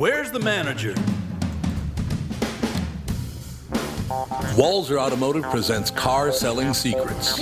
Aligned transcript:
Where's 0.00 0.30
the 0.30 0.40
manager? 0.40 0.94
Walser 4.56 4.96
Automotive 4.98 5.42
presents 5.42 5.90
Car 5.90 6.32
Selling 6.32 6.72
Secrets. 6.72 7.38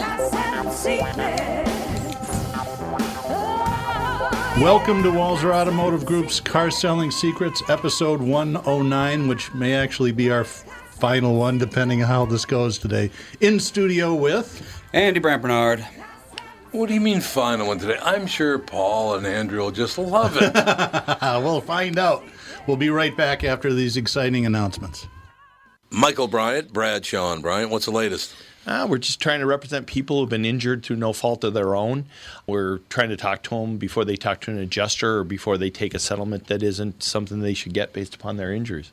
Welcome 4.59 5.05
to 5.05 5.13
Walser 5.13 5.55
Automotive 5.55 6.05
Group's 6.05 6.41
Car 6.41 6.73
Selling 6.73 7.13
Secrets, 7.13 7.63
episode 7.69 8.21
109, 8.21 9.29
which 9.29 9.55
may 9.55 9.75
actually 9.75 10.11
be 10.11 10.29
our 10.33 10.43
final 10.43 11.37
one, 11.37 11.59
depending 11.59 12.03
on 12.03 12.09
how 12.09 12.27
this 12.27 12.45
goes 12.45 12.77
today. 12.77 13.13
In 13.41 13.61
studio 13.61 14.17
with. 14.17 14.83
Andy 14.93 15.21
Brant 15.21 15.43
Bernard. 15.43 15.87
What 16.73 16.89
do 16.89 16.95
you 16.95 17.01
mean 17.01 17.21
final 17.21 17.69
one 17.69 17.79
today? 17.79 17.99
I'm 18.03 18.27
sure 18.27 18.59
Paul 18.59 19.15
and 19.15 19.25
Andrew 19.25 19.61
will 19.61 19.71
just 19.71 19.97
love 19.97 20.37
it. 20.41 20.53
We'll 21.41 21.61
find 21.61 22.01
out. 22.01 22.25
We'll 22.69 22.77
be 22.77 22.91
right 22.91 23.17
back 23.17 23.45
after 23.45 23.73
these 23.73 23.97
exciting 23.97 24.45
announcements. 24.45 25.07
Michael 25.89 26.29
Bryant, 26.29 26.71
Bradshaw 26.71 27.33
and 27.33 27.41
Bryant, 27.41 27.71
what's 27.71 27.87
the 27.87 27.93
latest? 27.93 28.35
Uh, 28.67 28.87
we're 28.87 28.99
just 28.99 29.21
trying 29.21 29.41
to 29.41 29.47
represent 29.47 29.87
people 29.87 30.21
who've 30.21 30.29
been 30.29 30.45
injured 30.45 30.83
through 30.83 30.97
no 30.97 31.15
fault 31.15 31.45
of 31.45 31.55
their 31.55 31.75
own. 31.75 32.05
We're 32.47 32.81
trying 32.91 33.09
to 33.09 33.17
talk 33.17 33.43
to 33.45 33.51
them 33.51 33.79
before 33.79 34.05
they 34.05 34.17
talk 34.17 34.43
to 34.43 34.51
an 34.51 34.59
adjuster 34.59 35.21
or 35.21 35.25
before 35.25 35.57
they 35.57 35.71
take 35.71 35.95
a 35.95 35.99
settlement 35.99 36.49
that 36.49 36.63
isn't 36.63 37.03
something 37.03 37.41
they 37.41 37.55
should 37.55 37.73
get 37.73 37.95
based 37.95 38.15
upon 38.15 38.37
their 38.37 38.53
injuries. 38.53 38.93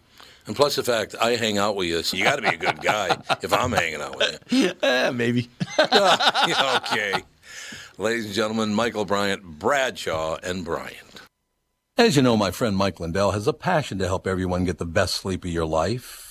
And 0.51 0.55
plus 0.57 0.75
the 0.75 0.83
fact 0.83 1.15
I 1.17 1.37
hang 1.37 1.57
out 1.57 1.77
with 1.77 1.87
you, 1.87 2.03
so 2.03 2.17
you 2.17 2.25
got 2.25 2.35
to 2.35 2.41
be 2.41 2.49
a 2.49 2.57
good 2.57 2.81
guy 2.81 3.17
if 3.41 3.53
I'm 3.53 3.71
hanging 3.71 4.01
out 4.01 4.17
with 4.17 4.37
you. 4.49 4.73
Eh, 4.83 5.09
maybe. 5.11 5.49
Okay. 5.79 7.23
Ladies 7.97 8.25
and 8.25 8.33
gentlemen, 8.33 8.73
Michael 8.73 9.05
Bryant, 9.05 9.43
Bradshaw, 9.43 10.39
and 10.43 10.65
Bryant. 10.65 11.21
As 11.97 12.17
you 12.17 12.21
know, 12.21 12.35
my 12.35 12.51
friend 12.51 12.75
Mike 12.75 12.99
Lindell 12.99 13.31
has 13.31 13.47
a 13.47 13.53
passion 13.53 13.97
to 13.99 14.07
help 14.07 14.27
everyone 14.27 14.65
get 14.65 14.77
the 14.77 14.85
best 14.85 15.13
sleep 15.13 15.45
of 15.45 15.51
your 15.51 15.65
life. 15.65 16.30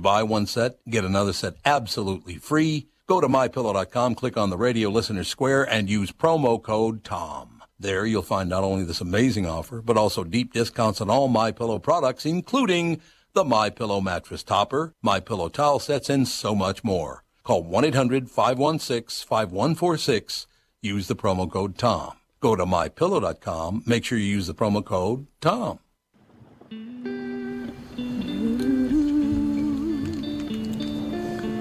buy 0.00 0.22
one 0.22 0.46
set, 0.46 0.78
get 0.88 1.04
another 1.04 1.32
set 1.32 1.54
absolutely 1.64 2.36
free. 2.36 2.88
Go 3.06 3.20
to 3.20 3.28
mypillow.com, 3.28 4.14
click 4.14 4.36
on 4.36 4.50
the 4.50 4.56
radio 4.56 4.90
listener 4.90 5.24
square, 5.24 5.64
and 5.64 5.88
use 5.88 6.12
promo 6.12 6.62
code 6.62 7.04
TOM. 7.04 7.62
There 7.80 8.04
you'll 8.04 8.22
find 8.22 8.48
not 8.48 8.64
only 8.64 8.84
this 8.84 9.00
amazing 9.00 9.46
offer, 9.46 9.80
but 9.80 9.96
also 9.96 10.24
deep 10.24 10.52
discounts 10.52 11.00
on 11.00 11.08
all 11.08 11.28
My 11.28 11.52
Pillow 11.52 11.78
products, 11.78 12.26
including 12.26 13.00
the 13.34 13.44
My 13.44 13.70
Pillow 13.70 14.00
mattress 14.00 14.42
topper, 14.42 14.94
My 15.00 15.20
Pillow 15.20 15.48
towel 15.48 15.78
sets, 15.78 16.10
and 16.10 16.26
so 16.26 16.54
much 16.54 16.82
more. 16.82 17.22
Call 17.44 17.64
1-800-516-5146. 17.64 20.46
Use 20.82 21.08
the 21.08 21.16
promo 21.16 21.50
code 21.50 21.78
TOM. 21.78 22.14
Go 22.40 22.56
to 22.56 22.66
mypillow.com. 22.66 23.84
Make 23.86 24.04
sure 24.04 24.18
you 24.18 24.24
use 24.24 24.48
the 24.48 24.54
promo 24.54 24.84
code 24.84 25.26
TOM. 25.40 25.78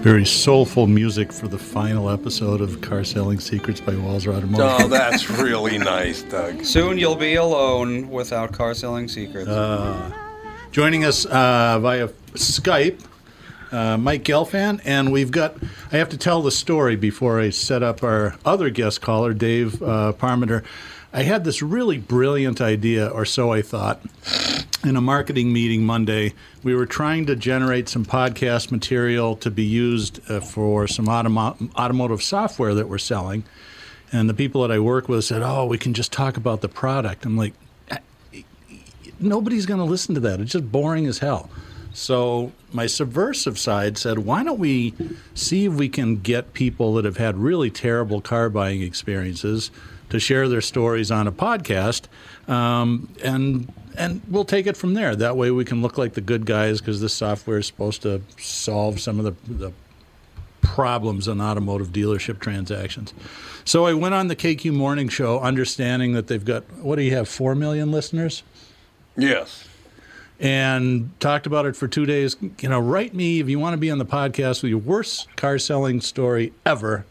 Very 0.07 0.23
soulful 0.23 0.87
music 0.87 1.33
for 1.33 1.49
the 1.49 1.57
final 1.57 2.09
episode 2.09 2.61
of 2.61 2.79
Car 2.79 3.03
Selling 3.03 3.41
Secrets 3.41 3.81
by 3.81 3.91
Walser 3.91 4.33
Automotive. 4.33 4.85
Oh, 4.85 4.87
that's 4.87 5.29
really 5.29 5.77
nice, 5.77 6.23
Doug. 6.23 6.63
Soon 6.63 6.97
you'll 6.97 7.17
be 7.17 7.35
alone 7.35 8.09
without 8.09 8.53
car 8.53 8.73
selling 8.73 9.09
secrets. 9.09 9.49
Joining 10.71 11.03
us 11.03 11.25
uh, 11.25 11.79
via 11.81 12.07
Skype, 12.35 13.03
uh, 13.71 13.97
Mike 13.97 14.23
Gelfand, 14.23 14.81
and 14.85 15.11
we've 15.11 15.31
got. 15.31 15.55
I 15.91 15.97
have 15.97 16.09
to 16.09 16.17
tell 16.17 16.41
the 16.41 16.51
story 16.51 16.95
before 16.95 17.39
I 17.39 17.49
set 17.49 17.83
up 17.83 18.03
our 18.03 18.35
other 18.45 18.69
guest 18.69 19.01
caller, 19.01 19.33
Dave 19.33 19.81
uh, 19.81 20.13
Parmenter. 20.17 20.63
I 21.13 21.23
had 21.23 21.43
this 21.43 21.61
really 21.61 21.97
brilliant 21.97 22.61
idea, 22.61 23.07
or 23.07 23.25
so 23.25 23.51
I 23.51 23.61
thought, 23.61 24.01
in 24.83 24.95
a 24.95 25.01
marketing 25.01 25.53
meeting 25.53 25.85
Monday. 25.85 26.33
We 26.63 26.75
were 26.75 26.85
trying 26.85 27.25
to 27.27 27.35
generate 27.35 27.89
some 27.89 28.05
podcast 28.05 28.71
material 28.71 29.35
to 29.37 29.49
be 29.49 29.63
used 29.63 30.19
uh, 30.29 30.41
for 30.41 30.87
some 30.87 31.05
automo- 31.05 31.73
automotive 31.75 32.21
software 32.21 32.73
that 32.75 32.89
we're 32.89 32.97
selling. 32.97 33.43
And 34.11 34.29
the 34.29 34.33
people 34.33 34.61
that 34.61 34.71
I 34.71 34.79
work 34.79 35.09
with 35.09 35.25
said, 35.25 35.41
"Oh, 35.41 35.65
we 35.65 35.77
can 35.77 35.93
just 35.93 36.11
talk 36.11 36.37
about 36.37 36.61
the 36.61 36.69
product." 36.69 37.25
I'm 37.25 37.37
like, 37.37 37.53
nobody's 39.19 39.65
going 39.65 39.79
to 39.79 39.85
listen 39.85 40.15
to 40.15 40.21
that. 40.21 40.39
It's 40.39 40.51
just 40.51 40.71
boring 40.71 41.07
as 41.07 41.19
hell. 41.19 41.49
So 41.97 42.51
my 42.71 42.85
subversive 42.85 43.57
side 43.57 43.97
said, 43.97 44.19
why 44.19 44.43
don't 44.43 44.59
we 44.59 44.93
see 45.33 45.65
if 45.65 45.73
we 45.73 45.89
can 45.89 46.17
get 46.17 46.53
people 46.53 46.93
that 46.93 47.05
have 47.05 47.17
had 47.17 47.37
really 47.37 47.71
terrible 47.71 48.21
car 48.21 48.51
buying 48.51 48.83
experiences 48.83 49.71
to 50.11 50.19
share 50.19 50.47
their 50.47 50.61
stories 50.61 51.09
on 51.09 51.25
a 51.25 51.31
podcast, 51.31 52.03
um, 52.47 53.09
and 53.23 53.73
and 53.97 54.21
we'll 54.29 54.45
take 54.45 54.67
it 54.67 54.77
from 54.77 54.93
there. 54.93 55.15
That 55.15 55.37
way 55.37 55.49
we 55.49 55.65
can 55.65 55.81
look 55.81 55.97
like 55.97 56.13
the 56.13 56.21
good 56.21 56.45
guys 56.45 56.81
because 56.81 57.01
this 57.01 57.15
software 57.15 57.57
is 57.57 57.65
supposed 57.65 58.03
to 58.03 58.21
solve 58.37 58.99
some 58.99 59.17
of 59.17 59.25
the, 59.25 59.51
the 59.51 59.71
problems 60.61 61.27
in 61.27 61.41
automotive 61.41 61.87
dealership 61.87 62.39
transactions. 62.39 63.11
So 63.65 63.87
I 63.87 63.95
went 63.95 64.13
on 64.13 64.27
the 64.27 64.35
KQ 64.35 64.71
Morning 64.71 65.09
Show, 65.09 65.39
understanding 65.39 66.13
that 66.13 66.27
they've 66.27 66.45
got 66.45 66.63
what 66.73 66.97
do 66.97 67.01
you 67.01 67.15
have, 67.15 67.27
four 67.27 67.55
million 67.55 67.91
listeners? 67.91 68.43
Yes. 69.17 69.67
And 70.39 71.11
talked 71.19 71.47
about 71.47 71.65
it 71.65 71.75
for 71.75 71.87
two 71.87 72.05
days. 72.05 72.37
You 72.59 72.69
know, 72.69 72.79
write 72.79 73.15
me 73.15 73.39
if 73.39 73.49
you 73.49 73.57
want 73.57 73.73
to 73.73 73.77
be 73.77 73.89
on 73.89 73.97
the 73.97 74.05
podcast 74.05 74.61
with 74.61 74.69
your 74.69 74.79
worst 74.79 75.35
car 75.35 75.57
selling 75.57 75.99
story 75.99 76.53
ever. 76.65 77.05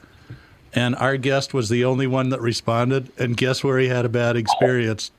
And 0.72 0.94
our 0.96 1.16
guest 1.16 1.52
was 1.52 1.68
the 1.68 1.84
only 1.84 2.06
one 2.06 2.28
that 2.28 2.40
responded. 2.40 3.10
And 3.18 3.36
guess 3.36 3.64
where 3.64 3.78
he 3.78 3.88
had 3.88 4.04
a 4.04 4.08
bad 4.08 4.36
experience? 4.36 5.10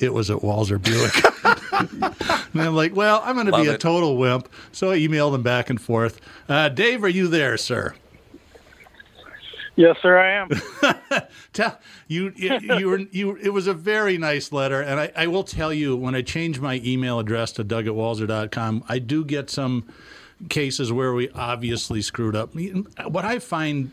It 0.00 0.12
was 0.12 0.30
at 0.30 0.38
Walser 0.38 0.80
Buick. 0.82 1.14
and 2.52 2.60
I'm 2.60 2.74
like, 2.74 2.94
well, 2.94 3.22
I'm 3.24 3.34
going 3.34 3.46
to 3.46 3.52
be 3.52 3.66
Love 3.66 3.74
a 3.76 3.78
total 3.78 4.16
wimp. 4.16 4.48
So 4.72 4.90
I 4.90 4.98
emailed 4.98 5.34
him 5.34 5.42
back 5.42 5.70
and 5.70 5.80
forth. 5.80 6.20
Uh, 6.48 6.68
Dave, 6.68 7.02
are 7.02 7.08
you 7.08 7.28
there, 7.28 7.56
sir? 7.56 7.94
Yes, 9.78 9.96
sir, 10.02 10.18
I 10.18 10.32
am. 10.32 11.22
Tell 11.52 11.78
you, 12.08 12.32
you, 12.34 12.58
you 12.58 12.88
were, 12.88 12.98
you, 12.98 13.36
it 13.36 13.50
was 13.50 13.68
a 13.68 13.74
very 13.74 14.18
nice 14.18 14.50
letter, 14.50 14.80
and 14.80 14.98
I, 14.98 15.12
I 15.14 15.28
will 15.28 15.44
tell 15.44 15.72
you 15.72 15.94
when 15.94 16.16
I 16.16 16.22
change 16.22 16.58
my 16.58 16.80
email 16.84 17.20
address 17.20 17.52
to 17.52 17.64
Doug 17.64 17.86
at 17.86 17.92
Walser.com, 17.92 18.82
I 18.88 18.98
do 18.98 19.24
get 19.24 19.50
some 19.50 19.86
cases 20.48 20.92
where 20.92 21.14
we 21.14 21.30
obviously 21.30 22.02
screwed 22.02 22.34
up. 22.34 22.56
What 23.06 23.24
I 23.24 23.38
find, 23.38 23.92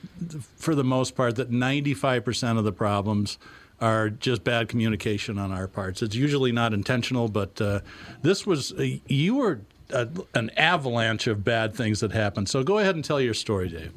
for 0.56 0.74
the 0.74 0.84
most 0.84 1.16
part, 1.16 1.36
that 1.36 1.52
95% 1.52 2.58
of 2.58 2.64
the 2.64 2.74
problems 2.74 3.38
are 3.80 4.10
just 4.10 4.44
bad 4.44 4.70
communication 4.70 5.38
on 5.38 5.52
our 5.52 5.68
parts. 5.68 6.02
It's 6.02 6.16
usually 6.16 6.52
not 6.52 6.74
intentional, 6.74 7.28
but 7.28 7.62
uh, 7.62 7.82
this 8.24 8.48
was 8.48 8.74
you 9.06 9.36
were 9.36 9.62
a, 9.92 10.08
an 10.34 10.50
avalanche 10.58 11.28
of 11.28 11.44
bad 11.44 11.76
things 11.76 12.00
that 12.00 12.12
happened. 12.12 12.50
So 12.50 12.64
go 12.64 12.80
ahead 12.80 12.96
and 12.96 13.06
tell 13.06 13.22
your 13.22 13.36
story, 13.36 13.70
Dave. 13.70 13.94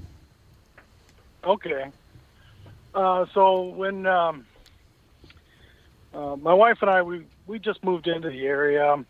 Okay. 1.44 1.90
Uh, 2.94 3.26
so 3.32 3.62
when 3.62 4.06
um, 4.06 4.46
uh, 6.12 6.36
my 6.36 6.54
wife 6.54 6.78
and 6.80 6.90
I 6.90 7.02
we 7.02 7.26
we 7.46 7.58
just 7.58 7.82
moved 7.84 8.06
into 8.06 8.28
the 8.28 8.46
area, 8.46 9.04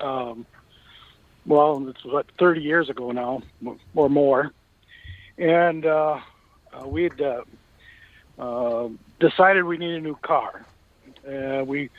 um, 0.00 0.46
well, 1.46 1.86
it's 1.88 2.04
what 2.04 2.26
30 2.38 2.60
years 2.60 2.90
ago 2.90 3.12
now, 3.12 3.42
or 3.94 4.10
more, 4.10 4.52
and 5.38 5.86
uh, 5.86 6.18
uh, 6.72 6.86
we 6.86 7.10
uh, 7.10 7.42
uh, 8.38 8.88
decided 9.20 9.64
we 9.64 9.78
needed 9.78 9.96
a 9.96 10.00
new 10.00 10.16
car. 10.16 10.66
Uh, 11.26 11.64
we 11.64 11.90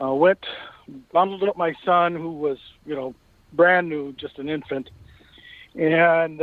went, 0.00 0.44
bundled 1.12 1.44
up 1.44 1.56
my 1.56 1.74
son, 1.84 2.14
who 2.14 2.32
was, 2.32 2.58
you 2.84 2.94
know, 2.94 3.14
brand 3.52 3.88
new, 3.88 4.12
just 4.14 4.38
an 4.38 4.48
infant, 4.48 4.90
and 5.74 6.40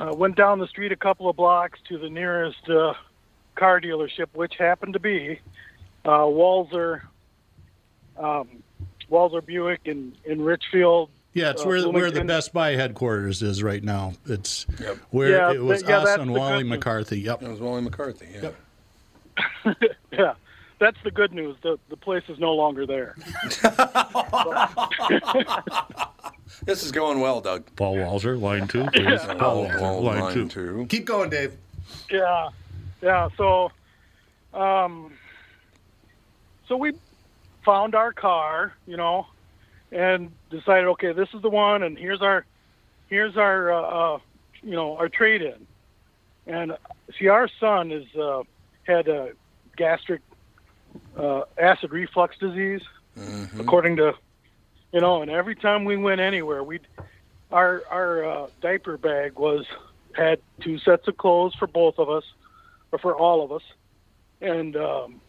uh, 0.00 0.12
went 0.14 0.36
down 0.36 0.58
the 0.58 0.66
street 0.68 0.92
a 0.92 0.96
couple 0.96 1.28
of 1.28 1.36
blocks 1.36 1.78
to 1.88 1.98
the 1.98 2.08
nearest 2.10 2.68
uh, 2.68 2.94
car 3.54 3.80
dealership, 3.80 4.26
which 4.34 4.56
happened 4.56 4.92
to 4.94 5.00
be 5.00 5.40
uh, 6.04 6.10
Walser, 6.20 7.02
um, 8.18 8.62
Walser 9.10 9.44
Buick 9.44 9.80
in, 9.84 10.12
in 10.24 10.40
Richfield. 10.42 11.10
Yeah, 11.32 11.50
it's 11.50 11.62
uh, 11.62 11.66
where 11.68 11.88
where 11.90 12.10
the 12.10 12.24
Best 12.24 12.52
Buy 12.54 12.72
headquarters 12.76 13.42
is 13.42 13.62
right 13.62 13.82
now. 13.84 14.14
It's 14.26 14.64
Yep. 14.80 14.96
where 15.10 15.30
Yeah, 15.30 15.52
it 15.52 15.62
was 15.62 15.82
but- 15.82 15.90
yeah, 15.90 15.98
us 15.98 16.18
and 16.18 16.32
Wally 16.32 16.62
news. 16.62 16.70
McCarthy. 16.70 17.20
Yep. 17.20 17.40
That 17.40 17.50
was 17.50 17.60
Wally 17.60 17.82
McCarthy. 17.82 18.28
Yeah. 18.32 18.42
Yep. 18.42 18.56
Yeah, 20.12 20.32
that's 20.78 20.96
the 21.04 21.10
good 21.10 21.32
news. 21.34 21.56
The 21.62 21.78
the 21.90 21.96
place 21.98 22.22
is 22.28 22.38
no 22.38 22.54
longer 22.54 22.86
there. 22.86 23.14
This 26.64 26.82
is 26.82 26.92
going 26.92 27.20
well, 27.20 27.40
Doug. 27.40 27.64
Paul 27.76 27.96
Walser, 27.96 28.40
line 28.40 28.66
two, 28.68 28.84
please. 28.92 29.20
Paul 29.20 29.38
Oh, 29.40 29.68
Walser, 29.68 30.02
line 30.02 30.20
line 30.20 30.34
two. 30.34 30.48
two. 30.48 30.86
Keep 30.88 31.04
going, 31.04 31.30
Dave. 31.30 31.54
Yeah, 32.10 32.48
yeah. 33.02 33.28
So, 33.36 33.70
um, 34.54 35.12
so 36.68 36.76
we 36.76 36.92
found 37.64 37.94
our 37.94 38.12
car, 38.12 38.72
you 38.86 38.96
know, 38.96 39.26
and 39.92 40.30
decided, 40.50 40.86
okay, 40.88 41.12
this 41.12 41.28
is 41.34 41.42
the 41.42 41.50
one, 41.50 41.82
and 41.82 41.98
here's 41.98 42.22
our, 42.22 42.44
here's 43.08 43.36
our, 43.36 43.72
uh, 43.72 44.14
uh, 44.14 44.18
you 44.62 44.72
know, 44.72 44.96
our 44.96 45.08
trade 45.08 45.42
in. 45.42 45.66
And 46.46 46.76
see, 47.18 47.28
our 47.28 47.48
son 47.60 47.90
is 47.92 48.06
uh, 48.16 48.42
had 48.84 49.08
a 49.08 49.32
gastric 49.76 50.22
uh, 51.16 51.42
acid 51.58 51.90
reflux 51.92 52.36
disease, 52.38 52.82
according 53.58 53.96
to, 53.96 54.14
you 54.96 55.02
know, 55.02 55.20
and 55.20 55.30
every 55.30 55.54
time 55.54 55.84
we 55.84 55.98
went 55.98 56.22
anywhere, 56.22 56.64
we, 56.64 56.80
our 57.52 57.82
our 57.90 58.24
uh, 58.24 58.46
diaper 58.62 58.96
bag 58.96 59.38
was 59.38 59.66
had 60.14 60.40
two 60.62 60.78
sets 60.78 61.06
of 61.06 61.18
clothes 61.18 61.54
for 61.54 61.66
both 61.66 61.98
of 61.98 62.08
us, 62.08 62.24
or 62.92 62.98
for 62.98 63.14
all 63.14 63.44
of 63.44 63.52
us, 63.52 63.60
and 64.40 64.74
um, 64.74 65.20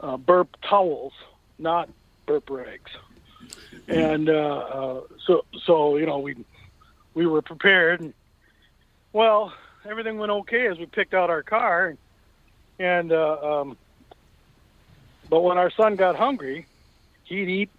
uh, 0.00 0.16
burp 0.16 0.48
towels, 0.68 1.12
not 1.60 1.88
burp 2.26 2.50
rags. 2.50 2.90
And 3.86 4.28
uh, 4.28 4.32
uh, 4.32 5.00
so, 5.24 5.44
so 5.62 5.96
you 5.96 6.06
know, 6.06 6.18
we 6.18 6.34
we 7.14 7.24
were 7.24 7.40
prepared. 7.40 8.00
And, 8.00 8.12
well, 9.12 9.52
everything 9.88 10.18
went 10.18 10.32
okay 10.32 10.66
as 10.66 10.76
we 10.76 10.86
picked 10.86 11.14
out 11.14 11.30
our 11.30 11.44
car, 11.44 11.96
and 12.80 13.12
uh, 13.12 13.60
um, 13.60 13.76
but 15.30 15.42
when 15.42 15.56
our 15.56 15.70
son 15.70 15.94
got 15.94 16.16
hungry, 16.16 16.66
he'd 17.22 17.48
eat 17.48 17.70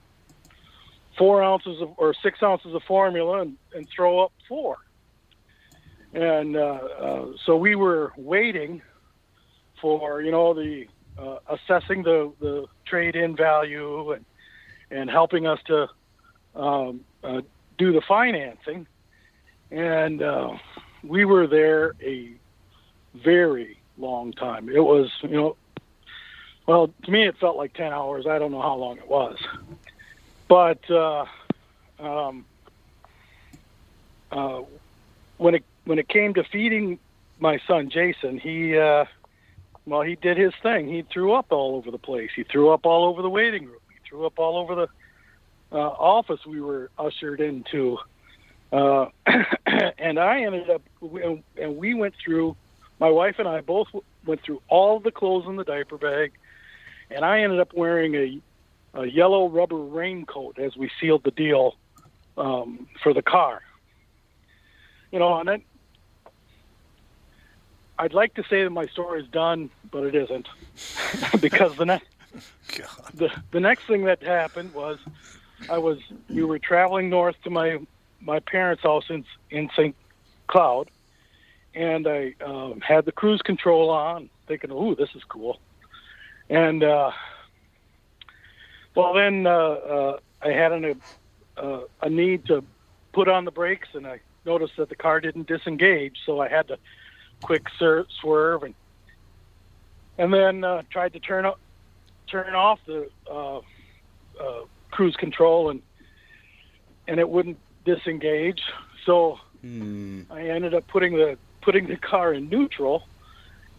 four 1.19 1.44
ounces 1.44 1.81
of 1.81 1.92
or 1.98 2.16
six 2.24 2.42
ounces 2.42 2.74
of 2.74 2.81
formula 2.83 3.42
and, 3.42 3.57
and 3.75 3.88
throw 3.95 4.21
up 4.21 4.31
four. 4.48 4.77
And 6.13 6.56
uh, 6.56 6.60
uh, 6.60 7.25
so 7.45 7.57
we 7.57 7.75
were 7.75 8.13
waiting 8.18 8.81
for 9.80 10.21
you 10.24 10.31
know 10.31 10.56
the 10.56 10.86
uh, 11.19 11.38
assessing 11.48 12.01
the 12.01 12.33
the 12.39 12.66
trade 12.88 13.16
in 13.16 13.36
value 13.36 14.13
and 14.13 14.25
and 14.89 15.10
helping 15.10 15.45
us 15.45 15.60
to 15.68 15.88
um, 16.56 17.01
uh, 17.24 17.42
do 17.77 17.92
the 17.92 18.01
financing. 18.07 18.88
And 19.69 20.24
uh, 20.24 20.57
we 21.04 21.25
were 21.25 21.45
there 21.45 21.94
a 22.01 22.33
very 23.13 23.77
long 23.98 24.31
time. 24.31 24.69
It 24.69 24.80
was 24.80 25.12
you 25.22 25.30
know 25.30 25.57
well 26.65 26.92
to 27.04 27.12
me 27.12 27.27
it 27.27 27.36
felt 27.39 27.57
like 27.57 27.74
10 27.74 27.92
hours. 27.92 28.25
I 28.25 28.39
don't 28.39 28.51
know 28.51 28.62
how 28.62 28.75
long 28.75 28.98
it 28.98 29.07
was 29.07 29.38
but 30.50 30.90
uh, 30.90 31.25
um, 32.00 32.44
uh, 34.31 34.62
when 35.38 35.56
it 35.56 35.63
when 35.86 36.00
it 36.00 36.10
came 36.10 36.34
to 36.34 36.44
feeding 36.44 37.00
my 37.40 37.60
son 37.68 37.90
Jason, 37.90 38.38
he 38.38 38.78
uh, 38.78 39.06
well 39.86 40.01
he 40.01 40.16
did 40.16 40.38
his 40.38 40.54
thing. 40.62 40.90
He 40.90 41.04
threw 41.04 41.34
up 41.34 41.51
all 41.51 41.75
over 41.75 41.92
the 41.92 42.00
place. 42.00 42.31
He 42.36 42.44
threw 42.44 42.72
up 42.72 42.86
all 42.86 43.06
over 43.06 43.22
the 43.22 43.30
waiting 43.30 43.68
room. 43.68 43.80
He 43.90 44.10
threw 44.10 44.25
up 44.25 44.38
all 44.38 44.57
over 44.57 44.75
the 44.75 44.88
uh, 45.72 45.88
office 45.88 46.46
we 46.46 46.60
were 46.60 46.90
ushered 46.98 47.40
into. 47.40 48.00
Uh, 48.74 49.06
and 49.98 50.19
I 50.19 50.42
ended 50.42 50.69
up 50.69 50.81
and 51.01 51.78
we 51.78 51.94
went 51.94 52.16
through. 52.24 52.57
My 53.00 53.10
wife 53.10 53.36
and 53.40 53.48
I 53.48 53.62
both 53.62 53.88
went 54.25 54.42
through 54.42 54.62
all 54.68 55.00
the 55.00 55.12
clothes 55.12 55.46
in 55.48 55.56
the 55.56 55.63
diaper 55.63 55.98
bag, 55.98 56.34
and 57.10 57.24
I 57.24 57.44
ended 57.44 57.62
up 57.62 57.74
wearing 57.74 58.13
a, 58.16 58.42
a 58.94 59.06
yellow 59.06 59.47
rubber 59.50 59.77
raincoat 59.77 60.59
as 60.59 60.75
we 60.75 60.89
sealed 61.00 61.24
the 61.24 61.31
deal 61.31 61.75
um, 62.38 62.88
for 63.03 63.13
the 63.13 63.21
car. 63.21 63.62
You 65.12 65.19
know, 65.19 65.39
and 65.39 65.50
then 65.50 65.63
I'd 67.97 68.13
like 68.13 68.36
to 68.36 68.44
say 68.50 68.63
that 68.63 68.69
my 68.69 68.88
story 68.88 69.21
is 69.21 69.27
done, 69.27 69.69
but 69.91 70.03
it 70.03 70.15
isn't, 70.15 70.47
because 71.41 71.75
the 71.77 71.86
next 71.86 72.06
the 73.13 73.30
the 73.51 73.59
next 73.59 73.88
thing 73.88 74.06
that 74.06 74.21
happened 74.24 74.74
was 74.74 75.00
I 75.69 75.80
was 75.80 75.97
we 76.30 76.44
were 76.44 76.59
traveling 76.59 77.09
north 77.09 77.36
to 77.44 77.50
my 77.50 77.80
my 78.21 78.39
parents' 78.39 78.83
house 78.83 79.06
in 79.09 79.25
in 79.50 79.69
St. 79.75 79.95
Cloud, 80.47 80.89
and 81.74 82.07
I 82.07 82.36
um, 82.45 82.81
had 82.81 83.06
the 83.06 83.12
cruise 83.12 83.41
control 83.41 83.89
on, 83.89 84.30
thinking, 84.47 84.71
"Ooh, 84.71 84.95
this 84.95 85.09
is 85.15 85.24
cool," 85.24 85.59
and 86.50 86.83
uh, 86.83 87.12
well, 88.95 89.13
then 89.13 89.45
uh, 89.45 89.50
uh, 89.50 90.19
I 90.41 90.50
had 90.50 90.71
an, 90.71 91.01
uh, 91.57 91.81
a 92.01 92.09
need 92.09 92.45
to 92.47 92.63
put 93.13 93.27
on 93.27 93.45
the 93.45 93.51
brakes, 93.51 93.89
and 93.94 94.07
I 94.07 94.19
noticed 94.45 94.74
that 94.77 94.89
the 94.89 94.95
car 94.95 95.19
didn't 95.19 95.47
disengage, 95.47 96.18
so 96.25 96.39
I 96.39 96.47
had 96.47 96.68
to 96.69 96.77
quick 97.41 97.63
sir- 97.77 98.06
swerve 98.21 98.63
and 98.63 98.74
and 100.18 100.33
then 100.33 100.63
uh, 100.63 100.81
tried 100.91 101.13
to 101.13 101.19
turn 101.19 101.45
up 101.45 101.59
turn 102.30 102.53
off 102.53 102.80
the 102.86 103.09
uh, 103.31 103.57
uh, 103.57 103.62
cruise 104.91 105.15
control 105.15 105.69
and 105.69 105.81
and 107.07 107.19
it 107.19 107.30
wouldn't 107.30 107.57
disengage. 107.86 108.62
So 109.05 109.39
I 110.29 110.41
ended 110.41 110.74
up 110.74 110.88
putting 110.88 111.13
the 111.13 111.38
putting 111.62 111.88
the 111.88 111.98
car 111.98 112.34
in 112.34 112.50
neutral 112.50 113.03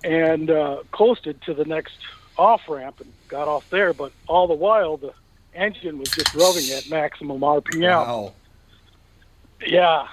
and 0.02 0.50
uh, 0.50 0.78
coasted 0.92 1.40
to 1.42 1.54
the 1.54 1.64
next 1.64 1.94
off 2.36 2.62
ramp 2.68 3.00
and 3.00 3.12
got 3.28 3.48
off 3.48 3.68
there. 3.70 3.92
But 3.92 4.12
all 4.26 4.46
the 4.46 4.54
while, 4.54 4.96
the 4.96 5.12
engine 5.54 5.98
was 5.98 6.08
just 6.10 6.34
rubbing 6.34 6.70
at 6.70 6.88
maximum 6.88 7.40
RPM. 7.40 8.06
Wow. 8.06 8.32
Yeah. 9.64 10.06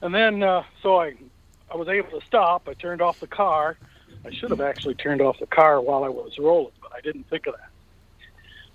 And 0.00 0.14
then, 0.14 0.42
uh, 0.42 0.64
so 0.82 1.00
I, 1.00 1.14
I 1.72 1.76
was 1.76 1.88
able 1.88 2.18
to 2.20 2.26
stop. 2.26 2.68
I 2.68 2.74
turned 2.74 3.02
off 3.02 3.20
the 3.20 3.26
car. 3.26 3.76
I 4.24 4.30
should 4.30 4.50
have 4.50 4.60
actually 4.60 4.94
turned 4.94 5.20
off 5.20 5.38
the 5.38 5.46
car 5.46 5.80
while 5.80 6.04
I 6.04 6.08
was 6.08 6.38
rolling, 6.38 6.72
but 6.80 6.92
I 6.92 7.00
didn't 7.00 7.28
think 7.28 7.46
of 7.46 7.54
that. 7.54 7.70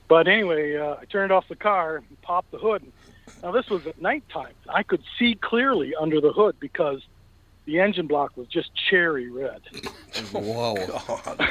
But 0.08 0.28
anyway, 0.28 0.76
uh, 0.76 0.96
I 1.02 1.06
turned 1.06 1.32
off 1.32 1.48
the 1.48 1.56
car 1.56 1.98
and 1.98 2.22
popped 2.22 2.52
the 2.52 2.58
hood. 2.58 2.84
Now 3.44 3.52
this 3.52 3.70
was 3.70 3.86
at 3.88 4.02
nighttime. 4.02 4.54
I 4.68 4.84
could 4.84 5.04
see 5.18 5.36
clearly 5.36 5.96
under 5.96 6.20
the 6.20 6.34
hood 6.34 6.58
because 6.60 7.02
the 7.66 7.80
engine 7.80 8.08
block 8.08 8.36
was 8.36 8.48
just 8.48 8.72
cherry 8.76 9.30
red. 9.30 9.62
Whoa. 10.32 10.76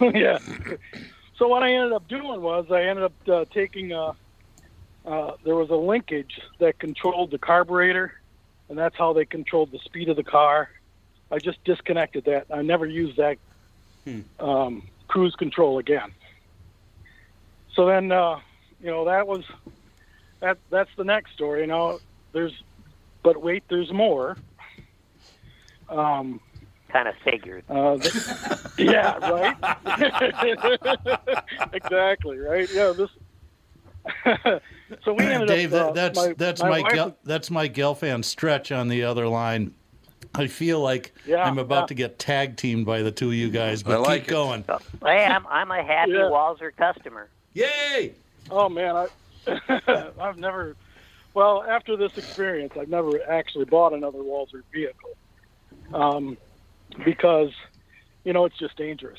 yeah. 0.14 0.38
So 1.36 1.48
what 1.48 1.62
I 1.62 1.72
ended 1.72 1.92
up 1.92 2.08
doing 2.08 2.40
was 2.40 2.66
I 2.70 2.82
ended 2.82 3.04
up 3.04 3.28
uh, 3.28 3.44
taking 3.52 3.92
a. 3.92 4.14
Uh, 5.04 5.32
there 5.44 5.56
was 5.56 5.70
a 5.70 5.74
linkage 5.76 6.38
that 6.58 6.78
controlled 6.78 7.30
the 7.30 7.38
carburetor, 7.38 8.12
and 8.68 8.78
that's 8.78 8.96
how 8.96 9.14
they 9.14 9.24
controlled 9.24 9.70
the 9.72 9.78
speed 9.78 10.08
of 10.10 10.16
the 10.16 10.22
car. 10.22 10.68
I 11.30 11.38
just 11.38 11.62
disconnected 11.64 12.24
that. 12.26 12.46
I 12.52 12.60
never 12.62 12.84
used 12.84 13.16
that 13.16 13.38
um, 14.38 14.86
cruise 15.08 15.34
control 15.36 15.78
again. 15.78 16.12
So 17.74 17.86
then, 17.86 18.12
uh, 18.12 18.40
you 18.80 18.90
know, 18.90 19.04
that 19.06 19.26
was 19.26 19.44
that. 20.40 20.58
That's 20.70 20.90
the 20.96 21.04
next 21.04 21.32
story. 21.32 21.62
You 21.62 21.66
know, 21.66 22.00
there's, 22.32 22.62
but 23.22 23.40
wait, 23.42 23.64
there's 23.68 23.92
more. 23.92 24.36
Um, 25.88 26.40
Kind 26.92 27.08
of 27.08 27.14
figured. 27.22 27.62
uh, 27.68 27.96
th- 27.98 28.14
yeah, 28.78 29.16
right. 29.30 29.56
exactly, 31.72 32.38
right. 32.38 32.68
Yeah, 32.72 32.92
this. 32.92 33.10
so 35.04 35.12
we 35.14 35.24
ended 35.24 35.48
Dave, 35.48 35.72
up. 35.74 35.94
that, 35.94 36.00
uh, 36.00 36.12
that's 36.12 36.16
my, 36.18 36.34
that's 36.36 36.62
my 36.62 36.68
my, 36.68 36.80
wife- 36.82 36.94
Gel, 36.94 37.16
that's 37.24 37.50
my 37.50 37.68
Gelfand 37.68 38.24
stretch 38.24 38.72
on 38.72 38.88
the 38.88 39.04
other 39.04 39.28
line. 39.28 39.72
I 40.34 40.46
feel 40.46 40.80
like 40.80 41.12
Yeah, 41.26 41.44
I'm 41.44 41.58
about 41.58 41.82
yeah. 41.82 41.86
to 41.86 41.94
get 41.94 42.18
tag 42.18 42.56
teamed 42.56 42.86
by 42.86 43.02
the 43.02 43.10
two 43.10 43.28
of 43.28 43.34
you 43.34 43.50
guys, 43.50 43.82
but 43.82 43.94
I 43.94 43.98
like 43.98 44.22
keep 44.22 44.28
it. 44.28 44.30
going. 44.32 44.64
So, 44.64 44.78
hey, 45.04 45.24
I'm 45.26 45.46
I'm 45.48 45.70
a 45.70 45.82
happy 45.82 46.12
Yeah. 46.12 46.20
Walser 46.30 46.74
customer. 46.76 47.28
Yay! 47.54 48.14
Oh 48.50 48.68
man, 48.68 48.96
I 48.96 50.10
I've 50.20 50.38
never. 50.38 50.76
Well, 51.34 51.64
after 51.68 51.96
this 51.96 52.16
experience, 52.18 52.72
I've 52.78 52.88
never 52.88 53.20
actually 53.28 53.64
bought 53.64 53.92
another 53.92 54.18
Walser 54.18 54.62
vehicle 54.72 55.10
um, 55.94 56.36
because, 57.04 57.52
you 58.24 58.32
know, 58.32 58.44
it's 58.44 58.58
just 58.58 58.76
dangerous. 58.76 59.18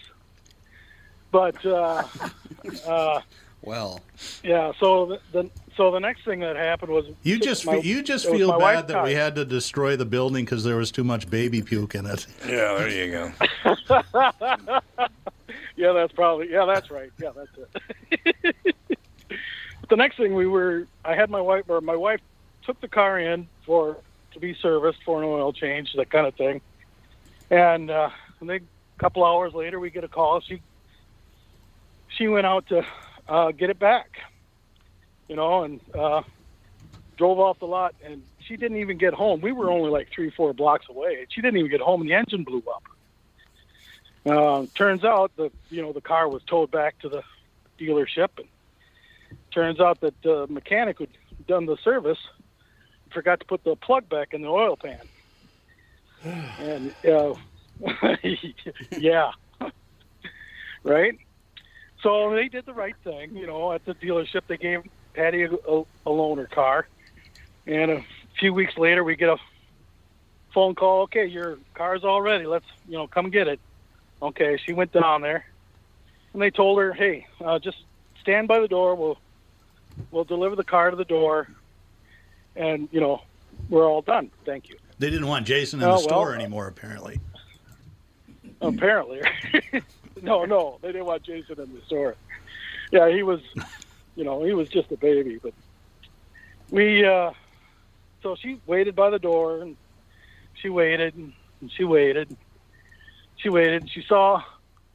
But 1.32 1.66
uh, 1.66 2.04
uh, 2.88 3.22
Well, 3.62 4.02
yeah, 4.44 4.74
so 4.80 5.06
the, 5.06 5.20
the 5.32 5.50
so 5.78 5.92
the 5.92 6.00
next 6.00 6.26
thing 6.26 6.42
that 6.42 6.56
happened 6.58 6.92
was 6.92 7.06
You 7.24 7.40
just 7.40 7.66
my- 7.66 7.78
you 7.78 8.04
just 8.04 8.28
feel 8.28 8.50
bad 8.52 8.58
wife's 8.58 8.88
that 8.90 9.04
we 9.06 9.14
had 9.14 9.36
to 9.36 9.46
destroy 9.46 9.96
the 9.96 10.06
building 10.06 10.44
because 10.46 10.64
there 10.64 10.76
was 10.76 10.92
too 10.92 11.04
much 11.04 11.30
baby 11.30 11.62
puke 11.62 11.96
in 11.96 12.06
it. 12.06 12.28
Yeah, 12.46 12.76
there 12.78 12.90
you 12.90 13.12
go. 13.12 14.80
Yeah, 15.76 15.94
that's 15.94 16.14
probably 16.14 16.52
yeah, 16.52 16.66
that's 16.66 16.92
right. 16.92 17.12
Yeah, 17.20 17.32
that's 17.36 17.50
it. 17.58 18.66
but 19.80 19.90
the 19.90 19.96
next 19.96 20.18
thing 20.18 20.36
we 20.36 20.46
were, 20.46 20.86
I 21.04 21.16
had 21.16 21.30
my 21.32 21.42
wife 21.42 21.64
or 21.70 21.82
my 21.82 21.96
wife 21.96 22.20
took 22.64 22.80
the 22.82 22.88
car 22.88 23.18
in 23.18 23.48
for 23.66 23.98
to 24.34 24.40
be 24.40 24.54
serviced 24.62 25.00
for 25.04 25.24
an 25.24 25.28
oil 25.28 25.54
change, 25.54 25.94
that 25.94 26.12
kind 26.12 26.28
of 26.28 26.36
thing. 26.36 26.62
And 27.52 27.92
uh, 27.92 28.10
they, 28.42 28.56
a 28.56 28.62
couple 28.98 29.26
hours 29.26 29.54
later, 29.54 29.80
we 29.80 29.90
get 29.90 30.06
a 30.06 30.08
call. 30.08 30.40
She 30.40 30.62
she 32.08 32.28
went 32.28 32.48
out 32.48 32.68
to 32.70 32.86
uh, 33.28 33.52
get 33.52 33.70
it 33.70 33.78
back, 33.78 34.20
you 35.28 35.36
know, 35.36 35.64
and 35.64 35.82
uh, 35.94 36.22
drove 37.18 37.40
off 37.40 37.60
the 37.60 37.68
lot. 37.68 37.94
And 38.04 38.24
she 38.40 38.56
didn't 38.56 38.78
even 38.78 38.98
get 38.98 39.14
home. 39.14 39.42
We 39.42 39.52
were 39.52 39.70
only 39.70 39.90
like 39.90 40.10
three, 40.16 40.30
four 40.30 40.54
blocks 40.54 40.86
away. 40.90 41.28
She 41.30 41.42
didn't 41.42 41.58
even 41.58 41.70
get 41.70 41.82
home, 41.82 42.02
and 42.02 42.10
the 42.10 42.14
engine 42.14 42.46
blew 42.46 42.64
up. 42.74 42.84
Uh, 44.26 44.66
turns 44.74 45.04
out 45.04 45.32
the 45.36 45.52
you 45.70 45.82
know 45.82 45.92
the 45.92 46.02
car 46.02 46.30
was 46.30 46.42
towed 46.44 46.72
back 46.72 47.00
to 47.00 47.10
the 47.10 47.22
dealership, 47.78 48.30
and 48.38 48.48
turns 49.54 49.82
out 49.82 50.00
that 50.00 50.14
the 50.22 50.48
mechanic 50.48 51.00
who'd 51.00 51.10
done 51.48 51.66
the 51.66 51.76
service 51.84 52.20
forgot 53.12 53.42
to 53.42 53.46
put 53.46 53.62
the 53.66 53.76
plug 53.76 54.08
back 54.08 54.34
in 54.34 54.42
the 54.42 54.48
oil 54.48 54.78
pan. 54.78 55.02
And 56.24 56.94
uh, 57.08 57.34
yeah, 58.98 59.32
right. 60.84 61.14
So 62.04 62.34
they 62.34 62.48
did 62.48 62.66
the 62.66 62.74
right 62.74 62.96
thing, 63.04 63.36
you 63.36 63.48
know. 63.48 63.72
At 63.72 63.86
the 63.86 63.94
dealership, 63.96 64.42
they 64.48 64.58
gave 64.58 64.82
Patty 65.16 65.44
a, 65.44 65.52
a, 65.52 65.82
a 65.82 66.10
loaner 66.10 66.50
car, 66.50 66.88
and 67.66 67.92
a 67.92 68.06
few 68.40 68.54
weeks 68.54 68.78
later, 68.78 69.04
we 69.04 69.16
get 69.16 69.30
a 69.30 69.38
phone 70.54 70.76
call. 70.76 71.04
Okay, 71.04 71.26
your 71.26 71.58
car's 71.74 72.04
all 72.04 72.22
ready. 72.22 72.46
Let's 72.46 72.66
you 72.88 72.98
know 72.98 73.08
come 73.08 73.30
get 73.30 73.48
it. 73.48 73.60
Okay, 74.22 74.60
she 74.64 74.74
went 74.74 74.92
down 74.92 75.22
there, 75.22 75.46
and 76.34 76.42
they 76.42 76.52
told 76.52 76.80
her, 76.80 76.94
"Hey, 76.94 77.26
uh, 77.44 77.60
just 77.60 77.78
stand 78.22 78.48
by 78.48 78.60
the 78.60 78.68
door. 78.68 78.96
We'll 78.96 79.18
we'll 80.12 80.24
deliver 80.24 80.56
the 80.56 80.64
car 80.64 80.92
to 80.92 80.96
the 80.96 81.06
door, 81.06 81.48
and 82.56 82.90
you 82.92 83.02
know 83.02 83.22
we're 83.70 83.88
all 83.88 84.02
done. 84.02 84.32
Thank 84.46 84.70
you." 84.70 84.78
They 85.02 85.10
didn't 85.10 85.26
want 85.26 85.48
Jason 85.48 85.82
in 85.82 85.88
Oh, 85.88 85.94
the 85.94 85.98
store 85.98 86.28
well. 86.28 86.34
anymore, 86.36 86.68
apparently. 86.68 87.20
Apparently, 88.62 89.20
no, 90.22 90.46
no, 90.46 90.78
they 90.84 90.90
didn't 90.90 91.08
want 91.08 91.24
Jason 91.24 91.60
in 91.60 91.74
the 91.74 91.82
store. 91.88 92.16
Yeah, 92.92 93.10
he 93.10 93.24
was, 93.24 93.40
you 94.16 94.24
know, 94.24 94.44
he 94.44 94.54
was 94.54 94.70
just 94.70 94.92
a 94.92 94.98
baby. 94.98 95.40
But 95.42 95.54
we, 96.70 97.04
uh, 97.04 97.32
so 98.22 98.36
she 98.36 98.62
waited 98.68 98.96
by 98.96 99.10
the 99.10 99.18
door, 99.18 99.64
and 99.64 99.76
she 100.62 100.70
waited, 100.70 101.16
and 101.16 101.34
she 101.76 101.84
waited, 101.84 102.38
she 103.38 103.50
waited. 103.50 103.82
And 103.82 103.90
she 103.90 104.04
saw 104.08 104.44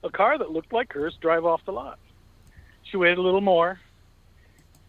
a 0.04 0.10
car 0.10 0.38
that 0.38 0.52
looked 0.52 0.72
like 0.72 0.92
hers 0.92 1.16
drive 1.20 1.44
off 1.44 1.64
the 1.64 1.72
lot. 1.72 1.98
She 2.84 2.96
waited 2.96 3.18
a 3.18 3.22
little 3.22 3.40
more, 3.40 3.80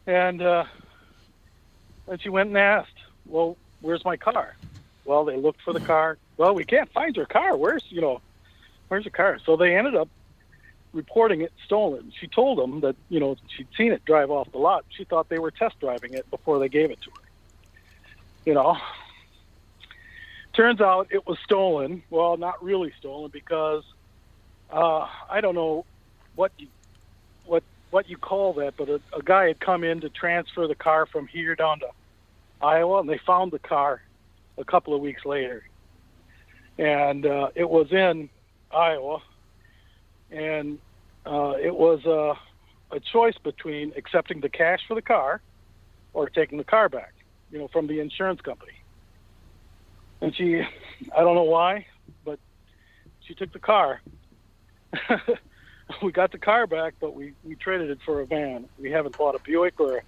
and 0.05 0.43
uh, 0.43 0.65
and 2.07 2.21
she 2.21 2.29
went 2.29 2.50
and 2.50 2.57
asked, 2.59 3.00
"Well, 3.25 3.57
where's 3.81 4.05
my 4.05 4.15
car?" 4.15 4.55
Well, 5.07 5.23
they 5.23 5.37
looked 5.37 5.61
for 5.61 5.71
the 5.73 5.79
car. 5.79 6.17
Well, 6.35 6.53
we 6.53 6.65
can't 6.65 6.91
find 6.91 7.15
your 7.15 7.25
car. 7.25 7.55
Where's 7.55 7.83
you 7.89 8.01
know, 8.01 8.21
where's 8.89 9.05
the 9.05 9.09
car? 9.09 9.39
So 9.43 9.55
they 9.55 9.75
ended 9.75 9.95
up 9.95 10.09
reporting 10.91 11.41
it 11.41 11.53
stolen. 11.65 12.11
She 12.19 12.27
told 12.27 12.59
them 12.59 12.81
that 12.81 12.95
you 13.09 13.21
know 13.21 13.37
she'd 13.55 13.69
seen 13.77 13.93
it 13.93 14.03
drive 14.03 14.29
off 14.29 14.51
the 14.51 14.57
lot. 14.57 14.85
She 14.89 15.05
thought 15.05 15.29
they 15.29 15.39
were 15.39 15.49
test 15.49 15.79
driving 15.79 16.13
it 16.13 16.29
before 16.29 16.59
they 16.59 16.67
gave 16.67 16.91
it 16.91 17.01
to 17.01 17.09
her. 17.09 17.27
You 18.45 18.53
know. 18.53 18.77
Turns 20.53 20.81
out 20.81 21.07
it 21.11 21.25
was 21.27 21.37
stolen. 21.43 22.01
Well, 22.09 22.35
not 22.35 22.63
really 22.63 22.91
stolen 22.97 23.29
because 23.29 23.83
uh, 24.71 25.07
I 25.29 25.39
don't 25.39 25.55
know 25.55 25.85
what 26.35 26.51
you 26.57 26.67
what 27.45 27.63
what 27.91 28.09
you 28.09 28.17
call 28.17 28.53
that, 28.53 28.75
but 28.75 28.89
a, 28.89 28.99
a 29.15 29.21
guy 29.23 29.47
had 29.47 29.59
come 29.61 29.85
in 29.85 30.01
to 30.01 30.09
transfer 30.09 30.67
the 30.67 30.75
car 30.75 31.05
from 31.05 31.27
here 31.27 31.55
down 31.55 31.79
to 31.79 31.87
Iowa, 32.61 32.99
and 32.99 33.07
they 33.07 33.19
found 33.19 33.51
the 33.51 33.59
car 33.59 34.01
a 34.57 34.63
couple 34.63 34.93
of 34.93 35.01
weeks 35.01 35.25
later, 35.25 35.63
and 36.77 37.25
uh, 37.25 37.49
it 37.55 37.69
was 37.69 37.91
in 37.91 38.29
Iowa, 38.71 39.21
and 40.31 40.79
uh, 41.25 41.55
it 41.61 41.75
was 41.75 42.05
uh, 42.05 42.35
a 42.95 42.99
choice 42.99 43.37
between 43.43 43.93
accepting 43.95 44.41
the 44.41 44.49
cash 44.49 44.79
for 44.87 44.95
the 44.95 45.01
car 45.01 45.41
or 46.13 46.29
taking 46.29 46.57
the 46.57 46.63
car 46.63 46.89
back, 46.89 47.13
you 47.51 47.59
know, 47.59 47.67
from 47.67 47.87
the 47.87 47.99
insurance 47.99 48.41
company. 48.41 48.73
And 50.21 50.35
she, 50.35 50.61
I 50.61 51.21
don't 51.21 51.35
know 51.35 51.43
why, 51.43 51.85
but 52.25 52.39
she 53.21 53.35
took 53.35 53.53
the 53.53 53.59
car. 53.59 54.01
we 56.01 56.11
got 56.11 56.31
the 56.31 56.37
car 56.37 56.65
back, 56.65 56.95
but 56.99 57.13
we, 57.13 57.33
we 57.43 57.55
traded 57.55 57.89
it 57.89 57.99
for 58.05 58.21
a 58.21 58.25
van. 58.25 58.67
We 58.79 58.91
haven't 58.91 59.17
bought 59.17 59.35
a 59.35 59.39
Buick 59.39 59.79
or 59.79 59.97
a, 59.97 60.01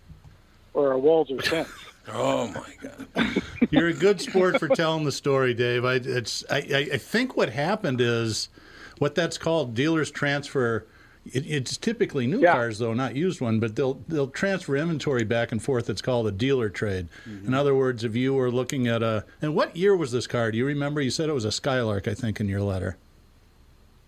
or 0.73 0.93
a 0.93 0.97
Walser 0.97 1.43
since. 1.45 1.69
Oh 2.11 2.47
my 2.47 2.73
God. 2.81 3.41
You're 3.69 3.87
a 3.89 3.93
good 3.93 4.19
sport 4.21 4.59
for 4.59 4.67
telling 4.67 5.03
the 5.03 5.11
story, 5.11 5.53
Dave. 5.53 5.85
I, 5.85 5.95
it's, 5.95 6.43
I, 6.49 6.57
I 6.93 6.97
think 6.97 7.37
what 7.37 7.49
happened 7.51 8.01
is 8.01 8.49
what 8.97 9.15
that's 9.15 9.37
called 9.37 9.73
dealers 9.75 10.09
transfer. 10.11 10.85
It, 11.25 11.45
it's 11.45 11.77
typically 11.77 12.25
new 12.27 12.41
Yeah. 12.41 12.53
cars, 12.53 12.79
though, 12.79 12.93
not 12.93 13.15
used 13.15 13.41
one, 13.41 13.59
but 13.59 13.75
they'll 13.75 13.99
they'll 14.07 14.27
transfer 14.29 14.75
inventory 14.75 15.23
back 15.23 15.51
and 15.51 15.61
forth. 15.61 15.89
It's 15.89 16.01
called 16.01 16.25
a 16.27 16.31
dealer 16.31 16.69
trade. 16.69 17.09
Mm-hmm. 17.27 17.47
In 17.47 17.53
other 17.53 17.75
words, 17.75 18.03
if 18.03 18.15
you 18.15 18.33
were 18.33 18.49
looking 18.49 18.87
at 18.87 19.03
a 19.03 19.25
and 19.41 19.53
what 19.53 19.75
year 19.75 19.95
was 19.95 20.11
this 20.11 20.25
car? 20.27 20.51
Do 20.51 20.57
you 20.57 20.65
remember? 20.65 21.01
You 21.01 21.11
said 21.11 21.29
it 21.29 21.33
was 21.33 21.45
a 21.45 21.51
Skylark, 21.51 22.07
I 22.07 22.13
think, 22.13 22.39
in 22.39 22.47
your 22.47 22.61
letter. 22.61 22.97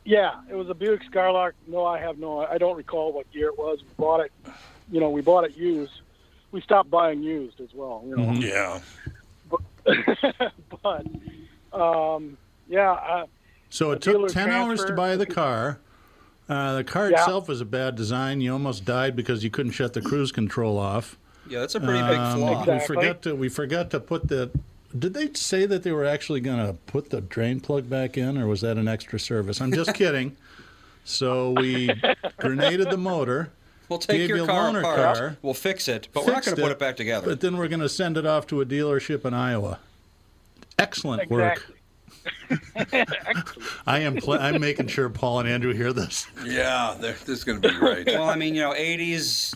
Yeah, 0.03 0.39
it 0.50 0.55
was 0.55 0.67
a 0.70 0.74
Buick 0.74 1.03
Skylark. 1.03 1.53
No, 1.67 1.86
I 1.86 2.00
have 2.00 2.17
no. 2.17 2.39
I 2.39 2.58
don't 2.58 2.75
recall 2.75 3.13
what 3.13 3.27
year 3.34 3.50
it 3.50 3.58
was. 3.58 3.79
We 3.84 3.89
bought 3.98 4.22
it. 4.22 4.31
You 4.91 5.00
know, 5.00 5.10
we 5.12 5.22
bought 5.22 5.43
it 5.43 5.55
used. 5.55 5.91
We 6.51 6.62
stopped 6.62 6.89
buying 6.89 7.24
used 7.24 7.60
as 7.62 7.70
well. 7.74 8.03
You 8.05 8.17
know, 8.17 8.31
Yeah. 8.34 8.79
but 10.84 11.05
um, 11.74 12.38
yeah, 12.67 12.91
I, 12.91 13.25
So 13.70 13.91
it 13.91 14.01
took 14.01 14.29
10 14.29 14.50
hours 14.50 14.84
to 14.86 14.93
buy 14.93 15.15
the 15.15 15.25
car. 15.25 15.79
Uh, 16.50 16.75
the 16.77 16.84
car 16.84 17.10
Yeah. 17.10 17.20
itself 17.20 17.48
was 17.48 17.62
a 17.62 17.65
bad 17.65 17.96
design. 17.96 18.41
You 18.41 18.53
almost 18.53 18.84
died 18.86 19.15
because 19.15 19.43
you 19.43 19.50
couldn't 19.50 19.72
shut 19.72 19.93
the 19.93 20.01
cruise 20.01 20.31
control 20.31 20.77
off. 20.77 21.17
yeah, 21.50 21.60
that's 21.60 21.75
a 21.75 21.79
pretty 21.79 22.01
big 22.01 22.17
Um, 22.17 22.38
flaw. 22.39 22.62
Exactly. 22.63 22.74
We 22.74 23.01
forgot 23.01 23.22
to 23.24 23.36
we 23.36 23.50
forgot 23.50 23.89
to 23.91 24.00
put 24.00 24.27
the. 24.27 24.51
Did 24.98 25.13
they 25.13 25.29
say 25.34 25.65
that 25.65 25.84
they 25.84 25.93
were 25.93 26.03
actually 26.05 26.41
going 26.41 26.65
to 26.65 26.74
put 26.88 27.10
the 27.12 27.22
drain 27.22 27.62
plug 27.62 27.89
back 27.89 28.17
in, 28.17 28.38
or 28.38 28.46
was 28.48 28.60
that 28.62 28.75
an 28.77 28.89
extra 28.89 29.17
service? 29.20 29.62
I'm 29.62 29.72
just 29.72 29.93
kidding. 29.96 30.36
So 31.05 31.51
we 31.51 31.89
grenaded 32.38 32.89
the 32.89 32.98
motor, 32.98 33.51
We'll 33.91 34.00
take 34.00 34.29
your 34.29 34.38
you 34.38 34.45
car 34.45 34.71
loaner 34.71 34.79
apart. 34.79 35.17
car, 35.17 35.38
we'll 35.41 35.53
fix 35.53 35.89
it, 35.89 36.07
but 36.13 36.25
we're 36.25 36.31
not 36.31 36.45
going 36.45 36.55
to 36.55 36.62
put 36.62 36.69
it, 36.69 36.75
it 36.75 36.79
back 36.79 36.95
together. 36.95 37.27
but 37.27 37.41
then 37.41 37.57
we're 37.57 37.67
going 37.67 37.81
to 37.81 37.89
send 37.89 38.15
it 38.15 38.25
off 38.25 38.48
to 38.48 38.62
a 38.62 38.65
dealership 38.65 39.25
in 39.25 39.33
Iowa. 39.33 39.79
Excellent 40.79 41.29
work. 41.29 41.69
I 43.86 44.00
am 44.00 44.15
pl- 44.15 44.39
I'm 44.39 44.62
making 44.62 44.88
sure 44.88 45.10
Paul 45.10 45.41
and 45.41 45.50
Andrew 45.50 45.74
hear 45.74 45.91
this. 45.91 46.25
Yeah, 46.45 46.95
there- 47.01 47.12
this 47.25 47.39
is 47.39 47.43
going 47.43 47.62
to 47.62 47.67
be 47.69 47.75
great. 47.77 48.07
well, 48.07 48.29
I 48.29 48.36
mean, 48.38 48.55
you 48.55 48.62
know, 48.62 48.71
80s, 48.74 49.55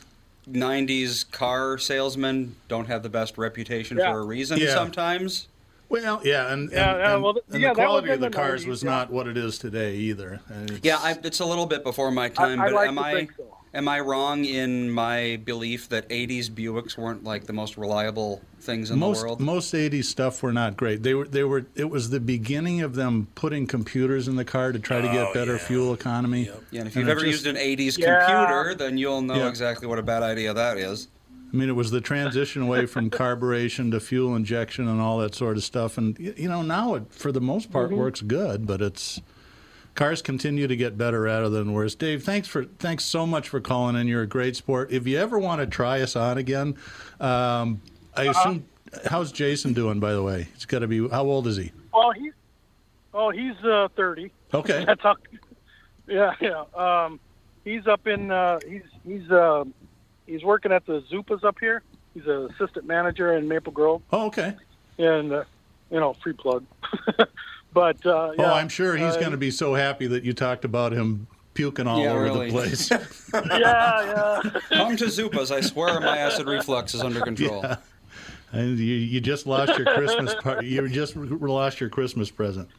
90s 0.52 1.32
car 1.32 1.78
salesmen 1.78 2.58
don't 2.68 2.88
have 2.88 3.04
the 3.04 3.10
best 3.10 3.38
reputation 3.38 3.98
Yeah. 3.98 4.12
for 4.12 4.20
a 4.20 4.26
reason 4.26 4.58
Yeah. 4.60 4.74
sometimes. 4.74 5.48
Well, 5.88 6.20
yeah, 6.26 6.52
and, 6.52 6.70
Yeah, 6.72 6.90
and, 6.92 7.00
yeah, 7.00 7.14
and- 7.14 7.24
well, 7.24 7.34
th- 7.36 7.46
and 7.54 7.62
yeah, 7.62 7.70
the 7.70 7.76
quality 7.76 8.10
of 8.10 8.20
the 8.20 8.30
the 8.30 8.36
cars 8.36 8.66
90s, 8.66 8.68
was 8.68 8.84
yeah. 8.84 8.90
not 8.90 9.12
what 9.12 9.28
it 9.28 9.38
is 9.38 9.58
today 9.58 9.96
either. 9.96 10.42
It's- 10.64 10.80
Yeah, 10.84 10.98
I, 10.98 11.18
it's 11.24 11.40
a 11.40 11.46
little 11.46 11.68
bit 11.68 11.84
before 11.84 12.12
my 12.12 12.28
time, 12.28 12.60
I 12.60 12.66
but 12.66 12.74
like 12.74 12.88
am 12.90 13.00
I 13.00 13.14
think 13.14 13.32
so. 13.38 13.55
Am 13.76 13.88
I 13.88 14.00
wrong 14.00 14.46
in 14.46 14.90
my 14.90 15.40
belief 15.46 15.90
that 15.90 16.08
80s 16.10 16.50
Buicks 16.50 16.98
weren't 16.98 17.24
like 17.24 17.46
the 17.46 17.54
most 17.54 17.78
reliable 17.78 18.42
things 18.62 18.90
in 18.90 18.98
most 18.98 19.20
the 19.20 19.26
world? 19.28 19.40
most 19.42 19.74
80s 19.74 20.06
stuff 20.06 20.42
were 20.42 20.54
not 20.54 20.76
great. 20.78 21.04
They 21.04 21.14
were 21.14 21.28
they 21.28 21.44
were 21.44 21.66
it 21.76 21.90
was 21.90 22.10
the 22.10 22.20
beginning 22.20 22.82
of 22.82 22.96
them 22.96 23.28
putting 23.36 23.68
computers 23.68 24.28
in 24.28 24.36
the 24.38 24.46
car 24.46 24.72
to 24.72 24.80
try 24.80 25.02
to 25.02 25.08
get 25.08 25.28
Oh, 25.28 25.34
better 25.34 25.54
yeah. 25.54 25.58
fuel 25.68 25.94
economy. 25.94 26.46
yeah, 26.72 26.80
and 26.80 26.88
if 26.88 26.96
And 26.96 26.96
you've 26.96 27.08
it 27.08 27.12
ever 27.12 27.20
just- 27.22 27.46
used 27.46 27.48
an 27.48 27.58
80s 27.58 27.98
Yeah. 27.98 28.26
computer, 28.26 28.74
then 28.76 28.98
you'll 28.98 29.22
know 29.22 29.36
Yeah. 29.36 29.50
exactly 29.50 29.88
what 29.88 30.00
a 30.00 30.04
bad 30.04 30.24
idea 30.24 30.54
that 30.54 30.78
is. 30.78 31.08
I 31.54 31.58
mean, 31.58 31.70
it 31.70 31.76
was 31.76 31.92
the 31.92 32.02
transition 32.02 32.64
away 32.64 32.86
from 32.86 33.10
carburation 33.10 33.92
to 33.92 34.00
fuel 34.00 34.36
injection 34.36 34.88
and 34.88 35.00
all 35.00 35.20
that 35.20 35.36
sort 35.36 35.56
of 35.58 35.64
stuff. 35.64 35.98
And 35.98 36.18
you 36.20 36.50
know, 36.50 36.62
now 36.64 36.96
it 36.96 37.04
for 37.12 37.32
the 37.32 37.40
most 37.42 37.72
part 37.72 37.90
Mm-hmm. 37.92 38.00
works 38.00 38.22
good, 38.22 38.66
but 38.66 38.82
it's 38.82 39.22
cars 39.96 40.22
continue 40.22 40.68
to 40.68 40.76
get 40.76 40.98
better 40.98 41.22
rather 41.22 41.50
than 41.50 41.74
worse. 41.74 41.96
Dave, 41.96 42.24
thanks 42.24 42.48
for 42.48 42.66
thanks 42.66 43.04
so 43.06 43.26
much 43.26 43.50
for 43.50 43.60
calling 43.60 43.96
in. 43.96 44.08
You're 44.08 44.22
a 44.24 44.28
great 44.28 44.56
sport. 44.56 44.92
If 44.92 45.08
you 45.08 45.18
ever 45.18 45.40
want 45.40 45.62
to 45.62 45.68
try 45.68 46.02
us 46.02 46.16
on 46.16 46.38
again, 46.38 46.76
um, 47.20 47.82
I 48.16 48.24
assume. 48.26 48.66
How's 49.08 49.32
Jason 49.32 49.74
doing? 49.74 50.00
By 50.00 50.14
the 50.14 50.24
way, 50.24 50.48
he's 50.54 50.66
got 50.66 50.80
to 50.80 50.88
be. 50.88 51.08
How 51.10 51.24
old 51.24 51.48
is 51.48 51.58
he? 51.58 51.72
Well, 51.94 52.12
he's 52.12 52.34
oh 53.14 53.30
he's 53.32 53.56
uh, 53.64 53.88
thirty. 53.96 54.32
Okay. 54.54 54.84
That's 54.88 55.02
how. 55.02 55.16
Yeah, 56.08 56.34
yeah. 56.40 56.64
Um, 56.76 57.20
he's 57.64 57.88
up 57.88 58.06
in. 58.08 58.32
Uh, 58.32 58.60
he's 58.68 58.84
he's 59.06 59.30
uh, 59.32 59.66
he's 60.28 60.44
working 60.44 60.72
at 60.72 60.86
the 60.86 61.02
Zupas 61.12 61.44
up 61.44 61.58
here. 61.60 61.82
He's 62.14 62.26
an 62.28 62.50
assistant 62.54 62.86
manager 62.86 63.34
in 63.36 63.48
Maple 63.48 63.74
Grove, 63.74 64.02
Oh, 64.14 64.28
okay. 64.28 64.56
and 64.98 65.34
uh, 65.34 65.44
you 65.92 66.00
know, 66.00 66.14
free 66.24 66.32
plug. 66.34 66.64
but 67.76 68.04
uh, 68.06 68.32
yeah, 68.40 68.52
Oh, 68.52 68.54
I'm 68.56 68.70
sure 68.70 68.96
he's 68.98 69.16
uh, 69.16 69.20
going 69.20 69.32
to 69.32 69.38
be 69.38 69.52
so 69.52 69.76
happy 69.76 70.08
that 70.08 70.24
you 70.24 70.34
talked 70.34 70.66
about 70.66 70.92
him 70.94 71.28
puking 71.54 71.86
all 71.86 72.02
Yeah, 72.02 72.12
over 72.14 72.24
really. 72.24 72.46
the 72.48 72.52
place. 72.52 72.90
Yeah, 73.34 73.52
yeah. 73.54 74.60
Come 74.72 74.96
to 74.98 75.06
Zupas. 75.06 75.52
I 75.52 75.62
swear 75.62 76.00
my 76.00 76.18
acid 76.18 76.48
reflux 76.48 76.94
is 76.96 77.02
under 77.02 77.22
control. 77.22 77.62
Yeah. 77.64 77.76
and 78.54 78.80
you, 78.80 78.86
you 78.96 79.20
just 79.22 79.46
lost 79.46 79.78
your 79.78 79.94
Christmas 79.94 80.34
par- 80.42 80.64
You 80.64 80.88
just 80.90 81.16
lost 81.16 81.80
your 81.82 81.90
Christmas 81.90 82.32
present. 82.32 82.70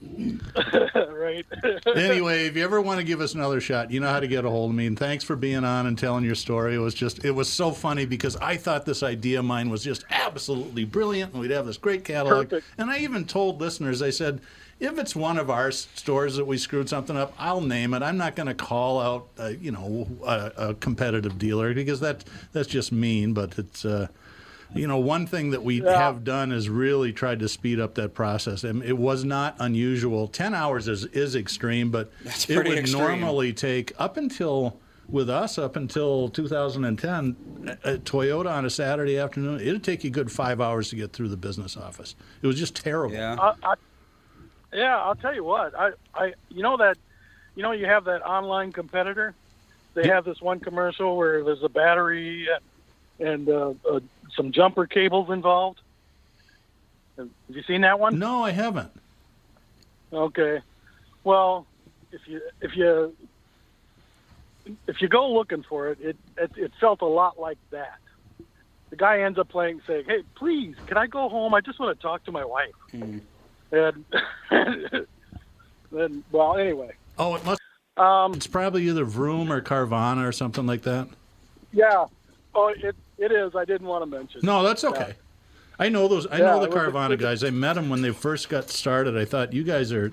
right. 1.10 1.44
anyway, 1.96 2.46
if 2.46 2.56
you 2.56 2.62
ever 2.62 2.80
want 2.80 2.98
to 2.98 3.04
give 3.04 3.20
us 3.20 3.34
another 3.34 3.60
shot, 3.60 3.90
you 3.90 3.98
know 4.00 4.08
how 4.08 4.20
to 4.20 4.28
get 4.28 4.44
a 4.44 4.50
hold 4.50 4.70
of 4.70 4.76
me. 4.76 4.86
And 4.86 4.98
thanks 4.98 5.24
for 5.24 5.34
being 5.34 5.64
on 5.64 5.86
and 5.86 5.98
telling 5.98 6.24
your 6.24 6.36
story. 6.36 6.76
It 6.76 6.78
was 6.78 6.94
just, 6.94 7.24
it 7.24 7.32
was 7.32 7.52
so 7.52 7.72
funny 7.72 8.06
because 8.06 8.36
I 8.36 8.56
thought 8.56 8.86
this 8.86 9.02
idea 9.02 9.40
of 9.40 9.44
mine 9.44 9.70
was 9.70 9.82
just 9.82 10.04
absolutely 10.10 10.84
brilliant, 10.84 11.32
and 11.32 11.40
we'd 11.40 11.50
have 11.50 11.66
this 11.66 11.78
great 11.78 12.04
catalog. 12.04 12.48
Perfect. 12.48 12.66
And 12.78 12.90
I 12.90 12.98
even 12.98 13.24
told 13.24 13.60
listeners, 13.60 14.00
I 14.00 14.10
said, 14.10 14.40
if 14.78 14.96
it's 14.98 15.16
one 15.16 15.38
of 15.38 15.50
our 15.50 15.72
stores 15.72 16.36
that 16.36 16.44
we 16.44 16.56
screwed 16.56 16.88
something 16.88 17.16
up, 17.16 17.34
I'll 17.36 17.60
name 17.60 17.94
it. 17.94 18.02
I'm 18.02 18.16
not 18.16 18.36
going 18.36 18.46
to 18.46 18.54
call 18.54 19.00
out, 19.00 19.28
uh, 19.36 19.46
you 19.60 19.72
know, 19.72 20.06
a, 20.24 20.52
a 20.68 20.74
competitive 20.74 21.38
dealer 21.38 21.74
because 21.74 21.98
that 22.00 22.22
that's 22.52 22.68
just 22.68 22.92
mean. 22.92 23.32
But 23.32 23.58
it's. 23.58 23.84
Uh, 23.84 24.08
you 24.74 24.86
know, 24.86 24.98
one 24.98 25.26
thing 25.26 25.50
that 25.50 25.62
we 25.62 25.82
Yeah. 25.82 25.98
have 25.98 26.24
done 26.24 26.52
is 26.52 26.68
really 26.68 27.12
tried 27.12 27.38
to 27.40 27.48
speed 27.48 27.80
up 27.80 27.94
that 27.94 28.14
process. 28.14 28.64
And 28.64 28.82
it 28.82 28.98
was 28.98 29.24
not 29.24 29.56
unusual. 29.58 30.28
10 30.28 30.54
hours 30.54 30.88
is, 30.88 31.04
is 31.06 31.34
extreme, 31.34 31.90
but 31.90 32.10
it 32.48 32.56
would 32.56 32.66
extreme. 32.66 33.02
normally 33.02 33.52
take 33.52 33.92
up 33.98 34.16
until, 34.16 34.78
with 35.08 35.30
us, 35.30 35.58
up 35.58 35.76
until 35.76 36.28
2010, 36.28 37.78
a, 37.84 37.94
a 37.94 37.98
Toyota 37.98 38.50
on 38.50 38.64
a 38.66 38.70
Saturday 38.70 39.18
afternoon, 39.18 39.60
it'd 39.60 39.82
take 39.84 40.04
you 40.04 40.10
a 40.10 40.12
good 40.12 40.30
five 40.30 40.60
hours 40.60 40.90
to 40.90 40.96
get 40.96 41.12
through 41.12 41.28
the 41.28 41.36
business 41.36 41.76
office. 41.76 42.14
It 42.42 42.46
was 42.46 42.58
just 42.58 42.76
terrible. 42.76 43.14
Yeah. 43.14 43.36
I, 43.40 43.54
I, 43.62 43.74
yeah, 44.72 44.98
I'll 44.98 45.16
tell 45.16 45.34
you 45.34 45.44
what. 45.44 45.74
I, 45.74 45.92
I, 46.14 46.34
you 46.50 46.62
know 46.62 46.76
that, 46.76 46.98
you 47.54 47.62
know, 47.62 47.72
you 47.72 47.86
have 47.86 48.04
that 48.04 48.22
online 48.24 48.72
competitor. 48.72 49.34
They 49.94 50.06
have 50.08 50.24
this 50.26 50.40
one 50.42 50.60
commercial 50.60 51.16
where 51.16 51.42
there's 51.42 51.62
a 51.62 51.68
battery 51.70 52.46
and, 53.18 53.28
and 53.28 53.48
uh, 53.48 53.72
uh, 53.90 54.00
some 54.36 54.52
jumper 54.52 54.86
cables 54.86 55.30
involved. 55.30 55.80
Have 57.16 57.28
you 57.48 57.62
seen 57.64 57.80
that 57.82 57.98
one? 57.98 58.18
No, 58.18 58.42
I 58.44 58.50
haven't. 58.52 58.92
Okay. 60.12 60.60
Well, 61.24 61.66
if 62.12 62.20
you 62.26 62.40
if 62.60 62.76
you 62.76 63.14
if 64.86 65.00
you 65.02 65.08
go 65.08 65.32
looking 65.32 65.64
for 65.68 65.88
it, 65.88 65.98
it 66.00 66.16
it, 66.36 66.50
it 66.56 66.72
felt 66.80 67.02
a 67.02 67.06
lot 67.06 67.38
like 67.38 67.58
that. 67.70 67.98
The 68.90 68.96
guy 68.96 69.20
ends 69.22 69.38
up 69.38 69.48
playing, 69.48 69.82
saying, 69.86 70.04
"Hey, 70.06 70.22
please, 70.36 70.74
can 70.86 70.96
I 70.96 71.06
go 71.06 71.28
home? 71.28 71.52
I 71.54 71.60
just 71.60 71.78
want 71.78 71.98
to 71.98 72.02
talk 72.02 72.24
to 72.24 72.32
my 72.32 72.44
wife." 72.44 72.70
And 73.70 74.04
then, 75.92 76.24
well, 76.32 76.56
anyway, 76.56 76.92
Oh, 77.18 77.34
it 77.34 77.44
must. 77.44 77.60
um, 77.98 78.32
It's 78.34 78.46
probably 78.46 78.88
either 78.88 79.04
Vroom 79.04 79.52
or 79.52 79.60
Carvana 79.60 80.26
or 80.26 80.32
something 80.32 80.66
like 80.66 80.82
that. 80.82 81.08
yeah. 81.72 82.06
Oh, 82.54 82.68
it 82.74 82.96
it 83.18 83.32
is. 83.32 83.54
I 83.54 83.64
didn't 83.64 83.86
want 83.86 84.02
to 84.02 84.06
mention. 84.06 84.40
No, 84.42 84.62
that's 84.62 84.84
okay. 84.84 85.14
I 85.78 85.88
know 85.88 86.08
those. 86.08 86.26
I 86.26 86.38
Yeah, 86.38 86.46
know 86.46 86.60
the 86.60 86.66
it 86.66 86.74
was 86.74 86.76
a- 86.86 86.90
Carvana 86.90 87.08
was 87.10 87.20
guys. 87.20 87.44
I 87.44 87.50
met 87.50 87.74
them 87.74 87.88
when 87.88 88.02
they 88.02 88.10
first 88.10 88.48
got 88.48 88.68
started. 88.70 89.16
I 89.16 89.24
thought 89.24 89.52
you 89.52 89.62
guys 89.64 89.92
are, 89.92 90.12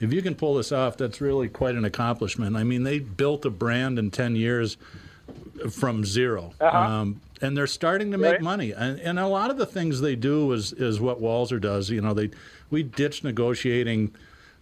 if 0.00 0.12
you 0.12 0.20
can 0.22 0.34
pull 0.34 0.54
this 0.56 0.72
off, 0.72 0.96
that's 0.96 1.20
really 1.20 1.48
quite 1.48 1.74
an 1.74 1.84
accomplishment. 1.84 2.56
I 2.56 2.64
mean, 2.64 2.82
they 2.82 2.98
built 2.98 3.44
a 3.46 3.50
brand 3.50 3.98
in 3.98 4.10
ten 4.10 4.36
years 4.36 4.76
from 5.70 6.04
0 6.04 6.52
um, 6.60 7.20
and 7.42 7.56
they're 7.56 7.66
starting 7.66 8.12
to 8.12 8.18
make 8.18 8.26
Uh-huh. 8.26 8.32
Right. 8.34 8.42
money. 8.42 8.72
And, 8.72 9.00
and 9.00 9.18
a 9.18 9.26
lot 9.26 9.50
of 9.50 9.56
the 9.56 9.66
things 9.66 10.00
they 10.00 10.14
do 10.16 10.52
is 10.52 10.72
is 10.74 11.00
what 11.00 11.20
Walser 11.20 11.60
does. 11.60 11.88
You 11.90 12.00
know, 12.02 12.12
they 12.14 12.30
we 12.70 12.82
ditch 12.82 13.24
negotiating. 13.24 14.12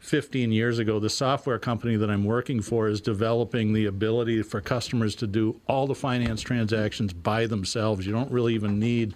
15 0.04 0.52
years 0.52 0.78
ago, 0.78 1.00
the 1.00 1.08
software 1.08 1.58
company 1.58 1.96
that 1.96 2.10
I'm 2.10 2.24
working 2.24 2.60
for 2.60 2.88
is 2.88 3.00
developing 3.00 3.72
the 3.72 3.86
ability 3.86 4.42
for 4.42 4.60
customers 4.60 5.14
to 5.16 5.26
do 5.26 5.58
all 5.66 5.86
the 5.86 5.94
finance 5.94 6.42
transactions 6.42 7.14
by 7.14 7.46
themselves. 7.46 8.06
You 8.06 8.12
don't 8.12 8.30
really 8.30 8.54
even 8.54 8.78
need 8.78 9.14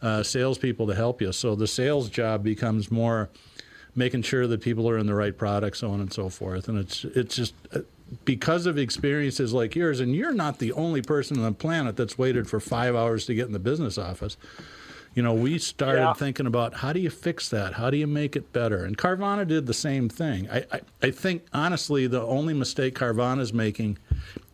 uh, 0.00 0.22
salespeople 0.22 0.86
to 0.86 0.94
help 0.94 1.20
you. 1.20 1.32
So 1.32 1.54
the 1.54 1.66
sales 1.66 2.08
job 2.08 2.42
becomes 2.42 2.90
more 2.90 3.28
making 3.94 4.22
sure 4.22 4.46
that 4.46 4.62
people 4.62 4.88
are 4.88 4.96
in 4.96 5.04
the 5.04 5.14
right 5.14 5.36
product, 5.36 5.76
so 5.76 5.90
on 5.90 6.00
and 6.00 6.10
so 6.10 6.30
forth. 6.30 6.66
And 6.66 6.78
it's 6.78 7.04
it's 7.04 7.36
just 7.36 7.54
uh, 7.74 7.80
because 8.24 8.64
of 8.64 8.78
experiences 8.78 9.52
like 9.52 9.76
yours, 9.76 10.00
and 10.00 10.14
you're 10.16 10.32
not 10.32 10.58
the 10.58 10.72
only 10.72 11.02
person 11.02 11.36
on 11.36 11.44
the 11.44 11.52
planet 11.52 11.94
that's 11.94 12.16
waited 12.16 12.48
for 12.48 12.58
five 12.58 12.96
hours 12.96 13.26
to 13.26 13.34
get 13.34 13.46
in 13.46 13.52
the 13.52 13.58
business 13.58 13.98
office. 13.98 14.38
You 15.14 15.22
know, 15.22 15.34
we 15.34 15.58
started 15.58 16.00
Yeah. 16.00 16.12
thinking 16.14 16.46
about 16.46 16.74
how 16.74 16.92
do 16.92 17.00
you 17.00 17.10
fix 17.10 17.48
that? 17.50 17.74
How 17.74 17.90
do 17.90 17.96
you 17.98 18.06
make 18.06 18.34
it 18.34 18.52
better? 18.52 18.84
And 18.84 18.96
Carvana 18.96 19.46
did 19.46 19.66
the 19.66 19.74
same 19.74 20.08
thing. 20.08 20.48
I, 20.50 20.64
I, 20.72 20.80
I 21.02 21.10
think, 21.10 21.44
honestly, 21.52 22.06
the 22.06 22.22
only 22.22 22.54
mistake 22.54 22.94
Carvana's 22.94 23.52
making 23.52 23.98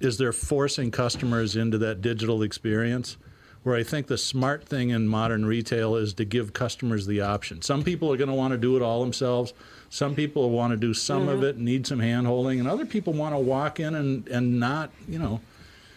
is 0.00 0.18
they're 0.18 0.32
forcing 0.32 0.90
customers 0.90 1.54
into 1.54 1.78
that 1.78 2.02
digital 2.02 2.42
experience. 2.42 3.16
Where 3.64 3.76
I 3.76 3.82
think 3.82 4.06
the 4.06 4.18
smart 4.18 4.64
thing 4.64 4.90
in 4.90 5.08
modern 5.08 5.44
retail 5.44 5.96
is 5.96 6.14
to 6.14 6.24
give 6.24 6.52
customers 6.52 7.06
the 7.06 7.20
option. 7.20 7.60
Some 7.60 7.82
people 7.82 8.10
are 8.12 8.16
going 8.16 8.28
to 8.28 8.34
want 8.34 8.52
to 8.52 8.58
do 8.58 8.76
it 8.76 8.82
all 8.82 9.00
themselves. 9.00 9.52
Some 9.90 10.14
people 10.14 10.50
want 10.50 10.72
to 10.72 10.76
do 10.76 10.94
some 10.94 11.28
of 11.28 11.40
mm-hmm. 11.40 11.44
it, 11.44 11.58
need 11.58 11.86
some 11.86 11.98
hand 11.98 12.26
holding, 12.26 12.60
and 12.60 12.68
other 12.68 12.86
people 12.86 13.12
want 13.12 13.34
to 13.34 13.38
walk 13.38 13.80
in 13.80 13.94
and, 13.94 14.26
and 14.28 14.60
not, 14.60 14.90
you 15.08 15.18
know, 15.18 15.40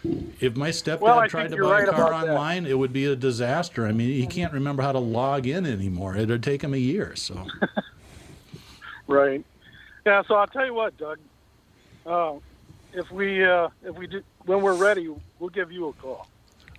if 0.03 0.55
my 0.55 0.69
stepdad 0.69 0.99
Well, 1.01 1.27
tried 1.27 1.51
to 1.51 1.57
buy 1.57 1.61
right 1.81 1.87
a 1.87 1.91
car 1.91 2.07
about 2.07 2.25
that. 2.25 2.31
online, 2.31 2.65
it 2.65 2.77
would 2.77 2.91
be 2.93 3.05
a 3.05 3.15
disaster. 3.15 3.85
I 3.85 3.91
mean, 3.91 4.09
he 4.09 4.25
can't 4.25 4.51
remember 4.53 4.81
how 4.83 4.91
to 4.91 4.99
log 4.99 5.45
in 5.47 5.65
anymore. 5.65 6.15
It'd 6.15 6.41
take 6.43 6.63
him 6.63 6.73
a 6.73 6.77
year. 6.77 7.15
So, 7.15 7.45
Right. 9.07 9.43
Yeah. 10.05 10.23
So 10.27 10.35
I'll 10.35 10.47
tell 10.47 10.65
you 10.65 10.73
what, 10.73 10.97
Doug. 10.97 11.19
Uh, 12.05 12.33
if 12.93 13.11
we 13.11 13.43
uh, 13.45 13.69
if 13.83 13.95
we 13.95 14.07
do 14.07 14.23
when 14.45 14.61
we're 14.61 14.73
ready, 14.75 15.07
we'll 15.39 15.49
give 15.49 15.71
you 15.71 15.89
a 15.89 15.93
call. 15.93 16.27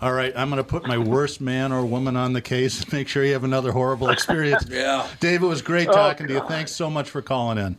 all 0.00 0.12
right, 0.12 0.32
I'm 0.36 0.50
going 0.50 0.58
to 0.58 0.68
put 0.68 0.84
my 0.86 0.98
worst 0.98 1.40
man 1.40 1.72
or 1.72 1.86
woman 1.86 2.16
on 2.16 2.32
the 2.32 2.40
case 2.42 2.82
and 2.82 2.92
make 2.92 3.06
sure 3.06 3.24
you 3.24 3.32
have 3.34 3.44
another 3.44 3.70
horrible 3.72 4.10
experience. 4.10 4.66
Yeah. 4.70 5.06
Dave, 5.20 5.42
it 5.42 5.46
was 5.46 5.62
great 5.62 5.88
Oh, 5.88 5.92
talking 5.92 6.26
to 6.26 6.32
you. 6.34 6.42
Thanks 6.48 6.72
so 6.72 6.90
much 6.90 7.08
for 7.08 7.22
calling 7.22 7.58
in. 7.58 7.76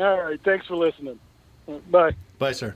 All 0.00 0.20
right. 0.20 0.40
Thanks 0.44 0.66
for 0.66 0.76
listening. 0.76 1.18
Bye. 1.90 2.12
Bye, 2.38 2.52
sir. 2.52 2.74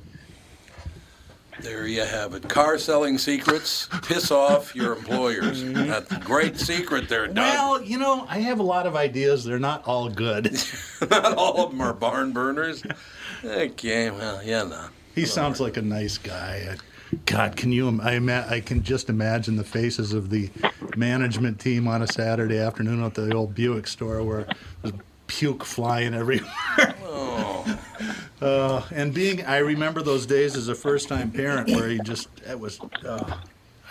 There 1.60 1.86
you 1.86 2.02
have 2.04 2.34
it. 2.34 2.48
Car 2.48 2.78
selling 2.78 3.18
secrets. 3.18 3.88
Piss 4.02 4.30
off 4.30 4.74
your 4.76 4.96
employers. 4.96 5.64
That's 5.64 6.12
a 6.12 6.20
great 6.20 6.58
secret 6.58 7.08
there, 7.08 7.26
Doug. 7.26 7.36
Well, 7.36 7.82
you 7.82 7.98
know, 7.98 8.26
I 8.28 8.38
have 8.38 8.60
a 8.60 8.62
lot 8.62 8.86
of 8.86 8.94
ideas. 8.94 9.44
They're 9.44 9.58
not 9.58 9.86
all 9.86 10.08
good. 10.08 10.56
Not 11.10 11.34
all 11.36 11.64
of 11.64 11.70
them 11.70 11.80
are 11.80 11.92
barn 11.92 12.32
burners. 12.32 12.82
Okay, 13.44 14.10
well, 14.10 14.42
yeah, 14.42 14.64
no. 14.64 14.86
He 15.14 15.24
sounds 15.26 15.60
like 15.60 15.76
a 15.76 15.82
nice 15.82 16.18
guy. 16.18 16.76
God, 17.24 17.56
can 17.56 17.72
you? 17.72 18.00
I, 18.02 18.14
ima- 18.14 18.46
I 18.48 18.60
can 18.60 18.82
just 18.82 19.08
imagine 19.08 19.56
the 19.56 19.64
faces 19.64 20.12
of 20.12 20.30
the 20.30 20.50
management 20.96 21.60
team 21.60 21.86
on 21.88 22.02
a 22.02 22.06
Saturday 22.06 22.58
afternoon 22.58 23.02
at 23.02 23.14
the 23.14 23.32
old 23.34 23.54
Buick 23.54 23.86
store 23.86 24.22
where 24.22 24.46
there's 24.82 24.94
puke 25.28 25.64
flying 25.64 26.14
everywhere. 26.14 26.94
Oh. 27.04 27.77
Uh, 28.40 28.82
and 28.92 29.12
being, 29.12 29.44
I 29.44 29.58
remember 29.58 30.02
those 30.02 30.26
days 30.26 30.56
as 30.56 30.68
a 30.68 30.74
first-time 30.74 31.30
parent 31.32 31.70
where 31.70 31.88
he 31.88 31.98
just, 32.00 32.28
it 32.46 32.58
was. 32.58 32.80
Uh, 33.04 33.38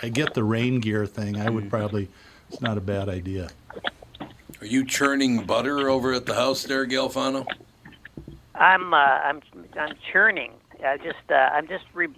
I 0.02 0.08
get 0.08 0.32
the 0.34 0.44
rain 0.44 0.80
gear 0.80 1.06
thing. 1.06 1.36
I 1.38 1.50
would 1.50 1.68
probably. 1.68 2.08
It's 2.50 2.62
not 2.62 2.78
a 2.78 2.80
bad 2.80 3.08
idea. 3.08 3.50
Are 4.60 4.66
you 4.66 4.84
churning 4.84 5.44
butter 5.44 5.90
over 5.90 6.12
at 6.14 6.24
the 6.24 6.34
house 6.34 6.64
there, 6.64 6.86
Gelfano? 6.86 7.46
I'm 8.54 8.92
uh, 8.94 8.96
I'm 8.96 9.42
I'm 9.78 9.94
churning. 10.12 10.52
I 10.84 10.96
just 10.96 11.30
uh, 11.30 11.34
I'm 11.34 11.68
just 11.68 11.84
re- 11.94 12.08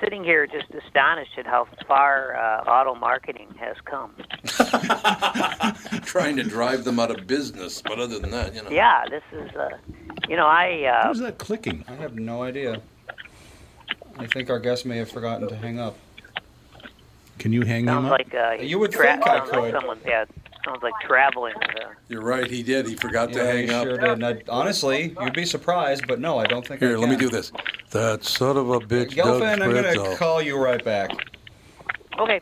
sitting 0.00 0.24
here 0.24 0.46
just 0.46 0.66
astonished 0.72 1.32
at 1.38 1.46
how 1.46 1.66
far 1.86 2.36
uh, 2.36 2.62
auto 2.70 2.94
marketing 2.94 3.48
has 3.58 3.76
come. 3.84 4.14
Trying 6.04 6.36
to 6.36 6.42
drive 6.44 6.84
them 6.84 6.98
out 7.00 7.10
of 7.10 7.26
business, 7.26 7.82
but 7.82 7.98
other 7.98 8.18
than 8.18 8.30
that, 8.30 8.54
you 8.54 8.62
know. 8.62 8.70
Yeah, 8.70 9.04
this 9.10 9.22
is 9.32 9.54
uh, 9.56 9.70
you 10.28 10.36
know 10.36 10.46
I 10.46 10.84
uh, 10.84 11.08
Who's 11.08 11.18
that 11.20 11.38
clicking? 11.38 11.84
I 11.88 11.94
have 11.94 12.16
no 12.16 12.42
idea. 12.42 12.80
I 14.18 14.26
think 14.26 14.50
our 14.50 14.58
guest 14.58 14.84
may 14.86 14.96
have 14.98 15.10
forgotten 15.10 15.48
to 15.48 15.56
hang 15.56 15.78
up. 15.78 15.96
Can 17.38 17.52
you 17.52 17.62
hang 17.62 17.82
him 17.82 17.86
sounds 17.88 18.06
up? 18.06 18.10
like 18.12 18.34
uh, 18.34 18.50
You 18.60 18.78
would 18.80 18.90
tra- 18.90 19.06
think 19.12 19.26
I 19.26 19.38
sounds 19.38 19.50
like 19.52 19.60
could. 19.60 19.74
someone's 19.74 20.04
had 20.04 20.28
sounds 20.68 20.82
like 20.82 20.94
traveling. 21.00 21.54
Uh, 21.56 21.88
You're 22.08 22.22
right. 22.22 22.48
He 22.50 22.62
did. 22.62 22.86
He 22.86 22.94
forgot 22.94 23.32
to 23.32 23.38
Yeah, 23.38 23.44
hang 23.52 23.68
you 23.68 23.74
up. 23.74 23.84
sure 23.86 23.96
did. 24.16 24.22
I- 24.24 24.42
honestly, 24.48 25.14
you'd 25.20 25.32
be 25.34 25.44
surprised, 25.44 26.06
but 26.06 26.20
no, 26.20 26.38
I 26.38 26.44
don't 26.46 26.66
think. 26.66 26.80
Here, 26.80 26.96
I 26.96 27.00
let 27.00 27.08
me 27.08 27.16
do 27.16 27.28
this. 27.28 27.52
That 27.90 28.24
son 28.24 28.56
of 28.56 28.70
a 28.70 28.80
bitch, 28.80 29.14
Doug 29.16 29.40
Gelfand, 29.42 29.62
I'm 29.62 29.70
Fritz. 29.70 29.96
gonna 29.96 30.16
call 30.16 30.42
you 30.42 30.56
right 30.58 30.84
back. 30.84 31.10
okay. 32.18 32.40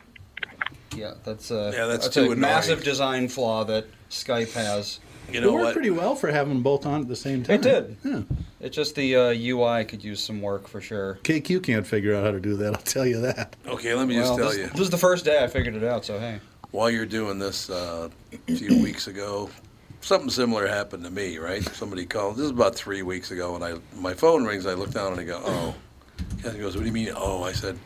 Yeah, 0.95 1.13
that's 1.25 1.51
uh, 1.51 1.73
Yeah, 1.75 1.87
that's 1.87 2.07
a 2.07 2.11
too 2.11 2.23
annoying. 2.23 2.41
massive 2.41 2.83
design 2.83 3.29
flaw 3.29 3.65
that 3.65 3.87
Skype 4.11 4.53
has. 4.55 5.01
You 5.31 5.39
It 5.41 5.43
know 5.43 5.53
worked 5.53 5.65
what? 5.65 5.73
pretty 5.75 5.91
well 5.91 6.15
for 6.15 6.31
having 6.31 6.55
them 6.55 6.63
both 6.63 6.87
on 6.87 7.03
at 7.03 7.09
the 7.09 7.17
same 7.17 7.43
time. 7.43 7.57
It 7.57 7.63
did. 7.63 7.97
Yeah. 8.05 8.21
It's 8.61 8.75
just 8.75 8.95
the 8.95 9.15
uh, 9.17 9.35
UI 9.37 9.85
could 9.85 10.03
use 10.03 10.23
some 10.23 10.41
work 10.41 10.69
for 10.69 10.81
sure. 10.81 11.19
KQ 11.25 11.65
can't 11.65 11.87
figure 11.87 12.15
out 12.15 12.25
how 12.25 12.31
to 12.31 12.41
do 12.41 12.57
that. 12.57 12.75
I'll 12.75 12.83
tell 12.83 13.05
you 13.07 13.21
that. 13.23 13.57
Okay, 13.67 13.93
let 13.95 14.07
me 14.09 14.15
just 14.15 14.29
Well, 14.31 14.39
tell 14.39 14.49
this, 14.51 14.59
you. 14.59 14.67
this 14.69 14.81
is 14.83 14.91
the 14.91 14.97
first 14.97 15.25
day 15.25 15.43
I 15.43 15.49
figured 15.49 15.75
it 15.75 15.85
out, 15.85 16.05
so 16.05 16.19
hey. 16.19 16.39
While 16.71 16.91
you're 16.91 17.07
doing 17.07 17.39
this, 17.39 17.71
uh, 17.71 18.09
a 18.49 18.57
few 18.57 18.83
weeks 18.83 19.07
ago, 19.07 19.51
something 20.01 20.31
similar 20.31 20.67
happened 20.67 21.05
to 21.05 21.11
me. 21.11 21.39
Right? 21.39 21.63
Somebody 21.63 22.07
called. 22.07 22.37
This 22.37 22.47
is 22.47 22.51
about 22.51 22.75
three 22.75 23.03
weeks 23.03 23.31
ago, 23.31 23.55
and 23.55 23.65
I 23.65 23.75
my 23.99 24.15
phone 24.15 24.45
rings. 24.45 24.67
I 24.67 24.75
look 24.75 24.91
down 24.91 25.13
and 25.13 25.21
I 25.21 25.25
go, 25.25 25.43
"Oh." 25.45 25.75
He 26.43 26.59
goes, 26.59 26.77
"What 26.77 26.83
do 26.83 26.87
you 26.87 26.93
mean?" 26.93 27.13
Oh, 27.15 27.43
I 27.43 27.53
said. 27.53 27.79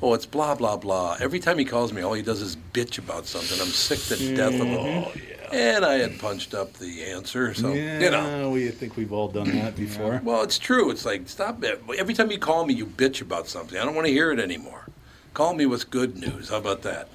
Oh, 0.00 0.14
it's 0.14 0.26
blah 0.26 0.54
blah 0.54 0.76
blah. 0.76 1.16
Every 1.18 1.40
time 1.40 1.58
he 1.58 1.64
calls 1.64 1.92
me, 1.92 2.02
all 2.02 2.14
he 2.14 2.22
does 2.22 2.40
is 2.40 2.56
bitch 2.72 2.98
about 2.98 3.26
something. 3.26 3.60
I'm 3.60 3.66
sick 3.66 3.98
to 4.16 4.36
death 4.36 4.54
of 4.54 4.66
it. 4.68 5.22
And 5.52 5.84
I 5.84 5.94
had 5.94 6.20
punched 6.20 6.54
up 6.54 6.74
the 6.74 7.04
answer, 7.06 7.52
so 7.54 7.72
yeah, 7.72 7.98
you 7.98 8.10
know. 8.10 8.50
we 8.50 8.68
think 8.68 8.96
we've 8.96 9.12
all 9.12 9.28
done 9.28 9.50
that 9.56 9.74
before. 9.76 10.20
Well, 10.22 10.42
it's 10.42 10.58
true. 10.58 10.90
It's 10.90 11.04
like 11.04 11.28
stop 11.28 11.64
it. 11.64 11.82
Every 11.98 12.14
time 12.14 12.30
you 12.30 12.38
call 12.38 12.64
me, 12.64 12.74
you 12.74 12.86
bitch 12.86 13.20
about 13.22 13.48
something. 13.48 13.78
I 13.78 13.84
don't 13.84 13.94
want 13.94 14.06
to 14.06 14.12
hear 14.12 14.30
it 14.30 14.38
anymore. 14.38 14.86
Call 15.34 15.54
me 15.54 15.66
with 15.66 15.90
good 15.90 16.16
news. 16.16 16.50
How 16.50 16.58
about 16.58 16.82
that? 16.82 17.08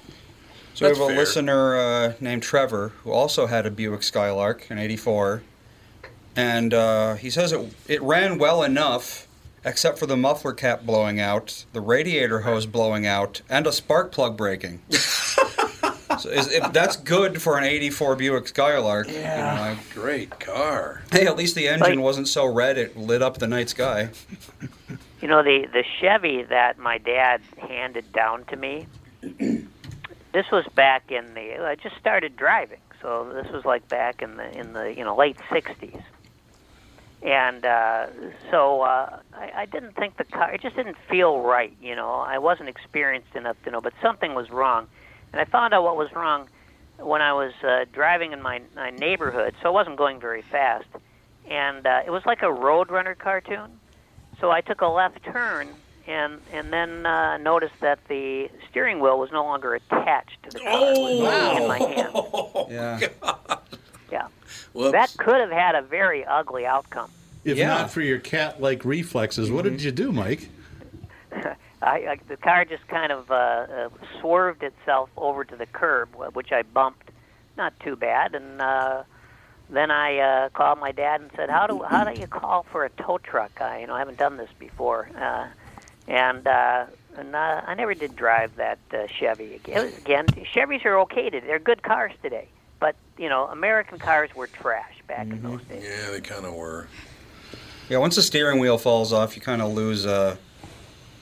So 0.74 0.86
That's 0.86 0.98
we 0.98 1.02
have 1.04 1.10
a 1.12 1.14
fair. 1.14 1.16
listener 1.20 1.76
uh, 1.78 2.12
named 2.20 2.42
Trevor 2.42 2.88
who 3.02 3.12
also 3.12 3.46
had 3.46 3.64
a 3.64 3.70
Buick 3.70 4.02
Skylark 4.02 4.68
in 4.70 4.78
'84, 4.78 5.42
and 6.34 6.74
uh, 6.74 7.14
he 7.14 7.30
says 7.30 7.52
it 7.52 7.72
it 7.86 8.02
ran 8.02 8.38
well 8.38 8.62
enough, 8.64 9.28
except 9.64 9.98
for 9.98 10.06
the 10.06 10.16
muffler 10.16 10.52
cap 10.52 10.82
blowing 10.84 11.20
out, 11.20 11.64
the 11.72 11.80
radiator 11.80 12.40
hose 12.40 12.66
blowing 12.66 13.06
out, 13.06 13.40
and 13.48 13.66
a 13.68 13.72
spark 13.72 14.10
plug 14.10 14.36
breaking. 14.36 14.82
so 14.90 16.28
is, 16.28 16.50
if 16.50 16.72
that's 16.72 16.96
good 16.96 17.40
for 17.40 17.56
an 17.56 17.62
'84 17.62 18.16
Buick 18.16 18.48
Skylark. 18.48 19.06
you 19.06 19.20
know, 19.20 19.20
I- 19.22 19.78
Great 19.94 20.40
car. 20.40 21.02
hey, 21.12 21.26
at 21.28 21.36
least 21.36 21.54
the 21.54 21.68
engine 21.68 21.96
Like- 21.96 22.04
wasn't 22.04 22.26
so 22.26 22.46
red 22.46 22.78
it 22.78 22.96
lit 22.96 23.22
up 23.22 23.38
the 23.38 23.46
night 23.46 23.68
sky. 23.68 24.08
You 25.20 25.28
know 25.28 25.44
the 25.44 25.66
the 25.72 25.84
Chevy 26.00 26.42
that 26.42 26.78
my 26.80 26.98
dad 26.98 27.42
handed 27.58 28.12
down 28.12 28.44
to 28.46 28.56
me. 28.56 28.88
This 30.34 30.50
was 30.50 30.66
back 30.74 31.12
in 31.12 31.32
the. 31.34 31.64
I 31.64 31.76
just 31.76 31.96
started 31.96 32.36
driving, 32.36 32.80
so 33.00 33.30
this 33.32 33.50
was 33.52 33.64
like 33.64 33.88
back 33.88 34.20
in 34.20 34.36
the 34.36 34.50
in 34.58 34.72
the 34.72 34.92
you 34.92 35.04
know 35.04 35.16
late 35.16 35.38
'60s. 35.48 36.02
And 37.22 37.64
uh, 37.64 38.08
so 38.50 38.82
uh, 38.82 39.20
I, 39.32 39.52
I 39.56 39.66
didn't 39.66 39.94
think 39.94 40.18
the 40.18 40.24
car. 40.24 40.52
It 40.52 40.60
just 40.60 40.76
didn't 40.76 40.96
feel 41.08 41.40
right. 41.40 41.74
You 41.80 41.94
know, 41.94 42.10
I 42.10 42.38
wasn't 42.38 42.68
experienced 42.68 43.34
enough 43.34 43.56
to 43.62 43.70
know, 43.70 43.80
but 43.80 43.94
something 44.02 44.34
was 44.34 44.50
wrong. 44.50 44.88
And 45.32 45.40
I 45.40 45.44
found 45.46 45.72
out 45.72 45.84
what 45.84 45.96
was 45.96 46.12
wrong 46.12 46.48
when 46.98 47.22
I 47.22 47.32
was 47.32 47.52
uh, 47.62 47.86
driving 47.92 48.32
in 48.32 48.42
my, 48.42 48.60
my 48.76 48.90
neighborhood. 48.90 49.54
So 49.62 49.68
I 49.68 49.72
wasn't 49.72 49.96
going 49.96 50.20
very 50.20 50.42
fast, 50.42 50.86
and 51.48 51.86
uh, 51.86 52.02
it 52.04 52.10
was 52.10 52.26
like 52.26 52.42
a 52.42 52.52
Roadrunner 52.52 53.16
cartoon. 53.16 53.80
So 54.40 54.50
I 54.50 54.60
took 54.60 54.80
a 54.82 54.86
left 54.86 55.24
turn 55.24 55.68
and 56.06 56.40
and 56.52 56.72
then 56.72 57.06
uh, 57.06 57.36
noticed 57.38 57.74
that 57.80 57.98
the 58.08 58.48
steering 58.70 59.00
wheel 59.00 59.18
was 59.18 59.30
no 59.32 59.42
longer 59.44 59.74
attached 59.74 60.42
to 60.44 60.50
the 60.50 60.58
car. 60.60 60.92
it 60.92 60.98
was 60.98 61.58
in 61.60 61.68
my 61.68 61.78
hand. 61.78 62.70
Yeah. 62.70 63.00
Yeah, 64.10 64.26
Whoops. 64.72 64.92
that 64.92 65.10
could 65.16 65.40
have 65.40 65.50
had 65.50 65.74
a 65.74 65.82
very 65.82 66.24
ugly 66.24 66.66
outcome. 66.66 67.10
If 67.44 67.58
Yeah. 67.58 67.68
not 67.68 67.90
for 67.90 68.00
your 68.00 68.18
cat-like 68.18 68.84
reflexes, 68.84 69.50
what 69.50 69.64
did 69.64 69.82
you 69.82 69.90
do, 69.90 70.12
Mike? 70.12 70.48
I, 71.32 71.56
I 71.82 72.18
the 72.28 72.36
car 72.36 72.64
just 72.64 72.86
kind 72.88 73.12
of 73.12 73.30
uh, 73.30 73.34
uh, 73.34 73.88
swerved 74.20 74.62
itself 74.62 75.10
over 75.16 75.44
to 75.44 75.56
the 75.56 75.66
curb, 75.66 76.10
which 76.32 76.52
I 76.52 76.62
bumped, 76.62 77.10
not 77.58 77.78
too 77.80 77.96
bad, 77.96 78.34
and 78.34 78.60
uh, 78.62 79.02
then 79.68 79.90
I 79.90 80.18
uh, 80.18 80.48
called 80.50 80.78
my 80.78 80.92
dad 80.92 81.20
and 81.20 81.30
said, 81.36 81.50
"How 81.50 81.66
do 81.66 81.82
how 81.82 82.04
do 82.04 82.18
you 82.18 82.26
call 82.26 82.64
for 82.72 82.84
a 82.84 82.90
tow 82.90 83.18
truck? 83.18 83.60
I 83.60 83.80
you 83.80 83.86
know 83.86 83.94
I 83.94 83.98
haven't 83.98 84.18
done 84.18 84.36
this 84.38 84.50
before." 84.58 85.10
Uh, 85.18 85.48
and 86.08 86.46
uh, 86.46 86.86
and 87.16 87.34
uh, 87.34 87.62
I 87.66 87.74
never 87.74 87.94
did 87.94 88.16
drive 88.16 88.56
that 88.56 88.78
uh, 88.92 89.06
Chevy 89.06 89.54
again. 89.54 89.92
Again, 89.98 90.26
Chevys 90.54 90.84
are 90.84 90.98
okay 91.00 91.30
today; 91.30 91.46
they're 91.46 91.58
good 91.58 91.82
cars 91.82 92.12
today. 92.22 92.48
But 92.80 92.96
you 93.18 93.28
know, 93.28 93.46
American 93.46 93.98
cars 93.98 94.34
were 94.34 94.46
trash 94.46 94.94
back 95.06 95.28
in 95.28 95.42
those 95.42 95.62
days. 95.64 95.84
Yeah, 95.84 96.10
they 96.10 96.20
kind 96.20 96.44
of 96.44 96.54
were. 96.54 96.88
Yeah, 97.88 97.98
once 97.98 98.16
the 98.16 98.22
steering 98.22 98.58
wheel 98.60 98.78
falls 98.78 99.12
off, 99.12 99.36
you 99.36 99.42
kind 99.42 99.62
of 99.62 99.72
lose 99.72 100.06
uh, 100.06 100.36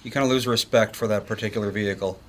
you 0.02 0.10
kind 0.10 0.24
of 0.24 0.30
lose 0.30 0.46
respect 0.46 0.96
for 0.96 1.06
that 1.08 1.26
particular 1.26 1.70
vehicle. 1.70 2.20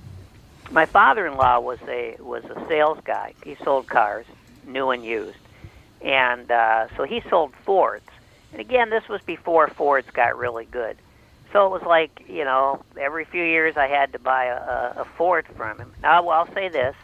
my 0.70 0.86
father-in-law 0.86 1.60
was 1.60 1.78
a 1.88 2.16
was 2.20 2.44
a 2.44 2.66
sales 2.68 2.98
guy. 3.04 3.34
He 3.44 3.56
sold 3.64 3.88
cars, 3.88 4.26
new 4.66 4.90
and 4.90 5.04
used, 5.04 5.38
and 6.00 6.50
uh, 6.50 6.88
so 6.96 7.04
he 7.04 7.22
sold 7.30 7.54
Fords. 7.64 8.06
And 8.52 8.60
again, 8.60 8.90
this 8.90 9.08
was 9.08 9.20
before 9.22 9.66
Fords 9.68 10.08
got 10.10 10.38
really 10.38 10.66
good. 10.66 10.96
So 11.54 11.64
it 11.66 11.70
was 11.70 11.82
like 11.86 12.24
you 12.28 12.44
know, 12.44 12.82
every 13.00 13.24
few 13.24 13.44
years 13.44 13.76
I 13.76 13.86
had 13.86 14.12
to 14.12 14.18
buy 14.18 14.46
a, 14.46 14.56
a, 14.56 14.94
a 15.02 15.04
Ford 15.16 15.46
from 15.56 15.78
him. 15.78 15.92
Now, 16.02 16.20
well, 16.24 16.40
I'll 16.40 16.52
say 16.52 16.68
this: 16.68 16.96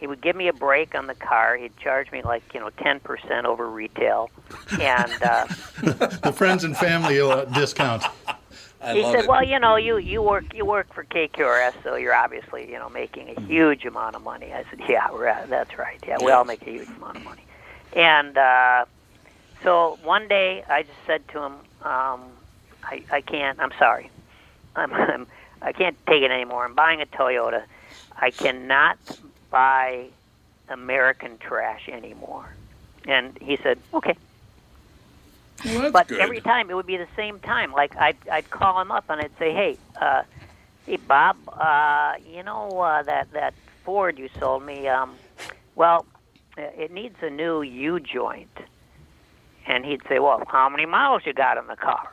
he 0.00 0.08
would 0.08 0.20
give 0.20 0.34
me 0.34 0.48
a 0.48 0.52
break 0.52 0.96
on 0.96 1.06
the 1.06 1.14
car. 1.14 1.56
He'd 1.56 1.76
charge 1.76 2.10
me 2.10 2.20
like 2.20 2.42
you 2.52 2.58
know 2.58 2.70
ten 2.70 2.98
percent 2.98 3.46
over 3.46 3.70
retail, 3.70 4.28
and 4.80 5.22
uh, 5.22 5.46
The 5.82 6.32
friends 6.34 6.64
and 6.64 6.76
family 6.76 7.20
uh, 7.20 7.44
discount. 7.44 8.02
I 8.80 8.94
he 8.94 9.02
love 9.02 9.12
said, 9.12 9.24
it. 9.24 9.28
"Well, 9.28 9.44
you 9.44 9.60
know, 9.60 9.76
you 9.76 9.98
you 9.98 10.20
work 10.20 10.52
you 10.52 10.66
work 10.66 10.92
for 10.92 11.04
KQRS, 11.04 11.74
so 11.84 11.94
you're 11.94 12.14
obviously 12.14 12.68
you 12.68 12.80
know 12.80 12.88
making 12.88 13.32
a 13.36 13.40
huge 13.42 13.84
amount 13.84 14.16
of 14.16 14.24
money." 14.24 14.52
I 14.52 14.64
said, 14.68 14.80
"Yeah, 14.88 15.06
right, 15.12 15.48
that's 15.48 15.78
right. 15.78 16.02
Yeah, 16.04 16.16
we 16.20 16.32
all 16.32 16.44
make 16.44 16.62
a 16.62 16.70
huge 16.70 16.88
amount 16.88 17.18
of 17.18 17.22
money." 17.22 17.44
And 17.92 18.36
uh, 18.36 18.84
so 19.62 20.00
one 20.02 20.26
day, 20.26 20.64
I 20.68 20.82
just 20.82 20.98
said 21.06 21.28
to 21.28 21.42
him, 21.42 21.52
um, 21.84 22.22
"I 22.82 23.02
I 23.10 23.20
can't. 23.20 23.58
I'm 23.60 23.72
sorry. 23.78 24.10
I'm, 24.76 24.92
I'm 25.12 25.26
I 25.60 25.72
can't 25.72 25.96
take 26.06 26.22
it 26.22 26.30
anymore. 26.30 26.64
I'm 26.64 26.74
buying 26.74 27.00
a 27.00 27.06
Toyota. 27.06 27.62
I 28.16 28.30
cannot 28.30 28.98
buy 29.50 30.06
American 30.68 31.38
trash 31.38 31.88
anymore." 31.88 32.54
And 33.06 33.36
he 33.40 33.56
said, 33.56 33.78
"Okay." 33.92 34.16
Well, 35.64 35.92
but 35.92 36.08
good. 36.08 36.20
every 36.20 36.40
time 36.40 36.70
it 36.70 36.74
would 36.74 36.86
be 36.86 36.96
the 36.96 37.08
same 37.16 37.38
time. 37.40 37.72
Like 37.72 37.96
I'd 37.96 38.16
I'd 38.30 38.50
call 38.50 38.80
him 38.80 38.90
up 38.90 39.04
and 39.08 39.20
I'd 39.20 39.36
say, 39.38 39.52
"Hey, 39.52 39.78
uh, 40.00 40.22
hey 40.86 40.96
Bob, 40.96 41.36
uh, 41.48 42.14
you 42.28 42.42
know 42.42 42.80
uh, 42.80 43.02
that 43.04 43.30
that 43.32 43.54
Ford 43.84 44.18
you 44.18 44.28
sold 44.38 44.64
me? 44.64 44.88
Um, 44.88 45.14
well, 45.74 46.04
uh, 46.58 46.62
it 46.62 46.90
needs 46.92 47.16
a 47.22 47.30
new 47.30 47.62
U 47.62 48.00
joint." 48.00 48.50
And 49.66 49.84
he'd 49.84 50.02
say, 50.08 50.18
"Well, 50.18 50.42
how 50.48 50.68
many 50.68 50.86
miles 50.86 51.22
you 51.24 51.32
got 51.32 51.58
on 51.58 51.68
the 51.68 51.76
car?" 51.76 52.10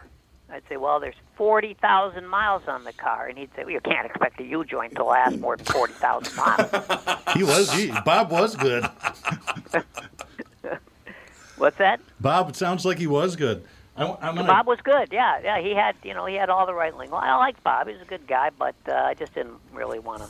I'd 0.52 0.64
say, 0.70 0.78
"Well, 0.78 1.00
there's 1.00 1.16
forty 1.36 1.74
thousand 1.76 2.28
miles 2.28 2.64
on 2.68 2.84
the 2.84 2.94
car." 2.94 3.28
And 3.28 3.38
he'd 3.38 3.50
say, 3.56 3.64
"Well, 3.64 3.72
you 3.72 3.82
can't 3.82 4.06
expect 4.06 4.40
a 4.40 4.44
U 4.44 4.64
joint 4.66 4.96
to 4.96 5.04
last 5.04 5.38
more 5.40 5.56
than 5.58 5.66
forty 5.66 5.94
thousand 5.94 6.36
miles." 6.36 6.70
He 7.36 7.44
was. 7.44 7.72
He, 7.72 7.92
Bob 8.06 8.32
was 8.32 8.56
good. 8.56 8.84
What's 11.58 11.78
that? 11.78 12.00
Bob, 12.20 12.50
it 12.50 12.56
sounds 12.56 12.86
like 12.86 12.98
he 12.98 13.06
was 13.06 13.36
good. 13.36 13.64
I, 13.96 14.06
am 14.06 14.36
gonna, 14.36 14.46
Bob 14.46 14.66
was 14.66 14.80
good. 14.82 15.10
Yeah, 15.12 15.40
yeah. 15.44 15.60
He 15.60 15.76
had, 15.76 15.96
you 16.04 16.14
know, 16.14 16.26
he 16.26 16.36
had 16.36 16.50
all 16.50 16.66
the 16.66 16.74
right 16.74 16.96
lingo. 16.96 17.16
I 17.16 17.36
like 17.36 17.62
Bob. 17.64 17.88
He 17.88 17.94
was 17.94 18.02
a 18.02 18.06
good 18.06 18.26
guy, 18.28 18.50
but 18.58 18.76
uh, 18.88 18.94
I 18.94 19.14
just 19.14 19.36
didn't 19.36 19.58
really 19.74 20.00
want 20.00 20.24
to 20.24 20.30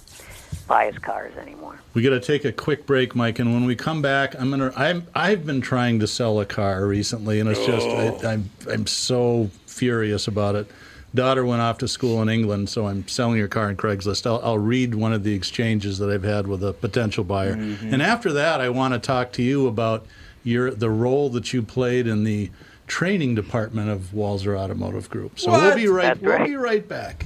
buy 0.67 0.87
his 0.87 0.97
cars 0.97 1.35
anymore. 1.37 1.79
We 1.93 2.01
got 2.01 2.11
to 2.11 2.19
take 2.19 2.45
a 2.45 2.51
quick 2.51 2.85
break, 2.87 3.15
Mike, 3.15 3.39
and 3.39 3.53
when 3.53 3.65
we 3.65 3.75
come 3.75 4.01
back, 4.01 4.39
I'm 4.39 4.49
gonna. 4.49 4.73
I'm. 4.75 5.05
I've 5.13 5.45
been 5.45 5.61
trying 5.61 5.99
to 5.99 6.07
sell 6.07 6.39
a 6.39 6.45
car 6.45 6.87
recently, 6.87 7.39
and 7.39 7.47
it's 7.47 7.63
just 7.65 7.87
I, 7.87 8.31
I'm. 8.31 8.49
I'm 8.67 8.87
so 8.87 9.51
furious 9.79 10.27
about 10.27 10.55
it. 10.55 10.69
Daughter 11.15 11.43
went 11.43 11.61
off 11.61 11.79
to 11.79 11.87
school 11.87 12.21
in 12.21 12.29
England, 12.29 12.69
so 12.69 12.87
I'm 12.87 13.07
selling 13.07 13.39
her 13.39 13.47
car 13.47 13.69
on 13.69 13.77
Craigslist. 13.77 14.27
I'll, 14.27 14.39
I'll 14.43 14.59
read 14.59 14.93
one 14.93 15.11
of 15.11 15.23
the 15.23 15.33
exchanges 15.33 15.97
that 15.97 16.11
I've 16.11 16.23
had 16.23 16.45
with 16.45 16.63
a 16.63 16.73
potential 16.73 17.23
buyer, 17.23 17.55
mm-hmm. 17.55 17.93
and 17.93 18.01
after 18.03 18.31
that, 18.33 18.61
I 18.61 18.69
want 18.69 18.93
to 18.93 18.99
talk 18.99 19.31
to 19.33 19.41
you 19.41 19.67
about 19.67 20.05
your 20.43 20.69
the 20.71 20.89
role 20.89 21.29
that 21.29 21.51
you 21.51 21.63
played 21.63 22.05
in 22.05 22.25
the 22.25 22.51
training 22.85 23.35
department 23.35 23.89
of 23.89 24.11
Walser 24.13 24.57
Automotive 24.57 25.09
Group. 25.09 25.39
So 25.39 25.51
we'll 25.51 25.75
be 25.75 25.87
right. 25.87 26.03
That's 26.03 26.21
We'll 26.21 26.37
right. 26.37 26.47
be 26.47 26.55
right 26.55 26.87
back. 26.87 27.25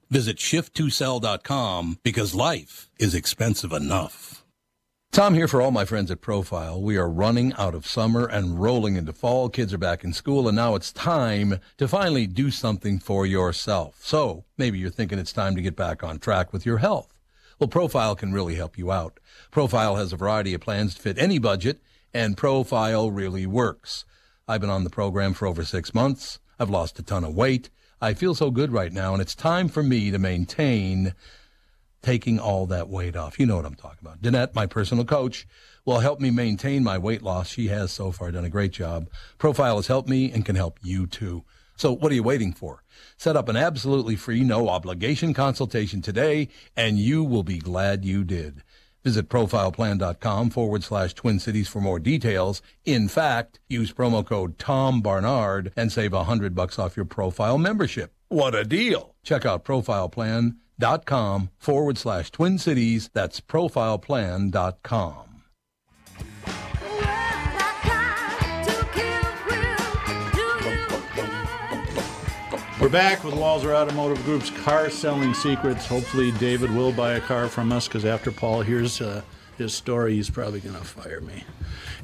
Visit 0.11 0.35
shift2sell.com 0.35 1.99
because 2.03 2.35
life 2.35 2.89
is 2.99 3.15
expensive 3.15 3.71
enough. 3.71 4.43
Tom 5.13 5.33
here 5.35 5.47
for 5.47 5.61
all 5.61 5.71
my 5.71 5.85
friends 5.85 6.11
at 6.11 6.19
Profile. 6.19 6.81
We 6.81 6.97
are 6.97 7.09
running 7.09 7.53
out 7.53 7.73
of 7.73 7.87
summer 7.87 8.25
and 8.25 8.61
rolling 8.61 8.97
into 8.97 9.13
fall. 9.13 9.47
Kids 9.47 9.73
are 9.73 9.77
back 9.77 10.03
in 10.03 10.11
school, 10.11 10.49
and 10.49 10.55
now 10.57 10.75
it's 10.75 10.91
time 10.91 11.61
to 11.77 11.87
finally 11.87 12.27
do 12.27 12.51
something 12.51 12.99
for 12.99 13.25
yourself. 13.25 14.01
So 14.03 14.43
maybe 14.57 14.77
you're 14.77 14.89
thinking 14.89 15.17
it's 15.17 15.31
time 15.31 15.55
to 15.55 15.61
get 15.61 15.77
back 15.77 16.03
on 16.03 16.19
track 16.19 16.51
with 16.51 16.65
your 16.65 16.79
health. 16.79 17.17
Well, 17.57 17.69
Profile 17.69 18.13
can 18.13 18.33
really 18.33 18.55
help 18.55 18.77
you 18.77 18.91
out. 18.91 19.17
Profile 19.49 19.95
has 19.95 20.11
a 20.11 20.17
variety 20.17 20.53
of 20.53 20.59
plans 20.59 20.95
to 20.95 21.01
fit 21.01 21.17
any 21.17 21.39
budget, 21.39 21.81
and 22.13 22.35
Profile 22.35 23.09
really 23.09 23.45
works. 23.45 24.03
I've 24.45 24.59
been 24.59 24.69
on 24.69 24.83
the 24.83 24.89
program 24.89 25.33
for 25.33 25.47
over 25.47 25.63
six 25.63 25.93
months. 25.93 26.39
I've 26.59 26.69
lost 26.69 26.99
a 26.99 27.03
ton 27.03 27.23
of 27.23 27.33
weight. 27.33 27.69
I 28.03 28.15
feel 28.15 28.33
so 28.33 28.49
good 28.49 28.71
right 28.71 28.91
now, 28.91 29.13
and 29.13 29.21
it's 29.21 29.35
time 29.35 29.67
for 29.67 29.83
me 29.83 30.09
to 30.09 30.17
maintain 30.17 31.13
taking 32.01 32.39
all 32.39 32.65
that 32.65 32.89
weight 32.89 33.15
off. 33.15 33.39
You 33.39 33.45
know 33.45 33.57
what 33.57 33.65
I'm 33.65 33.75
talking 33.75 33.99
about. 34.01 34.23
Danette, 34.23 34.55
my 34.55 34.65
personal 34.65 35.05
coach, 35.05 35.47
will 35.85 35.99
help 35.99 36.19
me 36.19 36.31
maintain 36.31 36.83
my 36.83 36.97
weight 36.97 37.21
loss. 37.21 37.49
She 37.49 37.67
has 37.67 37.91
so 37.91 38.11
far 38.11 38.31
done 38.31 38.43
a 38.43 38.49
great 38.49 38.71
job. 38.71 39.07
Profile 39.37 39.75
has 39.75 39.85
helped 39.85 40.09
me 40.09 40.31
and 40.31 40.43
can 40.43 40.55
help 40.55 40.79
you 40.81 41.05
too. 41.05 41.43
So 41.75 41.93
what 41.93 42.11
are 42.11 42.15
you 42.15 42.23
waiting 42.23 42.53
for? 42.53 42.83
Set 43.17 43.35
up 43.35 43.49
an 43.49 43.55
absolutely 43.55 44.15
free, 44.15 44.41
no 44.41 44.67
obligation 44.67 45.35
consultation 45.35 46.01
today, 46.01 46.47
and 46.75 46.97
you 46.97 47.23
will 47.23 47.43
be 47.43 47.59
glad 47.59 48.03
you 48.03 48.23
did. 48.23 48.63
Visit 49.03 49.29
profileplan.com 49.29 50.49
forward 50.49 50.83
slash 50.83 51.13
Twin 51.13 51.39
Cities 51.39 51.67
for 51.67 51.81
more 51.81 51.99
details. 51.99 52.61
In 52.85 53.07
fact, 53.07 53.59
use 53.67 53.91
promo 53.93 54.25
code 54.25 54.59
Tom 54.59 55.01
Barnard 55.01 55.71
and 55.75 55.91
save 55.91 56.13
a 56.13 56.25
hundred 56.25 56.53
bucks 56.55 56.77
off 56.77 56.95
your 56.95 57.05
profile 57.05 57.57
membership. 57.57 58.13
What 58.29 58.55
a 58.55 58.63
deal! 58.63 59.15
Check 59.23 59.45
out 59.45 59.65
profileplan.com 59.65 61.49
forward 61.57 61.97
slash 61.97 62.31
Twin 62.31 62.57
Cities. 62.57 63.09
That's 63.13 63.41
profileplan.com. 63.41 65.30
We're 72.81 72.89
back 72.89 73.23
with 73.23 73.35
Walser 73.35 73.75
Automotive 73.75 74.25
Group's 74.25 74.49
car 74.49 74.89
selling 74.89 75.35
secrets. 75.35 75.85
Hopefully, 75.85 76.31
David 76.39 76.71
will 76.71 76.91
buy 76.91 77.13
a 77.13 77.21
car 77.21 77.47
from 77.47 77.71
us 77.71 77.87
because 77.87 78.05
after 78.05 78.31
Paul 78.31 78.63
hears 78.63 78.99
uh, 79.01 79.21
his 79.59 79.71
story, 79.71 80.15
he's 80.15 80.31
probably 80.31 80.61
going 80.61 80.73
to 80.73 80.83
fire 80.83 81.21
me. 81.21 81.43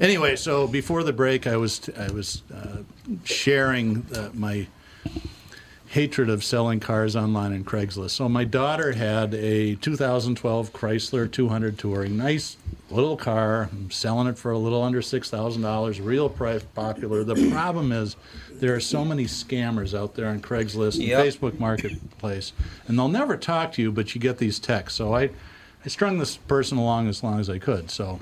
Anyway, 0.00 0.36
so 0.36 0.68
before 0.68 1.02
the 1.02 1.12
break, 1.12 1.48
I 1.48 1.56
was 1.56 1.90
I 1.98 2.12
was 2.12 2.44
uh, 2.54 2.76
sharing 3.24 4.06
uh, 4.14 4.30
my 4.34 4.68
hatred 5.88 6.28
of 6.28 6.44
selling 6.44 6.80
cars 6.80 7.16
online 7.16 7.52
on 7.52 7.64
Craigslist. 7.64 8.10
So 8.10 8.28
my 8.28 8.44
daughter 8.44 8.92
had 8.92 9.34
a 9.34 9.74
2012 9.76 10.72
Chrysler 10.72 11.30
200 11.30 11.78
Touring, 11.78 12.16
nice 12.16 12.56
little 12.90 13.16
car. 13.16 13.68
I'm 13.72 13.90
selling 13.90 14.26
it 14.28 14.36
for 14.38 14.50
a 14.50 14.58
little 14.58 14.82
under 14.82 15.00
six 15.02 15.30
thousand 15.30 15.62
dollars. 15.62 16.00
Real 16.00 16.28
price 16.28 16.62
popular. 16.62 17.24
The 17.24 17.50
problem 17.50 17.92
is 17.92 18.16
there 18.50 18.74
are 18.74 18.80
so 18.80 19.04
many 19.04 19.24
scammers 19.24 19.98
out 19.98 20.14
there 20.14 20.28
on 20.28 20.40
Craigslist 20.40 20.94
and 20.96 21.04
Yep. 21.04 21.24
Facebook 21.26 21.58
Marketplace, 21.58 22.52
and 22.86 22.98
they'll 22.98 23.08
never 23.08 23.36
talk 23.36 23.72
to 23.72 23.82
you, 23.82 23.90
but 23.92 24.14
you 24.14 24.20
get 24.20 24.38
these 24.38 24.58
texts. 24.58 24.96
So 24.98 25.14
I, 25.14 25.30
I 25.84 25.88
strung 25.88 26.18
this 26.18 26.36
person 26.36 26.76
along 26.78 27.08
as 27.08 27.22
long 27.22 27.40
as 27.40 27.48
I 27.48 27.58
could. 27.58 27.90
So. 27.90 28.20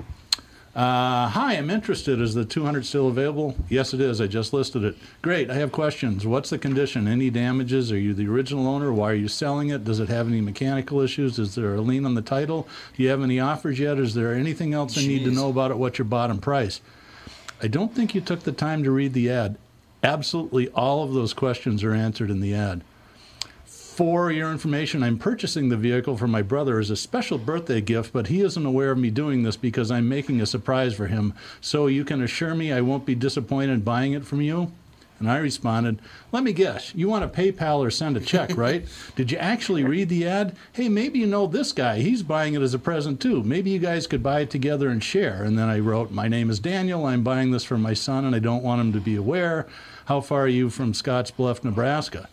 Uh, 0.77 1.27
hi, 1.29 1.55
I'm 1.55 1.71
interested. 1.71 2.21
Is 2.21 2.35
the 2.35 2.45
200 2.45 2.85
still 2.85 3.07
available? 3.07 3.55
Yes, 3.67 3.95
it 3.95 3.99
is. 3.99 4.21
I 4.21 4.27
just 4.27 4.53
listed 4.53 4.83
it. 4.83 4.95
Great. 5.23 5.49
I 5.49 5.55
have 5.55 5.71
questions. 5.71 6.27
What's 6.27 6.51
the 6.51 6.59
condition? 6.59 7.07
Any 7.07 7.31
damages? 7.31 7.91
Are 7.91 7.97
you 7.97 8.13
the 8.13 8.27
original 8.27 8.67
owner? 8.67 8.93
Why 8.93 9.09
are 9.09 9.15
you 9.15 9.27
selling 9.27 9.69
it? 9.69 9.83
Does 9.83 9.99
it 9.99 10.07
have 10.09 10.27
any 10.27 10.39
mechanical 10.39 11.01
issues? 11.01 11.39
Is 11.39 11.55
there 11.55 11.73
a 11.73 11.81
lien 11.81 12.05
on 12.05 12.13
the 12.13 12.21
title? 12.21 12.67
Do 12.95 13.01
you 13.01 13.09
have 13.09 13.23
any 13.23 13.39
offers 13.39 13.79
yet? 13.79 13.97
Is 13.97 14.13
there 14.13 14.35
anything 14.35 14.75
else 14.75 14.95
I 14.95 15.01
need 15.01 15.25
to 15.25 15.31
know 15.31 15.49
about 15.49 15.71
it? 15.71 15.79
What's 15.79 15.97
your 15.97 16.05
bottom 16.05 16.37
price? 16.37 16.79
I 17.59 17.67
don't 17.67 17.95
think 17.95 18.13
you 18.13 18.21
took 18.21 18.41
the 18.41 18.51
time 18.51 18.83
to 18.83 18.91
read 18.91 19.13
the 19.13 19.31
ad. 19.31 19.57
Absolutely 20.03 20.67
all 20.69 21.03
of 21.03 21.11
those 21.11 21.33
questions 21.33 21.83
are 21.83 21.95
answered 21.95 22.29
in 22.29 22.39
the 22.39 22.53
ad. 22.53 22.83
For 23.97 24.31
your 24.31 24.51
information, 24.51 25.01
I'm 25.01 25.17
purchasing 25.17 25.69
the 25.69 25.75
vehicle 25.75 26.17
for 26.17 26.27
my 26.27 26.43
brother 26.43 26.77
as 26.77 26.91
a 26.91 26.95
special 26.95 27.39
birthday 27.39 27.81
gift, 27.81 28.13
but 28.13 28.27
he 28.27 28.41
isn't 28.41 28.63
aware 28.63 28.91
of 28.91 28.99
me 28.99 29.09
doing 29.09 29.41
this 29.41 29.57
because 29.57 29.89
I'm 29.89 30.07
making 30.07 30.39
a 30.39 30.45
surprise 30.45 30.93
for 30.93 31.07
him. 31.07 31.33
So 31.61 31.87
you 31.87 32.05
can 32.05 32.21
assure 32.21 32.53
me 32.53 32.71
I 32.71 32.81
won't 32.81 33.07
be 33.07 33.15
disappointed 33.15 33.83
buying 33.83 34.13
it 34.13 34.23
from 34.23 34.41
you? 34.41 34.71
And 35.17 35.27
I 35.27 35.37
responded, 35.37 35.97
Let 36.31 36.43
me 36.43 36.53
guess, 36.53 36.93
you 36.93 37.09
want 37.09 37.33
to 37.33 37.41
PayPal 37.41 37.79
or 37.79 37.89
send 37.89 38.15
a 38.15 38.19
check, 38.19 38.51
right? 38.55 38.85
Did 39.15 39.31
you 39.31 39.39
actually 39.39 39.83
read 39.83 40.09
the 40.09 40.27
ad? 40.27 40.55
Hey, 40.73 40.89
maybe 40.89 41.17
you 41.17 41.25
know 41.25 41.47
this 41.47 41.71
guy. 41.71 41.97
He's 42.01 42.21
buying 42.21 42.53
it 42.53 42.61
as 42.61 42.75
a 42.75 42.79
present 42.79 43.19
too. 43.19 43.41
Maybe 43.41 43.71
you 43.71 43.79
guys 43.79 44.05
could 44.05 44.21
buy 44.21 44.41
it 44.41 44.51
together 44.51 44.89
and 44.89 45.03
share. 45.03 45.43
And 45.43 45.57
then 45.57 45.69
I 45.69 45.79
wrote, 45.79 46.11
My 46.11 46.27
name 46.27 46.51
is 46.51 46.59
Daniel. 46.59 47.07
I'm 47.07 47.23
buying 47.23 47.49
this 47.49 47.63
for 47.63 47.79
my 47.79 47.95
son 47.95 48.25
and 48.25 48.35
I 48.35 48.39
don't 48.39 48.61
want 48.61 48.79
him 48.79 48.93
to 48.93 48.99
be 48.99 49.15
aware. 49.15 49.65
How 50.05 50.21
far 50.21 50.41
are 50.41 50.47
you 50.47 50.69
from 50.69 50.93
Scottsbluff, 50.93 51.63
Nebraska? 51.63 52.29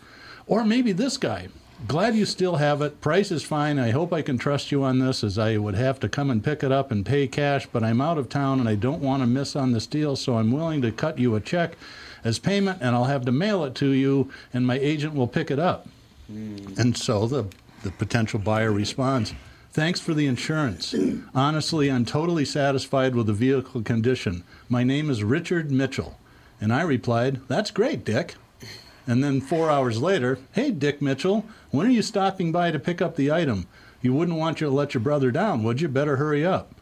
Or 0.46 0.64
maybe 0.64 0.92
this 0.92 1.16
guy. 1.16 1.48
Glad 1.86 2.14
you 2.14 2.24
still 2.24 2.56
have 2.56 2.80
it. 2.80 3.00
Price 3.00 3.30
is 3.30 3.42
fine. 3.42 3.78
I 3.78 3.90
hope 3.90 4.12
I 4.12 4.22
can 4.22 4.38
trust 4.38 4.72
you 4.72 4.82
on 4.84 5.00
this 5.00 5.22
as 5.22 5.38
I 5.38 5.58
would 5.58 5.74
have 5.74 6.00
to 6.00 6.08
come 6.08 6.30
and 6.30 6.42
pick 6.42 6.62
it 6.62 6.72
up 6.72 6.90
and 6.90 7.04
pay 7.04 7.26
cash, 7.26 7.66
but 7.70 7.82
I'm 7.82 8.00
out 8.00 8.16
of 8.16 8.28
town 8.28 8.60
and 8.60 8.68
I 8.68 8.74
don't 8.74 9.02
want 9.02 9.22
to 9.22 9.26
miss 9.26 9.54
on 9.54 9.72
this 9.72 9.86
deal, 9.86 10.16
so 10.16 10.38
I'm 10.38 10.50
willing 10.50 10.80
to 10.82 10.92
cut 10.92 11.18
you 11.18 11.34
a 11.34 11.40
check 11.40 11.76
as 12.22 12.38
payment 12.38 12.78
and 12.80 12.94
I'll 12.94 13.04
have 13.04 13.24
to 13.26 13.32
mail 13.32 13.64
it 13.64 13.74
to 13.76 13.90
you 13.90 14.30
and 14.52 14.66
my 14.66 14.78
agent 14.78 15.14
will 15.14 15.28
pick 15.28 15.50
it 15.50 15.58
up. 15.58 15.86
Hmm. 16.26 16.56
And 16.78 16.96
so 16.96 17.26
the, 17.26 17.46
the 17.82 17.90
potential 17.90 18.38
buyer 18.38 18.72
responds, 18.72 19.34
Thanks 19.72 19.98
for 19.98 20.14
the 20.14 20.26
insurance. 20.26 20.94
Honestly, 21.34 21.90
I'm 21.90 22.04
totally 22.04 22.44
satisfied 22.44 23.14
with 23.16 23.26
the 23.26 23.32
vehicle 23.32 23.82
condition. 23.82 24.44
My 24.68 24.84
name 24.84 25.10
is 25.10 25.24
Richard 25.24 25.70
Mitchell. 25.70 26.16
And 26.60 26.72
I 26.72 26.82
replied, 26.82 27.40
That's 27.48 27.72
great, 27.72 28.04
Dick. 28.04 28.36
And 29.06 29.22
then 29.22 29.40
four 29.40 29.70
hours 29.70 30.00
later, 30.00 30.38
Hey, 30.52 30.70
Dick 30.70 31.02
Mitchell, 31.02 31.44
when 31.70 31.86
are 31.86 31.90
you 31.90 32.02
stopping 32.02 32.52
by 32.52 32.70
to 32.70 32.78
pick 32.78 33.02
up 33.02 33.16
the 33.16 33.30
item? 33.30 33.66
You 34.00 34.12
wouldn't 34.12 34.38
want 34.38 34.60
you 34.60 34.66
to 34.66 34.72
let 34.72 34.94
your 34.94 35.00
brother 35.02 35.30
down, 35.30 35.62
would 35.62 35.80
you? 35.80 35.88
Better 35.88 36.16
hurry 36.16 36.44
up. 36.44 36.74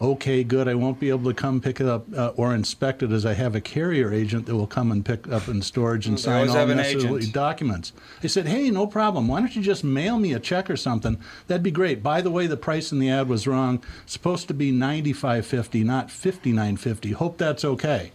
Okay, 0.00 0.44
good. 0.44 0.68
I 0.68 0.76
won't 0.76 1.00
be 1.00 1.08
able 1.08 1.28
to 1.28 1.34
come 1.34 1.60
pick 1.60 1.80
it 1.80 1.86
up 1.88 2.06
uh, 2.16 2.28
or 2.36 2.54
inspect 2.54 3.02
it 3.02 3.10
as 3.10 3.26
I 3.26 3.34
have 3.34 3.56
a 3.56 3.60
carrier 3.60 4.12
agent 4.12 4.46
that 4.46 4.54
will 4.54 4.68
come 4.68 4.92
and 4.92 5.04
pick 5.04 5.26
up 5.28 5.48
in 5.48 5.60
storage 5.60 6.06
and 6.06 6.16
They 6.16 6.22
sign 6.22 6.48
all 6.50 6.66
necessary 6.68 7.26
documents. 7.32 7.92
I 8.22 8.28
said, 8.28 8.46
hey, 8.46 8.70
no 8.70 8.86
problem. 8.86 9.26
Why 9.26 9.40
don't 9.40 9.56
you 9.56 9.62
just 9.62 9.82
mail 9.82 10.16
me 10.16 10.32
a 10.32 10.38
check 10.38 10.70
or 10.70 10.76
something? 10.76 11.18
That'd 11.48 11.64
be 11.64 11.72
great. 11.72 12.00
By 12.00 12.20
the 12.20 12.30
way, 12.30 12.46
the 12.46 12.56
price 12.56 12.92
in 12.92 13.00
the 13.00 13.10
ad 13.10 13.28
was 13.28 13.48
wrong. 13.48 13.82
Supposed 14.06 14.46
to 14.46 14.54
be 14.54 14.70
ninety-five 14.70 15.44
fifty, 15.44 15.82
not 15.82 16.12
fifty-nine 16.12 16.76
fifty. 16.76 17.10
Hope 17.10 17.36
that's 17.36 17.64
okay. 17.64 18.12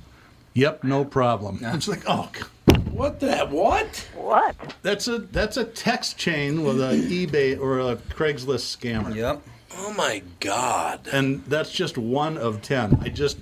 Yep, 0.54 0.86
no 0.86 1.04
problem. 1.04 1.60
It's 1.64 1.90
like, 1.90 2.04
oh, 2.08 2.30
g- 2.34 2.44
What 2.92 3.20
the 3.20 3.40
what? 3.48 4.08
What? 4.16 4.56
that's 4.82 5.08
a 5.08 5.20
that's 5.20 5.58
a 5.58 5.64
text 5.66 6.18
chain 6.18 6.64
with 6.64 6.80
a 6.82 6.94
eBay 7.28 7.60
or 7.60 7.80
a 7.80 7.96
Craigslist 7.96 8.78
scammer. 8.78 9.14
Yep. 9.16 9.42
Oh 9.76 9.92
my 9.94 10.22
God. 10.40 11.08
and 11.12 11.44
that's 11.46 11.72
just 11.72 11.98
one 11.98 12.38
of 12.38 12.62
ten. 12.62 13.00
I 13.02 13.10
just, 13.10 13.40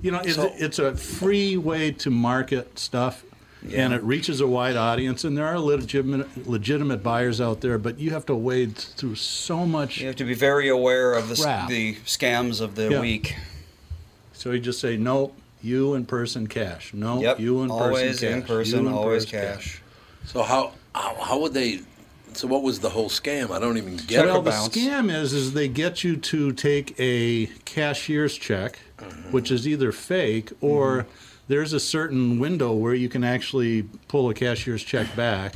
you 0.00 0.10
know, 0.10 0.20
it's, 0.20 0.36
So- 0.36 0.52
it's 0.56 0.78
a 0.78 0.96
free 0.96 1.58
way 1.58 1.90
to 1.92 2.10
market 2.10 2.78
stuff, 2.78 3.24
and 3.74 3.92
it 3.92 4.02
reaches 4.02 4.40
a 4.40 4.46
wide 4.46 4.76
audience. 4.76 5.22
And 5.24 5.36
there 5.36 5.46
are 5.46 5.58
legitimate 5.58 6.48
legitimate 6.48 7.02
buyers 7.02 7.42
out 7.42 7.60
there, 7.60 7.76
but 7.76 7.98
you 7.98 8.10
have 8.12 8.24
to 8.26 8.34
wade 8.34 8.74
through 8.76 9.16
so 9.16 9.66
much. 9.66 10.00
You 10.00 10.06
have 10.06 10.16
to 10.16 10.24
be 10.24 10.32
very 10.34 10.68
aware 10.70 11.12
of 11.12 11.28
the, 11.28 11.34
the 11.68 11.94
scams 12.06 12.62
of 12.62 12.74
the 12.74 12.92
Yeah. 12.92 13.00
week. 13.02 13.36
So 14.32 14.52
you 14.52 14.60
just 14.60 14.80
say, 14.80 14.96
no, 14.96 15.32
you 15.62 15.94
in 15.94 16.06
person 16.06 16.46
cash. 16.46 16.92
No, 16.94 17.20
Yep. 17.20 17.40
you 17.40 17.62
in 17.62 17.68
person 17.68 17.82
always 17.82 18.20
cash. 18.20 18.30
in 18.30 18.36
You 18.36 18.42
person, 18.42 18.86
in 18.86 18.92
always 18.92 19.26
person 19.26 19.56
cash. 19.56 19.82
So 20.24 20.42
how, 20.42 20.72
how 20.94 21.14
how 21.20 21.38
would 21.40 21.54
they? 21.54 21.80
So 22.32 22.46
what 22.46 22.62
was 22.62 22.80
the 22.80 22.90
whole 22.90 23.08
scam? 23.08 23.50
I 23.50 23.58
don't 23.58 23.78
even 23.78 23.96
get 23.96 24.08
Check 24.08 24.24
it. 24.24 24.32
Well, 24.32 24.42
the 24.42 24.50
scam 24.50 25.10
is 25.10 25.32
is 25.32 25.54
they 25.54 25.68
get 25.68 26.04
you 26.04 26.16
to 26.16 26.52
take 26.52 26.94
a 26.98 27.46
cashier's 27.64 28.36
check, 28.36 28.78
mm-hmm. 28.98 29.32
which 29.32 29.50
is 29.50 29.66
either 29.66 29.90
fake 29.92 30.52
or 30.60 30.98
mm-hmm. 30.98 31.10
there's 31.48 31.72
a 31.72 31.80
certain 31.80 32.38
window 32.38 32.72
where 32.72 32.94
you 32.94 33.08
can 33.08 33.24
actually 33.24 33.84
pull 34.08 34.28
a 34.28 34.34
cashier's 34.34 34.82
check 34.82 35.14
back, 35.16 35.54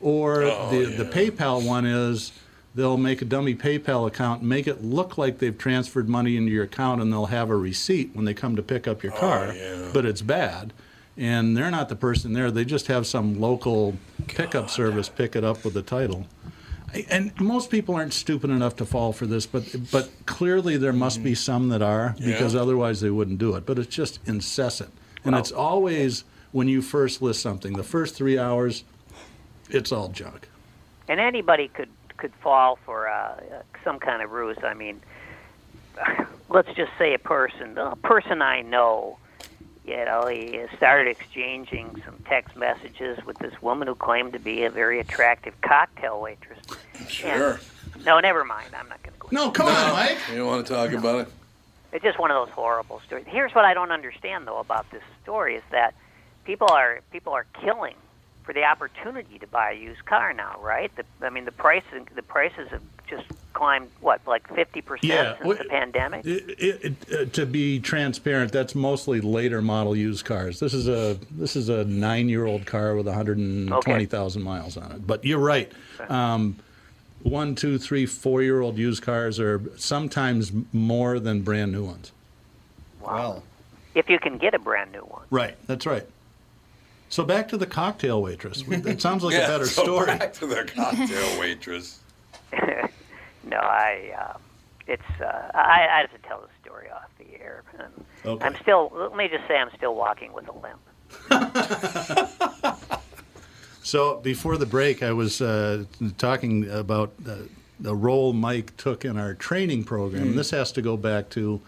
or 0.00 0.42
oh, 0.42 0.68
the 0.70 0.84
the 1.02 1.04
PayPal 1.04 1.64
one 1.64 1.86
is 1.86 2.32
they'll 2.74 2.96
make 2.96 3.20
a 3.22 3.24
dummy 3.24 3.54
PayPal 3.54 4.06
account, 4.06 4.42
make 4.42 4.66
it 4.66 4.84
look 4.84 5.18
like 5.18 5.38
they've 5.38 5.56
transferred 5.56 6.08
money 6.08 6.36
into 6.36 6.52
your 6.52 6.64
account, 6.64 7.00
and 7.00 7.12
they'll 7.12 7.26
have 7.26 7.50
a 7.50 7.56
receipt 7.56 8.10
when 8.14 8.24
they 8.24 8.34
come 8.34 8.56
to 8.56 8.62
pick 8.62 8.86
up 8.86 9.02
your 9.02 9.12
oh, 9.14 9.18
car, 9.18 9.52
yeah. 9.54 9.90
but 9.92 10.04
it's 10.06 10.22
bad. 10.22 10.72
And 11.16 11.56
they're 11.56 11.70
not 11.70 11.88
the 11.88 11.96
person 11.96 12.32
there. 12.32 12.50
They 12.50 12.64
just 12.64 12.86
have 12.86 13.06
some 13.06 13.40
local 13.40 13.96
pickup 14.28 14.70
service 14.70 15.08
pick 15.08 15.36
it 15.36 15.44
up 15.44 15.64
with 15.64 15.74
the 15.74 15.82
title. 15.82 16.26
And 17.08 17.38
most 17.38 17.70
people 17.70 17.94
aren't 17.94 18.12
stupid 18.14 18.50
enough 18.50 18.76
to 18.76 18.86
fall 18.86 19.12
for 19.12 19.26
this, 19.26 19.46
but 19.46 19.64
but 19.92 20.10
clearly 20.26 20.76
there 20.76 20.92
must 20.92 21.22
be 21.22 21.32
mm-hmm. 21.32 21.36
some 21.36 21.68
that 21.68 21.82
are 21.82 22.16
because 22.18 22.54
Yeah. 22.54 22.60
otherwise 22.60 23.00
they 23.00 23.10
wouldn't 23.10 23.38
do 23.38 23.54
it. 23.54 23.66
But 23.66 23.78
it's 23.78 23.94
just 23.94 24.18
incessant, 24.26 24.90
and 25.24 25.36
it's 25.36 25.52
always 25.52 26.24
when 26.52 26.66
you 26.66 26.82
first 26.82 27.22
list 27.22 27.42
something. 27.42 27.74
The 27.74 27.84
first 27.84 28.16
three 28.16 28.38
hours, 28.38 28.82
it's 29.68 29.92
all 29.92 30.08
junk. 30.08 30.48
and 31.08 31.20
anybody 31.20 31.68
could 31.68 31.88
could 32.20 32.32
fall 32.34 32.78
for 32.84 33.08
uh, 33.08 33.40
some 33.82 33.98
kind 33.98 34.22
of 34.22 34.30
ruse. 34.30 34.58
I 34.62 34.74
mean, 34.74 35.00
let's 36.48 36.72
just 36.74 36.92
say 36.98 37.14
a 37.14 37.18
person, 37.18 37.76
a 37.78 37.96
person 37.96 38.42
I 38.42 38.60
know, 38.60 39.18
you 39.84 39.96
know, 40.04 40.26
he 40.26 40.60
started 40.76 41.08
exchanging 41.08 42.00
some 42.04 42.16
text 42.26 42.54
messages 42.56 43.24
with 43.24 43.38
this 43.38 43.60
woman 43.60 43.88
who 43.88 43.94
claimed 43.94 44.34
to 44.34 44.38
be 44.38 44.62
a 44.64 44.70
very 44.70 45.00
attractive 45.00 45.58
cocktail 45.62 46.20
waitress. 46.20 46.58
Sure. 47.08 47.52
And- 47.52 48.04
no, 48.04 48.20
never 48.20 48.44
mind. 48.44 48.68
I'm 48.78 48.88
not 48.88 49.02
going 49.02 49.14
to 49.14 49.18
go. 49.18 49.28
No, 49.32 49.50
come 49.50 49.66
on, 49.66 49.92
Mike. 49.92 50.18
You 50.30 50.38
don't 50.38 50.46
want 50.46 50.66
to 50.66 50.72
talk 50.72 50.92
about 50.92 51.26
it? 51.26 51.32
It's 51.92 52.04
just 52.04 52.18
one 52.18 52.30
of 52.30 52.36
those 52.46 52.54
horrible 52.54 53.00
stories. 53.06 53.26
Here's 53.28 53.52
what 53.52 53.64
I 53.64 53.74
don't 53.74 53.90
understand 53.90 54.46
though 54.46 54.58
about 54.58 54.88
this 54.90 55.02
story 55.22 55.56
is 55.56 55.62
that 55.70 55.94
people 56.44 56.68
are 56.70 57.00
people 57.10 57.32
are 57.32 57.46
killing 57.60 57.96
for 58.50 58.54
the 58.54 58.64
opportunity 58.64 59.38
to 59.38 59.46
buy 59.46 59.70
a 59.70 59.74
used 59.76 60.04
car 60.06 60.32
now, 60.32 60.58
right? 60.60 60.90
The, 60.96 61.04
I 61.22 61.30
mean, 61.30 61.44
the 61.44 61.52
price 61.52 61.84
the 62.16 62.22
prices 62.22 62.68
have 62.70 62.82
just 63.08 63.22
climbed 63.52 63.88
what 64.00 64.20
like 64.26 64.52
fifty 64.52 64.80
percent 64.80 65.04
Yeah, 65.04 65.38
since 65.38 65.54
wh- 65.54 65.62
the 65.62 65.68
pandemic. 65.68 66.26
It, 66.26 66.58
it, 66.58 66.84
it, 66.84 67.14
uh, 67.14 67.30
to 67.30 67.46
be 67.46 67.78
transparent, 67.78 68.50
that's 68.50 68.74
mostly 68.74 69.20
later 69.20 69.62
model 69.62 69.94
used 69.94 70.24
cars. 70.24 70.58
This 70.58 70.74
is 70.74 70.88
a 70.88 71.16
this 71.30 71.54
is 71.54 71.68
a 71.68 71.84
nine 71.84 72.28
year 72.28 72.44
old 72.44 72.66
car 72.66 72.96
with 72.96 73.06
120,000 73.06 74.42
miles 74.42 74.76
on 74.76 74.90
it. 74.90 75.06
But 75.06 75.24
you're 75.24 75.38
right. 75.38 75.70
Um, 76.08 76.56
one, 77.22 77.54
two, 77.54 77.78
three, 77.78 78.04
four 78.04 78.42
year 78.42 78.60
old 78.62 78.78
used 78.78 79.04
cars 79.04 79.38
are 79.38 79.62
sometimes 79.76 80.50
more 80.72 81.20
than 81.20 81.42
brand 81.42 81.70
new 81.70 81.84
ones. 81.84 82.10
Wow. 83.00 83.44
If 83.94 84.10
you 84.10 84.18
can 84.18 84.38
get 84.38 84.54
a 84.54 84.58
brand 84.58 84.90
new 84.90 85.02
one. 85.02 85.22
Right. 85.30 85.54
That's 85.68 85.86
right. 85.86 86.04
So 87.10 87.24
back 87.24 87.48
to 87.48 87.56
the 87.56 87.66
cocktail 87.66 88.22
waitress. 88.22 88.62
That 88.62 89.02
sounds 89.02 89.22
like 89.24 89.34
yeah, 89.34 89.44
a 89.44 89.48
better 89.48 89.66
so 89.66 89.82
story. 89.82 90.06
Back 90.06 90.32
to 90.34 90.46
the 90.46 90.64
cocktail 90.64 91.40
waitress. 91.40 92.00
No, 93.44 93.56
I. 93.58 94.14
Uh, 94.18 94.38
it's. 94.86 95.02
Uh, 95.20 95.50
I, 95.54 95.86
I 95.92 96.00
have 96.00 96.12
to 96.12 96.28
tell 96.28 96.40
the 96.40 96.48
story 96.62 96.88
off 96.90 97.10
the 97.18 97.40
air. 97.40 97.62
And 97.78 98.04
Okay. 98.24 98.44
I'm 98.44 98.56
still. 98.62 98.90
Let 98.94 99.16
me 99.16 99.28
just 99.28 99.46
say, 99.48 99.56
I'm 99.56 99.70
still 99.76 99.94
walking 99.94 100.32
with 100.32 100.46
a 100.48 100.52
limp. 100.52 100.80
So 103.82 104.20
before 104.20 104.56
the 104.56 104.66
break, 104.66 105.02
I 105.02 105.12
was 105.12 105.40
uh, 105.40 105.84
talking 106.18 106.68
about 106.70 107.12
uh, 107.26 107.36
the 107.80 107.96
role 107.96 108.32
Mike 108.32 108.76
took 108.76 109.04
in 109.04 109.16
our 109.18 109.34
training 109.34 109.84
program. 109.84 110.36
This 110.36 110.50
has 110.50 110.70
to 110.72 110.82
go 110.82 110.96
back 110.96 111.30
to 111.30 111.60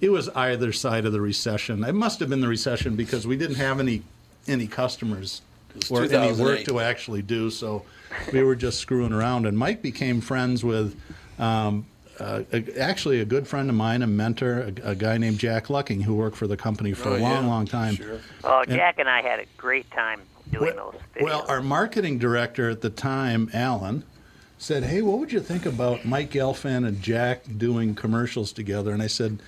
it 0.00 0.10
was 0.10 0.28
either 0.30 0.72
side 0.72 1.06
of 1.06 1.12
the 1.12 1.20
recession. 1.20 1.84
It 1.84 1.94
must 1.94 2.20
have 2.20 2.28
been 2.28 2.40
the 2.40 2.48
recession 2.48 2.96
because 2.96 3.26
we 3.26 3.36
didn't 3.36 3.56
have 3.56 3.80
any 3.80 4.02
any 4.48 4.66
customers 4.66 5.42
or 5.90 6.04
any 6.04 6.32
work 6.40 6.64
to 6.64 6.80
actually 6.80 7.22
do. 7.22 7.50
So 7.50 7.84
we 8.32 8.42
were 8.42 8.54
just 8.56 8.78
screwing 8.80 9.12
around. 9.12 9.46
And 9.46 9.56
Mike 9.56 9.82
became 9.82 10.20
friends 10.20 10.64
with. 10.64 10.98
Um, 11.38 11.86
uh, 12.20 12.44
a- 12.52 12.80
actually, 12.80 13.18
a 13.20 13.24
good 13.24 13.48
friend 13.48 13.68
of 13.68 13.74
mine, 13.74 14.00
a 14.00 14.06
mentor, 14.06 14.72
a, 14.84 14.90
a 14.90 14.94
guy 14.94 15.18
named 15.18 15.36
Jack 15.36 15.68
Lucking, 15.68 16.00
who 16.00 16.14
worked 16.14 16.36
for 16.36 16.46
the 16.46 16.56
company 16.56 16.92
for 16.92 17.08
Oh, 17.08 17.16
a 17.16 17.18
long, 17.18 17.42
yeah, 17.42 17.48
long 17.50 17.66
time. 17.66 17.96
Sure. 17.96 18.20
Oh, 18.44 18.64
Jack 18.64 19.00
and 19.00 19.08
I 19.08 19.20
had 19.20 19.40
a 19.40 19.46
great 19.56 19.90
time 19.90 20.20
doing 20.52 20.76
those 20.76 20.94
videos. 21.16 21.22
Well, 21.24 21.44
our 21.48 21.60
marketing 21.60 22.18
director 22.20 22.70
at 22.70 22.82
the 22.82 22.90
time, 22.90 23.50
Alan, 23.52 24.04
said, 24.58 24.84
"Hey, 24.84 25.02
what 25.02 25.18
would 25.18 25.32
you 25.32 25.40
think 25.40 25.66
about 25.66 26.04
Mike 26.04 26.30
Gelfand 26.30 26.86
and 26.86 27.02
Jack 27.02 27.42
doing 27.58 27.96
commercials 27.96 28.52
together?" 28.52 28.92
And 28.92 29.02
I 29.02 29.08
said, 29.08 29.40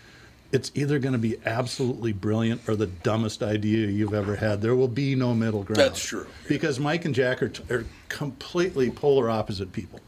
"It's 0.57 0.73
either 0.75 0.99
going 0.99 1.13
to 1.13 1.19
be 1.19 1.37
absolutely 1.47 2.13
brilliant 2.13 2.69
or 2.69 2.75
the 2.75 2.87
dumbest 2.87 3.43
idea 3.43 3.87
you've 3.87 4.15
ever 4.15 4.37
had. 4.37 4.63
There 4.63 4.75
will 4.75 4.89
be 4.89 5.15
no 5.15 5.35
middle 5.35 5.63
ground." 5.63 5.79
That's 5.79 6.03
true. 6.05 6.27
Because 6.49 6.81
Mike 6.81 7.05
and 7.05 7.15
Jack 7.15 7.43
are, 7.43 7.49
t- 7.49 7.63
are 7.73 7.85
completely 8.09 8.91
polar 8.91 9.31
opposite 9.31 9.73
people. 9.73 10.01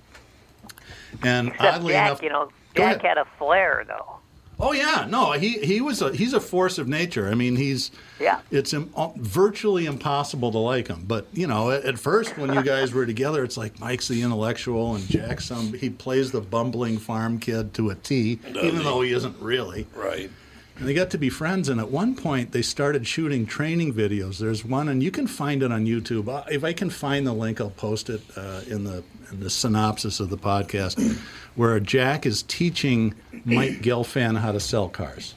And 1.22 1.48
Except 1.48 1.76
oddly 1.76 1.92
Jack, 1.92 2.08
enough, 2.08 2.22
you 2.22 2.28
know, 2.30 2.50
Jack 2.74 3.02
had 3.02 3.18
a 3.18 3.26
flair 3.38 3.84
though. 3.86 4.16
Oh 4.60 4.72
yeah, 4.72 5.06
no, 5.08 5.32
he 5.32 5.58
he 5.58 5.80
was 5.80 6.02
a 6.02 6.12
he's 6.12 6.32
a 6.32 6.40
force 6.40 6.78
of 6.78 6.88
nature. 6.88 7.28
I 7.28 7.34
mean, 7.34 7.54
he's 7.56 7.90
Yeah. 8.18 8.40
It's 8.50 8.72
Im- 8.72 8.90
uh, 8.96 9.10
virtually 9.16 9.86
impossible 9.86 10.50
to 10.52 10.58
like 10.58 10.88
him. 10.88 11.04
But 11.06 11.26
you 11.32 11.46
know, 11.46 11.70
at, 11.70 11.84
at 11.84 11.98
first 11.98 12.36
when 12.36 12.52
you 12.52 12.62
guys 12.62 12.92
were 12.92 13.06
together, 13.06 13.44
it's 13.44 13.56
like 13.56 13.78
Mike's 13.78 14.08
the 14.08 14.22
intellectual 14.22 14.96
and 14.96 15.06
Jack's 15.06 15.44
some 15.44 15.72
he 15.74 15.90
plays 15.90 16.32
the 16.32 16.40
bumbling 16.40 16.98
farm 16.98 17.38
kid 17.38 17.72
to 17.74 17.90
a 17.90 17.94
T, 17.94 18.40
even 18.48 18.78
he? 18.78 18.82
though 18.82 19.00
he 19.02 19.12
isn't 19.12 19.36
really. 19.40 19.86
Right. 19.94 20.30
And 20.78 20.86
they 20.88 20.94
got 20.94 21.10
to 21.10 21.18
be 21.18 21.28
friends, 21.28 21.68
and 21.68 21.80
at 21.80 21.90
one 21.90 22.14
point 22.14 22.52
they 22.52 22.62
started 22.62 23.06
shooting 23.06 23.46
training 23.46 23.94
videos. 23.94 24.38
There's 24.38 24.64
one, 24.64 24.88
and 24.88 25.02
you 25.02 25.10
can 25.10 25.26
find 25.26 25.62
it 25.62 25.72
on 25.72 25.86
YouTube. 25.86 26.28
Uh, 26.28 26.44
If 26.50 26.62
I 26.64 26.72
can 26.72 26.88
find 26.90 27.26
the 27.26 27.32
link, 27.32 27.60
I'll 27.60 27.70
post 27.70 28.08
it 28.10 28.20
uh, 28.36 28.60
in 28.68 28.84
the 28.84 29.02
in 29.32 29.40
the 29.40 29.50
synopsis 29.50 30.20
of 30.20 30.30
the 30.30 30.38
podcast, 30.38 31.18
where 31.56 31.78
Jack 31.80 32.24
is 32.26 32.42
teaching 32.44 33.14
Mike 33.44 33.82
Gelfand 33.82 34.38
how 34.38 34.52
to 34.52 34.60
sell 34.60 34.88
cars. 34.88 35.34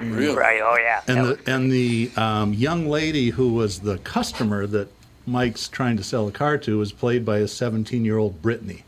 Really? 0.00 0.34
Right. 0.36 0.60
Oh 0.62 0.76
yeah. 0.76 1.02
And 1.06 1.18
the 1.24 1.30
was- 1.30 1.38
and 1.46 1.70
the 1.72 2.10
um, 2.16 2.52
young 2.52 2.88
lady 2.88 3.30
who 3.30 3.52
was 3.54 3.78
the 3.80 3.98
customer 3.98 4.66
that 4.66 4.88
Mike's 5.24 5.68
trying 5.68 5.96
to 5.98 6.02
sell 6.02 6.26
a 6.26 6.32
car 6.32 6.58
to 6.58 6.80
is 6.82 6.90
played 6.92 7.24
by 7.24 7.38
a 7.38 7.46
17 7.48 8.04
year 8.04 8.18
old 8.18 8.42
Brittany. 8.42 8.82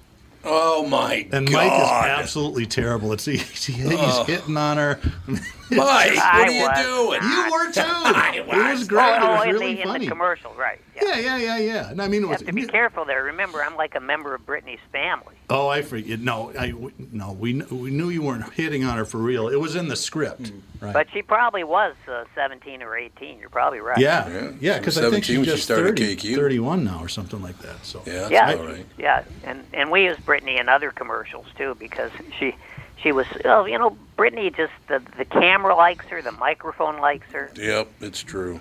Oh 0.45 0.87
my 0.87 1.27
And 1.33 1.47
God. 1.49 1.55
Mike 1.55 1.73
is 1.73 2.21
absolutely 2.21 2.67
terrible. 2.67 3.13
It's 3.13 3.25
he, 3.25 3.37
he- 3.37 3.73
he's 3.97 4.19
hitting 4.27 4.57
on 4.57 4.77
her. 4.79 4.99
Mike, 5.71 5.81
what 5.81 6.19
I 6.23 6.43
are 6.43 6.51
you 6.51 6.63
was. 6.63 6.85
doing? 6.85 7.23
You 7.23 7.53
were 7.53 7.73
too. 7.73 7.81
I 7.85 8.33
It 8.37 8.47
was 8.47 8.79
was. 8.81 8.89
great. 8.89 9.19
oh, 9.21 9.35
it 9.35 9.39
was 9.39 9.45
in, 9.47 9.53
really 9.61 9.75
the, 9.75 9.83
in 9.95 10.01
the 10.01 10.07
commercial, 10.07 10.53
right? 10.55 10.81
Yeah. 10.95 11.03
Yeah, 11.05 11.19
yeah, 11.19 11.37
yeah, 11.39 11.59
yeah. 11.59 11.91
And 11.91 12.01
I 12.01 12.09
mean, 12.09 12.23
it 12.23 12.25
You 12.25 12.29
was. 12.29 12.39
have 12.41 12.47
to 12.47 12.53
be 12.53 12.67
careful 12.67 13.05
there. 13.05 13.25
Remember, 13.25 13.63
I'm 13.63 13.75
like 13.77 13.95
a 13.95 14.01
member 14.01 14.35
of 14.35 14.47
Britney's 14.47 14.79
family. 14.93 15.35
Oh, 15.51 15.69
I 15.69 15.83
forget. 15.83 16.21
No, 16.21 16.53
I 16.59 16.73
no. 17.13 17.33
We 17.33 17.55
we 17.63 17.91
knew 17.91 18.09
you 18.11 18.23
weren't 18.23 18.53
hitting 18.55 18.85
on 18.85 18.97
her 18.97 19.05
for 19.05 19.19
real. 19.19 19.49
It 19.49 19.57
was 19.61 19.77
in 19.77 19.89
the 19.89 19.97
script, 19.97 20.53
right? 20.81 20.93
But 20.93 21.09
she 21.13 21.23
probably 21.23 21.65
was 21.65 21.95
uh, 22.09 22.25
17 22.35 22.83
or 22.83 22.97
18. 22.97 23.39
You're 23.39 23.49
probably 23.49 23.81
right. 23.81 23.99
yeah, 23.99 24.29
Yeah. 24.29 24.51
yeah. 24.61 24.79
Because 24.79 24.95
She 24.95 25.01
I 25.01 25.11
think 25.11 25.25
17 25.25 25.25
she's 25.25 25.37
when 25.37 25.45
she 25.45 25.51
just 25.53 25.65
started 25.65 25.99
30, 25.99 26.17
KQ. 26.17 26.35
31 26.37 26.85
now 26.85 27.01
or 27.03 27.09
something 27.09 27.43
like 27.43 27.59
that. 27.59 27.85
So 27.85 28.03
Yeah, 28.07 28.13
that's 28.29 28.31
Yeah, 28.31 28.55
all 28.55 28.67
right. 28.67 28.87
yeah, 28.99 29.25
and 29.45 29.65
and 29.73 29.91
we 29.91 30.05
use 30.05 30.17
Brittany 30.19 30.57
in 30.59 30.69
other 30.69 30.91
commercials 30.91 31.47
too 31.57 31.77
because 31.79 32.11
she 32.39 32.55
she 33.03 33.13
was 33.13 33.27
oh 33.45 33.65
you 33.65 33.79
know 33.79 33.97
Brittany 34.17 34.51
just 34.51 34.73
the 34.89 35.03
the 35.17 35.25
camera 35.25 35.75
likes 35.75 36.07
her, 36.07 36.23
the 36.23 36.33
microphone 36.33 36.99
likes 36.99 37.31
her. 37.33 37.51
Yep, 37.57 37.89
it's 38.01 38.23
true. 38.23 38.61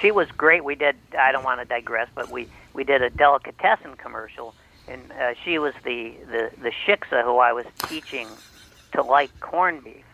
She 0.00 0.10
was 0.10 0.30
great. 0.30 0.64
We 0.64 0.74
did 0.74 0.96
I 1.18 1.32
don't 1.32 1.44
want 1.44 1.60
to 1.60 1.66
digress, 1.66 2.08
but 2.14 2.30
we 2.30 2.48
we 2.72 2.84
did 2.84 3.02
a 3.02 3.10
delicatessen 3.10 3.96
commercial, 3.96 4.54
and 4.88 5.12
uh, 5.12 5.34
she 5.44 5.58
was 5.58 5.74
the 5.84 6.14
the 6.30 6.50
the 6.62 6.72
shiksa 6.86 7.22
who 7.22 7.38
I 7.38 7.52
was 7.52 7.66
teaching 7.88 8.28
to 8.92 9.02
like 9.02 9.30
corned 9.40 9.84
beef, 9.84 10.04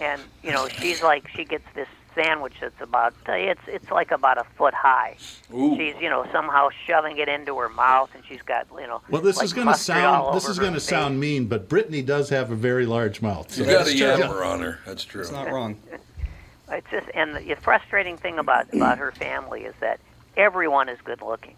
and 0.00 0.20
you 0.42 0.52
know 0.52 0.68
she's 0.68 1.02
like 1.02 1.28
she 1.28 1.44
gets 1.44 1.66
this 1.74 1.88
sandwich 2.16 2.54
that's 2.60 2.80
about 2.80 3.14
uh, 3.28 3.32
it's 3.32 3.60
it's 3.68 3.90
like 3.92 4.10
about 4.10 4.38
a 4.38 4.44
foot 4.56 4.74
high. 4.74 5.16
Ooh. 5.54 5.76
She's 5.76 5.94
you 6.00 6.10
know 6.10 6.26
somehow 6.32 6.70
shoving 6.86 7.18
it 7.18 7.28
into 7.28 7.56
her 7.58 7.68
mouth, 7.68 8.10
and 8.14 8.24
she's 8.28 8.42
got 8.42 8.66
you 8.80 8.86
know. 8.88 9.02
Well, 9.08 9.22
this 9.22 9.36
like 9.36 9.44
is 9.44 9.52
going 9.52 9.68
to 9.68 9.74
sound 9.74 10.34
this 10.34 10.48
is 10.48 10.58
going 10.58 10.72
to 10.72 10.80
face. 10.80 10.88
sound 10.88 11.20
mean, 11.20 11.46
but 11.46 11.68
Brittany 11.68 12.02
does 12.02 12.30
have 12.30 12.50
a 12.50 12.56
very 12.56 12.86
large 12.86 13.22
mouth. 13.22 13.52
So 13.52 13.60
You 13.62 13.68
got 13.68 13.82
a 13.82 13.84
that's 13.84 13.90
true. 13.96 14.06
yammer 14.08 14.42
on 14.42 14.62
her. 14.62 14.80
That's 14.84 15.04
true. 15.04 15.20
It's 15.20 15.30
not 15.30 15.48
wrong. 15.48 15.78
It's 16.68 16.90
just 16.90 17.06
and 17.14 17.36
the 17.36 17.54
frustrating 17.54 18.16
thing 18.16 18.40
about 18.40 18.74
about 18.74 18.98
her 18.98 19.12
family 19.12 19.60
is 19.60 19.74
that 19.78 20.00
everyone 20.36 20.88
is 20.88 20.98
good 21.04 21.22
looking. 21.22 21.54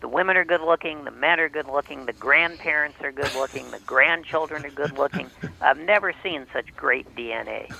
The 0.00 0.08
women 0.08 0.38
are 0.38 0.44
good 0.44 0.62
looking, 0.62 1.04
the 1.04 1.10
men 1.10 1.38
are 1.38 1.48
good 1.50 1.66
looking, 1.66 2.06
the 2.06 2.12
grandparents 2.14 2.96
are 3.02 3.12
good 3.12 3.34
looking, 3.34 3.70
the 3.72 3.80
grandchildren 3.80 4.64
are 4.64 4.70
good 4.70 4.96
looking. 4.96 5.28
I've 5.60 5.78
never 5.78 6.14
seen 6.22 6.46
such 6.52 6.74
great 6.76 7.14
DNA. 7.14 7.70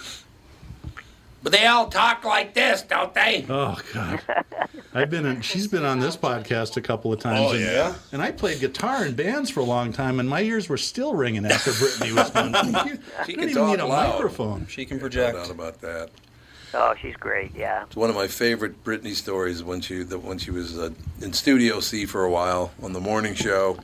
But 1.43 1.53
they 1.53 1.67
all 1.67 1.87
talk 1.89 2.25
like 2.25 2.55
this, 2.55 2.83
don't 2.83 3.15
they? 3.15 3.47
Oh 3.49 3.79
God, 3.95 4.21
I've 4.93 5.09
been 5.09 5.25
in. 5.25 5.41
She's 5.41 5.69
been 5.69 5.85
on 5.85 6.01
this 6.01 6.17
podcast 6.17 6.77
a 6.77 6.81
couple 6.81 7.13
of 7.13 7.21
times. 7.21 7.41
Oh, 7.41 7.53
and, 7.53 7.61
yeah? 7.61 7.95
And 8.13 8.21
I 8.21 8.33
played 8.33 8.61
guitar 8.61 9.07
in 9.07 9.15
bands 9.15 9.49
for 9.49 9.61
a 9.61 9.65
long 9.65 9.93
time, 9.93 10.19
and 10.19 10.29
my 10.29 10.41
ears 10.43 10.69
were 10.69 10.77
still 10.77 11.15
ringing 11.15 11.47
after 11.47 11.73
Brittany 11.73 12.13
was 12.13 12.31
done. 12.31 12.55
She 13.27 13.35
didn't 13.35 13.49
can 13.49 13.51
even 13.51 13.67
need 13.67 13.81
a 13.81 13.87
loud. 13.87 14.15
microphone. 14.15 14.67
She 14.67 14.85
can 14.85 14.99
project. 14.99 15.35
No 15.37 15.45
project. 15.45 15.59
doubt 15.59 15.71
about 15.71 15.81
that. 15.83 16.11
Oh, 16.75 16.95
she's 17.01 17.17
great. 17.17 17.53
Yeah. 17.55 17.85
It's 17.85 17.97
one 17.97 18.11
of 18.11 18.17
my 18.17 18.27
favorite 18.29 18.83
Britney 18.85 19.15
stories 19.15 19.63
when 19.63 19.81
she 19.81 20.03
the, 20.03 20.19
when 20.19 20.39
she 20.39 20.51
was 20.51 20.79
uh, 20.79 20.91
in 21.21 21.33
Studio 21.33 21.81
C 21.81 22.05
for 22.05 22.25
a 22.25 22.31
while 22.31 22.73
on 22.83 22.93
the 22.93 23.01
morning 23.01 23.35
show, 23.35 23.79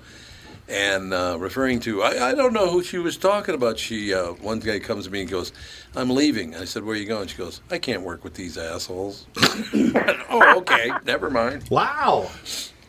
and 0.69 1.13
uh, 1.13 1.37
referring 1.39 1.81
to 1.81 2.03
I, 2.03 2.31
I 2.31 2.35
don't 2.35 2.53
know 2.53 2.71
who 2.71 2.83
she 2.83 2.99
was 2.99 3.17
talking 3.17 3.55
about. 3.55 3.79
She 3.79 4.15
uh, 4.15 4.33
one 4.35 4.61
guy 4.61 4.79
comes 4.79 5.05
to 5.07 5.11
me 5.11 5.23
and 5.23 5.31
goes, 5.31 5.53
"I'm 5.95 6.11
leaving." 6.11 6.55
I 6.55 6.65
said, 6.65 6.85
"Where 6.85 6.95
are 6.95 6.99
you 6.99 7.07
going?" 7.07 7.29
She 7.29 7.37
goes, 7.37 7.61
"I 7.71 7.79
can't 7.79 8.03
work 8.03 8.25
with 8.25 8.35
these 8.35 8.57
assholes." 8.57 9.27
oh, 9.37 10.55
okay, 10.59 10.91
never 11.05 11.31
mind. 11.31 11.65
Wow. 11.71 12.31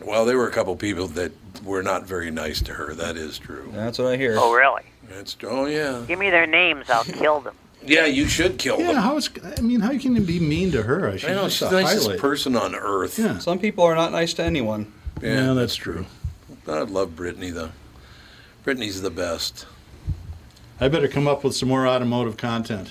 Well, 0.04 0.26
there 0.26 0.38
were 0.38 0.48
a 0.48 0.52
couple 0.52 0.76
people 0.76 1.08
that 1.10 1.32
were 1.64 1.82
not 1.82 2.06
very 2.06 2.32
nice 2.32 2.62
to 2.64 2.74
her. 2.74 2.94
That 2.94 3.16
is 3.18 3.38
true. 3.38 3.70
That's 3.74 3.98
what 3.98 4.08
I 4.08 4.18
hear. 4.18 4.36
Oh, 4.38 4.54
really? 4.54 4.84
That's 5.10 5.36
oh 5.44 5.66
yeah, 5.66 6.04
Give 6.08 6.20
me 6.20 6.30
their 6.30 6.48
names. 6.48 6.90
I'll 6.90 7.04
kill 7.04 7.40
them. 7.40 7.56
yeah. 7.86 8.06
You 8.06 8.28
should 8.28 8.58
kill 8.58 8.80
Yeah, 8.80 8.94
them. 8.94 8.96
how 9.04 9.18
is, 9.18 9.30
I 9.58 9.62
mean, 9.62 9.80
how 9.82 9.98
can 9.98 10.16
you 10.16 10.22
be 10.22 10.40
mean 10.40 10.72
to 10.72 10.82
her? 10.84 11.10
I 11.10 11.18
should 11.18 11.30
I 11.30 11.34
know 11.36 11.44
just 11.44 11.58
she's 11.60 11.70
the 11.70 11.82
nicest 11.82 12.06
highlight. 12.08 12.20
person 12.20 12.56
on 12.56 12.74
earth. 12.76 13.20
Yeah. 13.20 13.38
Some 13.38 13.60
people 13.60 13.84
are 13.84 13.94
not 13.96 14.12
nice 14.12 14.34
to 14.36 14.44
anyone. 14.44 14.92
yeah, 15.22 15.54
that's 15.54 15.76
true. 15.76 16.06
I 16.68 16.82
love 16.82 17.16
Brittany 17.16 17.52
though. 17.52 17.72
Brittany's 18.64 19.02
the 19.02 19.12
best. 19.12 19.66
I 20.80 20.88
better 20.88 21.08
come 21.08 21.28
up 21.28 21.44
with 21.44 21.56
some 21.56 21.70
more 21.70 21.88
automotive 21.88 22.38
content. 22.38 22.90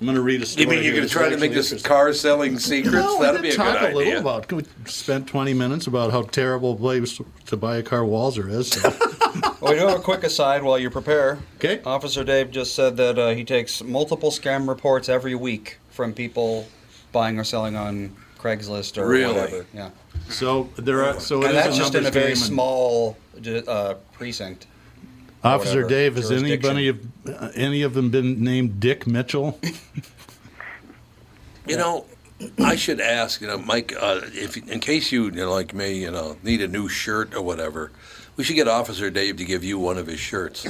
I'm 0.00 0.06
going 0.06 0.16
to 0.16 0.22
read 0.22 0.40
a 0.40 0.46
story. 0.46 0.64
You 0.64 0.70
mean 0.70 0.82
you're 0.82 0.94
going 0.94 1.06
to 1.06 1.12
try 1.12 1.28
to 1.28 1.36
make 1.36 1.52
this 1.52 1.82
car 1.82 2.12
selling 2.14 2.58
secrets? 2.58 2.94
No, 2.94 3.20
That'd 3.20 3.42
be 3.42 3.50
a 3.50 3.54
talk 3.54 3.78
good 3.80 3.92
a 3.92 3.96
little 3.96 4.12
idea. 4.12 4.20
about. 4.20 4.50
We 4.50 4.64
spent 4.86 5.26
20 5.26 5.52
minutes 5.52 5.86
about 5.88 6.10
how 6.10 6.22
terrible 6.22 6.72
a 6.72 6.76
place 6.76 7.20
to 7.46 7.56
buy 7.58 7.76
a 7.76 7.82
car 7.82 8.00
Walser 8.00 8.50
is. 8.50 8.68
so. 8.68 8.90
Well, 9.60 9.74
we 9.74 9.78
do 9.78 9.86
have 9.86 9.98
a 9.98 10.02
quick 10.02 10.24
aside 10.24 10.62
while 10.62 10.78
you 10.78 10.88
prepare. 10.90 11.38
Okay. 11.56 11.82
Officer 11.84 12.24
Dave 12.24 12.50
just 12.50 12.74
said 12.74 12.96
that 12.96 13.18
uh, 13.18 13.28
he 13.30 13.44
takes 13.44 13.82
multiple 13.82 14.30
scam 14.30 14.66
reports 14.66 15.08
every 15.10 15.34
week 15.34 15.78
from 15.90 16.14
people 16.14 16.66
buying 17.12 17.38
or 17.38 17.44
selling 17.44 17.76
on 17.76 18.16
Craigslist 18.40 18.96
or 18.98 19.06
Really? 19.06 19.34
whatever. 19.34 19.66
Yeah. 19.74 19.90
So 20.28 20.68
there 20.76 21.04
are. 21.04 21.20
So 21.20 21.42
it 21.42 21.46
and 21.48 21.56
is 21.56 21.64
that's 21.64 21.76
a 21.76 21.78
just 21.78 21.94
in 21.94 22.06
a 22.06 22.10
very 22.10 22.34
small 22.36 23.16
uh, 23.68 23.94
precinct. 24.12 24.66
Officer 25.42 25.82
whatever, 25.82 25.88
Dave, 25.88 26.16
has 26.16 26.28
jurisdiction. 26.28 26.76
anybody 26.76 26.88
of 26.88 27.42
uh, 27.42 27.48
any 27.54 27.82
of 27.82 27.94
them 27.94 28.10
been 28.10 28.42
named 28.44 28.80
Dick 28.80 29.06
Mitchell? 29.06 29.58
You 31.66 31.76
know, 31.76 32.06
I 32.58 32.74
should 32.74 33.00
ask. 33.00 33.40
You 33.40 33.46
know, 33.46 33.58
Mike, 33.58 33.94
uh, 34.00 34.22
if 34.32 34.56
in 34.56 34.80
case 34.80 35.12
you, 35.12 35.26
you 35.26 35.30
know, 35.32 35.52
like 35.52 35.72
me, 35.72 35.92
you 35.92 36.10
know, 36.10 36.36
need 36.42 36.62
a 36.62 36.66
new 36.68 36.88
shirt 36.88 37.32
or 37.34 37.42
whatever, 37.42 37.92
we 38.36 38.42
should 38.42 38.56
get 38.56 38.66
Officer 38.66 39.08
Dave 39.10 39.36
to 39.36 39.44
give 39.44 39.62
you 39.62 39.78
one 39.78 39.96
of 39.98 40.06
his 40.08 40.18
shirts, 40.18 40.66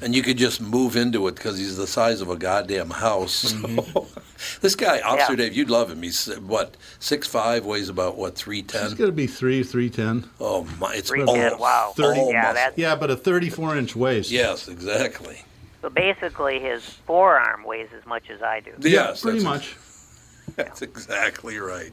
and 0.00 0.14
you 0.14 0.22
could 0.22 0.36
just 0.36 0.60
move 0.60 0.96
into 0.96 1.26
it 1.28 1.34
because 1.34 1.58
he's 1.58 1.76
the 1.76 1.86
size 1.86 2.20
of 2.20 2.30
a 2.30 2.36
goddamn 2.36 2.90
house. 2.90 3.32
So, 3.32 3.56
mm-hmm. 3.56 4.20
this 4.60 4.74
guy, 4.74 5.00
Officer 5.00 5.32
Yeah. 5.32 5.36
Dave, 5.36 5.54
you'd 5.54 5.70
love 5.70 5.90
him. 5.90 6.02
He's 6.02 6.26
what 6.38 6.76
six 6.98 7.26
five, 7.26 7.64
weighs 7.64 7.88
about 7.88 8.16
what 8.16 8.34
three 8.34 8.62
ten. 8.62 8.84
He's 8.84 8.94
gonna 8.94 9.12
be 9.12 9.26
three, 9.26 9.62
three 9.62 9.90
ten. 9.90 10.28
Oh 10.40 10.66
my, 10.78 10.94
it's 10.94 11.08
Three 11.08 11.20
almost, 11.20 11.36
ten. 11.36 11.58
Wow. 11.58 11.92
30. 11.96 12.20
Yeah, 12.20 12.52
that's 12.52 12.78
Yeah, 12.78 12.94
but 12.96 13.10
a 13.10 13.16
34 13.16 13.76
inch 13.76 13.96
waist. 13.96 14.30
Yes, 14.30 14.68
exactly. 14.68 15.42
so 15.82 15.90
basically 15.90 16.60
his 16.60 16.84
forearm 16.84 17.64
weighs 17.64 17.88
as 17.96 18.06
much 18.06 18.30
as 18.30 18.42
I 18.42 18.60
do. 18.60 18.72
Yes, 18.80 19.22
pretty 19.22 19.42
much. 19.44 19.76
That's 20.56 20.82
exactly 20.82 21.58
right. 21.58 21.92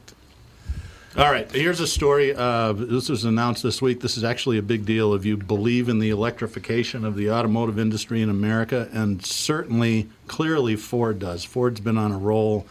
All 1.16 1.32
right, 1.32 1.50
here's 1.50 1.80
a 1.80 1.86
story. 1.86 2.34
Uh, 2.34 2.74
this 2.74 3.08
was 3.08 3.24
announced 3.24 3.62
this 3.62 3.80
week. 3.80 4.00
This 4.00 4.18
is 4.18 4.24
actually 4.24 4.58
a 4.58 4.62
big 4.62 4.84
deal 4.84 5.14
if 5.14 5.24
you 5.24 5.38
believe 5.38 5.88
in 5.88 6.00
the 6.00 6.10
electrification 6.10 7.02
of 7.02 7.16
the 7.16 7.30
automotive 7.30 7.78
industry 7.78 8.20
in 8.20 8.28
America, 8.28 8.90
and 8.92 9.24
certainly, 9.24 10.10
clearly, 10.26 10.76
Ford 10.76 11.18
does. 11.18 11.44
Ford's 11.44 11.80
been 11.80 11.96
on 11.96 12.12
a 12.12 12.18
roll. 12.18 12.66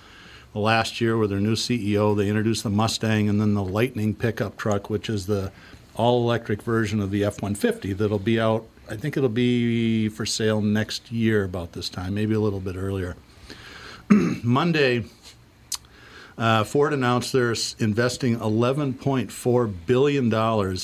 The 0.53 0.59
last 0.59 1.01
year 1.01 1.17
with 1.17 1.31
their 1.31 1.39
new 1.39 1.55
CEO, 1.55 2.15
they 2.15 2.27
introduced 2.27 2.63
the 2.63 2.69
Mustang 2.69 3.27
and 3.27 3.41
then 3.41 3.55
the 3.55 3.63
Lightning 3.63 4.13
pickup 4.13 4.55
truck, 4.55 4.87
which 4.87 5.09
is 5.09 5.25
the 5.25 5.51
all-electric 5.95 6.61
version 6.61 6.99
of 6.99 7.09
the 7.09 7.23
F-150 7.23 7.97
that'll 7.97 8.19
be 8.19 8.39
out. 8.39 8.67
I 8.87 8.97
think 8.97 9.17
it'll 9.17 9.29
be 9.29 10.09
for 10.09 10.27
sale 10.27 10.61
next 10.61 11.11
year 11.11 11.43
about 11.43 11.73
this 11.73 11.89
time, 11.89 12.13
maybe 12.13 12.35
a 12.35 12.39
little 12.39 12.59
bit 12.59 12.75
earlier. 12.75 13.15
Monday, 14.09 15.05
uh, 16.37 16.63
Ford 16.63 16.93
announced 16.93 17.33
they're 17.33 17.55
investing 17.79 18.37
$11.4 18.37 19.73
billion 19.85 20.77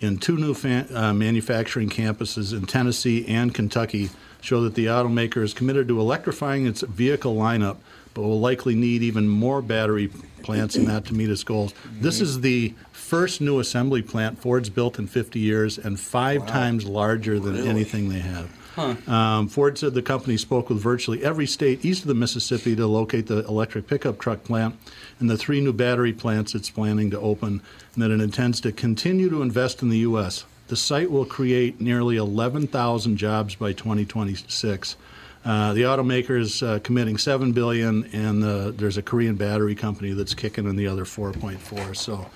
in 0.00 0.18
two 0.18 0.36
new 0.36 0.54
uh, 0.94 1.12
manufacturing 1.12 1.88
campuses 1.88 2.52
in 2.52 2.66
Tennessee 2.66 3.26
and 3.26 3.54
Kentucky, 3.54 4.10
show 4.40 4.62
that 4.62 4.74
the 4.74 4.86
automaker 4.86 5.42
is 5.42 5.54
committed 5.54 5.88
to 5.88 6.00
electrifying 6.00 6.66
its 6.66 6.82
vehicle 6.82 7.34
lineup, 7.34 7.78
but 8.14 8.22
will 8.22 8.40
likely 8.40 8.74
need 8.74 9.02
even 9.02 9.28
more 9.28 9.60
battery 9.62 10.08
plants 10.42 10.74
than 10.74 10.84
that 10.86 11.04
to 11.06 11.14
meet 11.14 11.28
its 11.28 11.42
goals. 11.44 11.74
This 12.00 12.20
is 12.20 12.40
the 12.40 12.74
first 12.92 13.40
new 13.40 13.58
assembly 13.58 14.02
plant 14.02 14.38
Ford's 14.38 14.70
built 14.70 14.98
in 14.98 15.06
50 15.06 15.38
years 15.38 15.78
and 15.78 15.98
five 15.98 16.46
times 16.46 16.84
larger 16.86 17.38
than 17.38 17.66
anything 17.66 18.08
they 18.08 18.20
have. 18.20 18.50
Um, 18.76 19.48
Ford 19.48 19.78
said 19.78 19.94
the 19.94 20.02
company 20.02 20.36
spoke 20.36 20.68
with 20.68 20.78
virtually 20.80 21.24
every 21.24 21.46
state 21.46 21.84
east 21.84 22.02
of 22.02 22.08
the 22.08 22.14
Mississippi 22.14 22.76
to 22.76 22.86
locate 22.86 23.26
the 23.26 23.44
electric 23.46 23.86
pickup 23.86 24.18
truck 24.18 24.44
plant 24.44 24.76
and 25.18 25.30
the 25.30 25.36
three 25.38 25.60
new 25.60 25.72
battery 25.72 26.12
plants 26.12 26.54
it's 26.54 26.68
planning 26.70 27.10
to 27.10 27.18
open, 27.20 27.62
and 27.94 28.02
that 28.02 28.10
it 28.10 28.20
intends 28.20 28.60
to 28.60 28.72
continue 28.72 29.30
to 29.30 29.40
invest 29.42 29.82
in 29.82 29.88
the 29.88 29.98
U.S. 29.98 30.44
The 30.68 30.76
site 30.76 31.10
will 31.10 31.24
create 31.24 31.80
nearly 31.80 32.16
11,000 32.16 33.16
jobs 33.16 33.54
by 33.54 33.72
2026. 33.72 34.96
Uh, 35.44 35.72
the 35.74 35.82
automaker 35.82 36.38
is 36.40 36.60
uh, 36.62 36.80
committing 36.82 37.16
seven 37.18 37.52
billion, 37.52 38.04
and 38.12 38.42
uh, 38.42 38.72
there's 38.72 38.96
a 38.96 39.02
Korean 39.02 39.36
battery 39.36 39.76
company 39.76 40.12
that's 40.12 40.34
kicking 40.34 40.66
in 40.68 40.74
the 40.76 40.88
other 40.88 41.04
4.4. 41.04 41.96
So. 41.96 42.26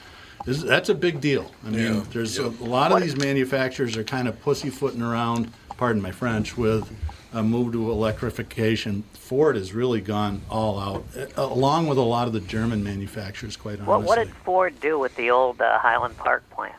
this- 0.47 0.62
That's 0.62 0.88
a 0.91 0.95
big 0.95 1.20
deal. 1.20 1.51
I 1.66 1.70
mean, 1.70 1.80
Yeah. 1.97 2.05
there's 2.12 2.38
a, 2.38 2.47
a 2.47 2.49
lot 2.64 2.93
of 2.93 3.01
these 3.03 3.16
manufacturers 3.16 3.97
are 3.97 4.05
kind 4.05 4.28
of 4.28 4.41
pussyfooting 4.43 5.03
around, 5.03 5.53
pardon 5.81 6.03
my 6.03 6.11
French, 6.12 6.59
with 6.59 6.95
a 7.33 7.43
move 7.43 7.72
to 7.72 7.91
electrification. 7.91 9.03
Ford 9.14 9.57
has 9.57 9.72
really 9.72 10.03
gone 10.03 10.43
all 10.51 10.78
out, 10.78 11.05
uh, 11.16 11.26
along 11.37 11.87
with 11.87 11.97
a 11.97 12.03
lot 12.03 12.26
of 12.26 12.35
the 12.35 12.41
German 12.41 12.85
manufacturers, 12.85 13.57
quite 13.57 13.76
honestly. 13.81 13.87
What 13.89 14.03
what 14.05 14.18
did 14.18 14.28
Ford 14.45 14.78
do 14.81 14.99
with 14.99 15.16
the 15.16 15.31
old 15.31 15.59
uh, 15.62 15.78
Highland 15.78 16.18
Park 16.18 16.43
plant? 16.51 16.74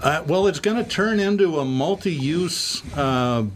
Uh, 0.00 0.22
well, 0.28 0.46
it's 0.46 0.60
going 0.60 0.76
to 0.82 0.88
turn 0.88 1.18
into 1.18 1.58
a 1.58 1.64
multi-use. 1.64 2.82
Uh, 2.96 3.46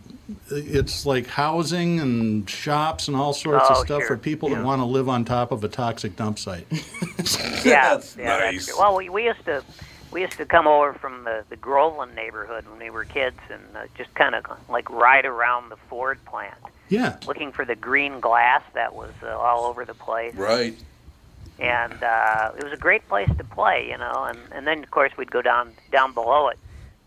it's 0.50 1.06
like 1.06 1.28
housing 1.28 2.00
and 2.00 2.50
shops 2.50 3.06
and 3.06 3.16
all 3.16 3.32
sorts 3.32 3.70
of 3.70 3.76
Oh, 3.76 3.84
stuff 3.84 4.00
sure. 4.00 4.08
for 4.08 4.16
people 4.16 4.48
that 4.48 4.64
want 4.64 4.80
to 4.80 4.86
live 4.86 5.08
on 5.08 5.24
top 5.24 5.52
of 5.52 5.62
a 5.62 5.68
toxic 5.68 6.16
dump 6.16 6.38
site. 6.40 6.66
Yeah, 7.64 7.94
That's 7.94 8.16
yeah, 8.16 8.24
nice. 8.38 8.54
that's 8.66 8.66
good. 8.72 8.78
Well, 8.78 8.96
we, 8.96 9.08
we 9.08 9.24
used 9.24 9.44
to 9.46 9.62
we 10.14 10.22
used 10.22 10.38
to 10.38 10.46
come 10.46 10.66
over 10.66 10.94
from 10.94 11.24
the 11.24 11.44
the 11.50 11.56
Groveland 11.56 12.14
neighborhood 12.14 12.66
when 12.68 12.78
we 12.78 12.88
were 12.88 13.04
kids 13.04 13.38
and 13.50 13.62
uh, 13.76 13.80
just 13.98 14.14
kind 14.14 14.34
of 14.34 14.46
like 14.70 14.88
ride 14.88 15.26
around 15.26 15.68
the 15.68 15.76
Ford 15.76 16.24
plant, 16.24 16.54
yeah, 16.88 17.18
looking 17.26 17.52
for 17.52 17.64
the 17.66 17.74
green 17.74 18.20
glass 18.20 18.62
that 18.72 18.94
was 18.94 19.12
uh, 19.22 19.36
all 19.36 19.64
over 19.64 19.84
the 19.84 19.92
place. 19.94 20.34
Right. 20.34 20.76
and 21.58 22.02
uh, 22.02 22.52
it 22.56 22.64
was 22.64 22.72
a 22.72 22.76
great 22.76 23.06
place 23.08 23.28
to 23.36 23.44
play, 23.44 23.88
you 23.90 23.98
know. 23.98 24.24
And 24.28 24.38
and 24.52 24.66
then 24.66 24.82
of 24.82 24.90
course 24.90 25.12
we'd 25.18 25.30
go 25.30 25.42
down 25.42 25.72
down 25.90 26.14
below 26.14 26.48
it 26.48 26.58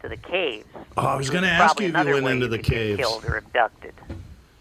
to 0.02 0.10
the 0.10 0.18
caves. 0.18 0.68
Oh, 0.98 1.06
I 1.06 1.16
was 1.16 1.30
going 1.30 1.44
to 1.44 1.50
ask 1.50 1.80
you 1.80 1.88
if 1.88 2.06
you 2.06 2.14
went 2.14 2.26
way 2.26 2.32
into 2.34 2.48
the 2.48 2.58
could 2.58 2.66
caves. 2.66 3.00
killed 3.00 3.26
or 3.26 3.38
abducted. 3.38 3.94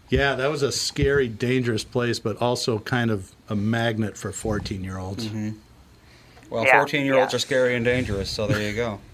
Yeah, 0.09 0.35
that 0.35 0.49
was 0.49 0.61
a 0.63 0.71
scary, 0.71 1.27
dangerous 1.27 1.83
place, 1.83 2.17
but 2.17 2.41
also 2.41 2.79
kind 2.79 3.11
of 3.11 3.33
a 3.49 3.57
magnet 3.57 4.17
for 4.17 4.31
14 4.31 4.81
year 4.81 4.97
olds. 4.97 5.29
Well, 6.49 6.63
Yeah, 6.65 6.77
14 6.79 7.05
year 7.05 7.15
olds 7.19 7.33
yeah. 7.33 7.37
are 7.37 7.39
scary 7.39 7.75
and 7.75 7.83
dangerous, 7.85 8.29
so 8.29 8.47
there 8.47 8.61
you 8.61 8.75
go. 8.75 8.99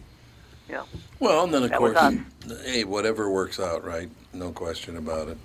Yeah. 0.69 0.83
Well, 1.19 1.43
and 1.43 1.53
then 1.53 1.63
of 1.63 1.69
That 1.71 1.77
course, 1.77 1.97
hey, 2.65 2.83
whatever 2.83 3.29
works 3.29 3.59
out, 3.59 3.83
right? 3.83 4.09
No 4.33 4.49
question 4.51 4.97
about 4.97 5.27
it. 5.27 5.37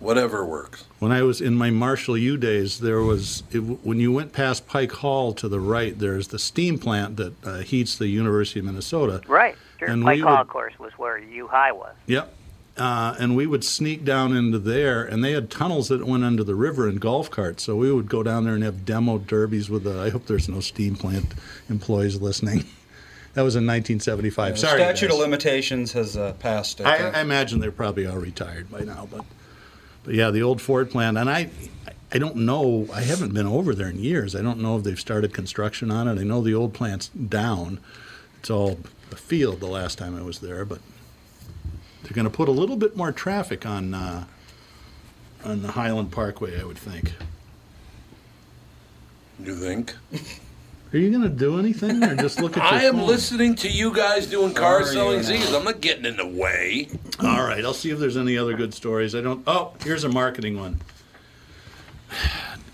Whatever 0.00 0.44
works. 0.44 0.84
When 0.98 1.12
I 1.12 1.22
was 1.22 1.40
in 1.40 1.54
my 1.54 1.70
Marshall 1.70 2.16
U 2.18 2.36
days, 2.36 2.80
there 2.80 3.00
was, 3.02 3.44
it, 3.52 3.58
when 3.58 4.00
you 4.00 4.10
went 4.10 4.32
past 4.32 4.66
Peik 4.66 4.90
Hall 4.90 5.32
to 5.34 5.48
the 5.48 5.60
right, 5.60 5.96
there's 5.96 6.28
the 6.28 6.38
steam 6.40 6.78
plant 6.78 7.16
that 7.18 7.44
uh, 7.46 7.58
heats 7.58 7.96
the 7.96 8.08
University 8.08 8.58
of 8.58 8.66
Minnesota. 8.66 9.20
Right. 9.28 9.54
Sure. 9.78 9.88
And 9.88 10.02
Peik 10.02 10.16
we 10.16 10.20
Hall, 10.22 10.32
would- 10.32 10.40
of 10.40 10.48
course, 10.48 10.76
was 10.80 10.92
where 10.96 11.18
U 11.18 11.46
High 11.46 11.70
was. 11.72 11.94
Yep. 12.06 12.34
Uh, 12.76 13.14
and 13.20 13.36
we 13.36 13.46
would 13.46 13.62
sneak 13.62 14.04
down 14.04 14.36
into 14.36 14.58
there, 14.58 15.04
and 15.04 15.22
they 15.22 15.30
had 15.30 15.48
tunnels 15.48 15.88
that 15.88 16.04
went 16.04 16.24
under 16.24 16.42
the 16.42 16.56
river 16.56 16.88
in 16.88 16.96
golf 16.96 17.30
carts. 17.30 17.62
So 17.62 17.76
we 17.76 17.92
would 17.92 18.08
go 18.08 18.24
down 18.24 18.44
there 18.44 18.54
and 18.54 18.64
have 18.64 18.84
demo 18.84 19.18
derbies 19.18 19.70
with 19.70 19.84
the. 19.84 20.00
I 20.00 20.10
hope 20.10 20.26
there's 20.26 20.48
no 20.48 20.58
steam 20.60 20.96
plant 20.96 21.26
employees 21.68 22.20
listening. 22.20 22.64
That 23.34 23.42
was 23.42 23.56
in 23.56 23.66
1975. 23.66 24.52
The 24.54 24.58
Sorry, 24.60 24.80
statute 24.80 25.08
guys. 25.08 25.14
of 25.16 25.20
limitations 25.20 25.90
has 25.90 26.16
uh, 26.16 26.34
passed. 26.34 26.80
I 26.80 27.08
I. 27.08 27.18
I 27.18 27.20
imagine 27.20 27.58
they're 27.58 27.72
probably 27.72 28.06
all 28.06 28.16
retired 28.16 28.70
by 28.70 28.82
now, 28.82 29.08
but 29.10 29.24
but 30.04 30.14
yeah, 30.14 30.30
the 30.30 30.42
old 30.44 30.62
Ford 30.62 30.88
plant, 30.88 31.18
and 31.18 31.28
I 31.28 31.50
I 32.12 32.18
don't 32.18 32.36
know. 32.36 32.86
I 32.94 33.00
haven't 33.00 33.34
been 33.34 33.48
over 33.48 33.74
there 33.74 33.88
in 33.88 33.98
years. 33.98 34.36
I 34.36 34.40
don't 34.42 34.60
know 34.60 34.76
if 34.78 34.84
they've 34.84 35.00
started 35.00 35.34
construction 35.34 35.90
on 35.90 36.06
it. 36.06 36.20
I 36.20 36.22
know 36.22 36.42
the 36.42 36.54
old 36.54 36.74
plant's 36.74 37.08
down. 37.08 37.80
It's 38.38 38.50
all 38.50 38.78
a 39.10 39.16
field 39.16 39.58
the 39.58 39.66
last 39.66 39.98
time 39.98 40.16
I 40.16 40.22
was 40.22 40.38
there, 40.38 40.64
but 40.64 40.78
they're 42.04 42.12
going 42.14 42.24
to 42.24 42.30
put 42.30 42.48
a 42.48 42.52
little 42.52 42.76
bit 42.76 42.96
more 42.96 43.12
traffic 43.12 43.66
on 43.66 43.94
uh, 43.94 44.24
on 45.44 45.62
the 45.62 45.72
Highland 45.72 46.12
Parkway. 46.12 46.60
I 46.60 46.64
would 46.64 46.78
think. 46.78 47.12
You 49.42 49.54
think? 49.56 49.94
Are 50.92 50.98
you 50.98 51.10
going 51.10 51.22
to 51.22 51.28
do 51.28 51.58
anything 51.58 52.04
or 52.04 52.14
just 52.14 52.40
look 52.40 52.56
at 52.56 52.62
your 52.70 52.72
I 52.80 52.84
am 52.84 52.94
phone? 52.98 53.06
listening 53.08 53.54
to 53.56 53.68
you 53.68 53.92
guys 53.92 54.26
doing 54.26 54.54
car 54.54 54.82
Are 54.82 54.84
selling 54.86 55.16
you 55.16 55.22
now? 55.22 55.44
Z's. 55.44 55.52
I'm 55.52 55.64
not 55.64 55.80
getting 55.80 56.04
in 56.04 56.16
the 56.16 56.26
way. 56.26 56.88
All 57.18 57.42
right, 57.42 57.64
I'll 57.64 57.74
see 57.74 57.90
if 57.90 57.98
there's 57.98 58.16
any 58.16 58.38
other 58.38 58.54
good 58.54 58.72
stories. 58.74 59.14
I 59.14 59.20
don't. 59.20 59.42
Oh, 59.46 59.74
here's 59.82 60.04
a 60.04 60.08
marketing 60.08 60.58
one. 60.58 60.80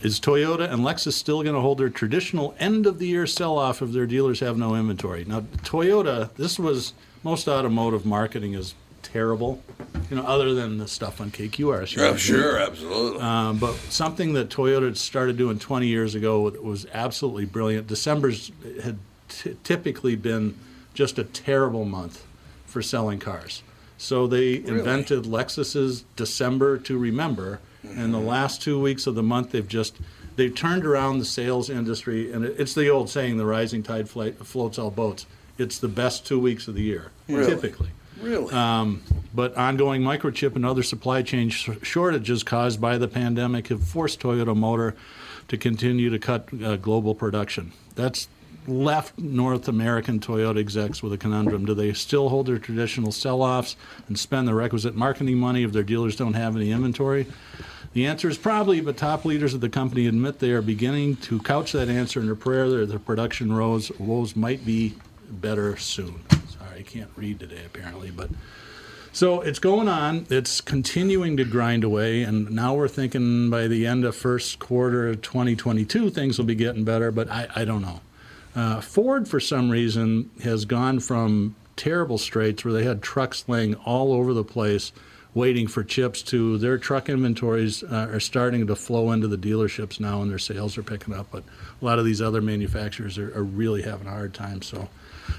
Is 0.02 0.18
Toyota 0.20 0.70
and 0.70 0.82
Lexus 0.82 1.12
still 1.12 1.42
going 1.42 1.54
to 1.54 1.60
hold 1.60 1.78
their 1.78 1.90
traditional 1.90 2.54
end 2.58 2.86
of 2.86 2.98
the 2.98 3.06
year 3.06 3.26
sell 3.26 3.58
off 3.58 3.80
if 3.82 3.92
their 3.92 4.06
dealers 4.06 4.40
have 4.40 4.56
no 4.58 4.74
inventory? 4.74 5.24
Now, 5.26 5.40
Toyota, 5.40 6.34
this 6.36 6.58
was 6.58 6.92
most 7.22 7.48
automotive 7.48 8.04
marketing 8.06 8.54
is 8.54 8.74
terrible, 9.02 9.62
you 10.10 10.16
know, 10.16 10.22
other 10.26 10.54
than 10.54 10.78
the 10.78 10.88
stuff 10.88 11.20
on 11.20 11.30
KQR. 11.30 11.86
Sure, 11.86 12.16
sure, 12.18 12.58
absolutely. 12.58 13.20
Um, 13.20 13.58
but 13.58 13.74
something 13.88 14.32
that 14.34 14.48
Toyota 14.50 14.96
started 14.96 15.36
doing 15.36 15.58
20 15.58 15.86
years 15.86 16.14
ago 16.14 16.40
was 16.62 16.86
absolutely 16.92 17.44
brilliant. 17.46 17.86
December's 17.86 18.50
had 18.82 18.98
t- 19.28 19.56
typically 19.64 20.16
been 20.16 20.56
just 20.94 21.18
a 21.18 21.24
terrible 21.24 21.84
month 21.84 22.24
for 22.66 22.82
selling 22.82 23.18
cars. 23.18 23.62
So 23.98 24.26
they 24.26 24.54
invented 24.56 25.24
Lexus's 25.24 26.04
December 26.16 26.78
to 26.78 26.96
Remember, 26.96 27.60
and 27.84 28.14
the 28.14 28.18
last 28.18 28.62
two 28.62 28.80
weeks 28.80 29.06
of 29.06 29.14
the 29.14 29.22
month 29.22 29.52
they've 29.52 29.66
just 29.68 29.96
they've 30.36 30.54
turned 30.54 30.86
around 30.86 31.18
the 31.18 31.24
sales 31.26 31.68
industry, 31.68 32.32
and 32.32 32.44
it, 32.44 32.56
it's 32.58 32.72
the 32.74 32.88
old 32.88 33.10
saying: 33.10 33.36
"The 33.36 33.44
rising 33.44 33.82
tide 33.82 34.08
flight, 34.08 34.38
floats 34.38 34.78
all 34.78 34.90
boats." 34.90 35.26
It's 35.58 35.78
the 35.78 35.88
best 35.88 36.26
two 36.26 36.38
weeks 36.40 36.66
of 36.68 36.74
the 36.74 36.82
year, 36.82 37.10
Really? 37.28 37.46
typically. 37.54 37.90
Really? 38.20 38.52
But 39.32 39.56
ongoing 39.56 40.02
microchip 40.02 40.56
and 40.56 40.66
other 40.66 40.82
supply 40.82 41.22
chain 41.22 41.50
sh- 41.50 41.70
shortages 41.82 42.42
caused 42.42 42.80
by 42.80 42.98
the 42.98 43.08
pandemic 43.08 43.68
have 43.68 43.82
forced 43.82 44.20
Toyota 44.20 44.56
Motor 44.56 44.96
to 45.48 45.56
continue 45.56 46.10
to 46.10 46.18
cut 46.18 46.48
uh, 46.62 46.76
global 46.76 47.14
production. 47.14 47.72
That's 47.94 48.28
left 48.66 49.18
North 49.18 49.68
American 49.68 50.20
Toyota 50.20 50.58
execs 50.58 51.02
with 51.02 51.12
a 51.12 51.18
conundrum. 51.18 51.64
Do 51.64 51.74
they 51.74 51.92
still 51.92 52.28
hold 52.28 52.46
their 52.46 52.58
traditional 52.58 53.12
sell 53.12 53.42
offs 53.42 53.76
and 54.08 54.18
spend 54.18 54.46
the 54.46 54.54
requisite 54.54 54.94
marketing 54.94 55.38
money 55.38 55.62
if 55.62 55.72
their 55.72 55.82
dealers 55.82 56.16
don't 56.16 56.34
have 56.34 56.56
any 56.56 56.70
inventory? 56.70 57.26
The 57.92 58.06
answer 58.06 58.28
is 58.28 58.38
probably, 58.38 58.80
but 58.80 58.96
top 58.96 59.24
leaders 59.24 59.54
of 59.54 59.60
the 59.60 59.68
company 59.68 60.06
admit 60.06 60.38
they 60.38 60.52
are 60.52 60.62
beginning 60.62 61.16
to 61.16 61.40
couch 61.40 61.72
that 61.72 61.88
answer 61.88 62.20
in 62.20 62.30
a 62.30 62.36
prayer 62.36 62.68
that 62.68 62.88
their 62.88 63.00
production 63.00 63.56
woes 63.56 64.36
might 64.36 64.64
be 64.64 64.94
better 65.28 65.76
soon. 65.76 66.20
Can't 66.90 67.10
read 67.16 67.38
today 67.38 67.64
apparently, 67.64 68.10
but 68.10 68.30
so 69.12 69.40
it's 69.40 69.58
going 69.58 69.88
on. 69.88 70.26
It's 70.28 70.60
continuing 70.60 71.36
to 71.36 71.44
grind 71.44 71.84
away, 71.84 72.22
and 72.22 72.50
now 72.50 72.74
we're 72.74 72.88
thinking 72.88 73.50
by 73.50 73.68
the 73.68 73.86
end 73.86 74.04
of 74.04 74.16
first 74.16 74.58
quarter 74.58 75.08
of 75.08 75.22
2022 75.22 76.10
things 76.10 76.38
will 76.38 76.46
be 76.46 76.54
getting 76.54 76.84
better. 76.84 77.10
But 77.10 77.30
I, 77.30 77.48
I 77.54 77.64
don't 77.64 77.82
know. 77.82 78.00
Uh, 78.54 78.80
Ford, 78.80 79.28
for 79.28 79.38
some 79.38 79.70
reason, 79.70 80.30
has 80.42 80.64
gone 80.64 81.00
from 81.00 81.54
terrible 81.76 82.18
straits 82.18 82.64
where 82.64 82.74
they 82.74 82.84
had 82.84 83.02
trucks 83.02 83.44
laying 83.48 83.74
all 83.76 84.12
over 84.12 84.34
the 84.34 84.44
place, 84.44 84.92
waiting 85.32 85.66
for 85.66 85.82
chips, 85.84 86.22
to 86.22 86.58
their 86.58 86.76
truck 86.76 87.08
inventories 87.08 87.82
uh, 87.82 88.08
are 88.10 88.20
starting 88.20 88.66
to 88.66 88.76
flow 88.76 89.12
into 89.12 89.28
the 89.28 89.38
dealerships 89.38 90.00
now, 90.00 90.22
and 90.22 90.30
their 90.30 90.38
sales 90.38 90.76
are 90.76 90.82
picking 90.82 91.14
up. 91.14 91.28
But 91.30 91.44
a 91.80 91.84
lot 91.84 91.98
of 91.98 92.04
these 92.04 92.20
other 92.20 92.40
manufacturers 92.40 93.16
are, 93.18 93.32
are 93.36 93.44
really 93.44 93.82
having 93.82 94.08
a 94.08 94.10
hard 94.10 94.34
time. 94.34 94.62
So, 94.62 94.88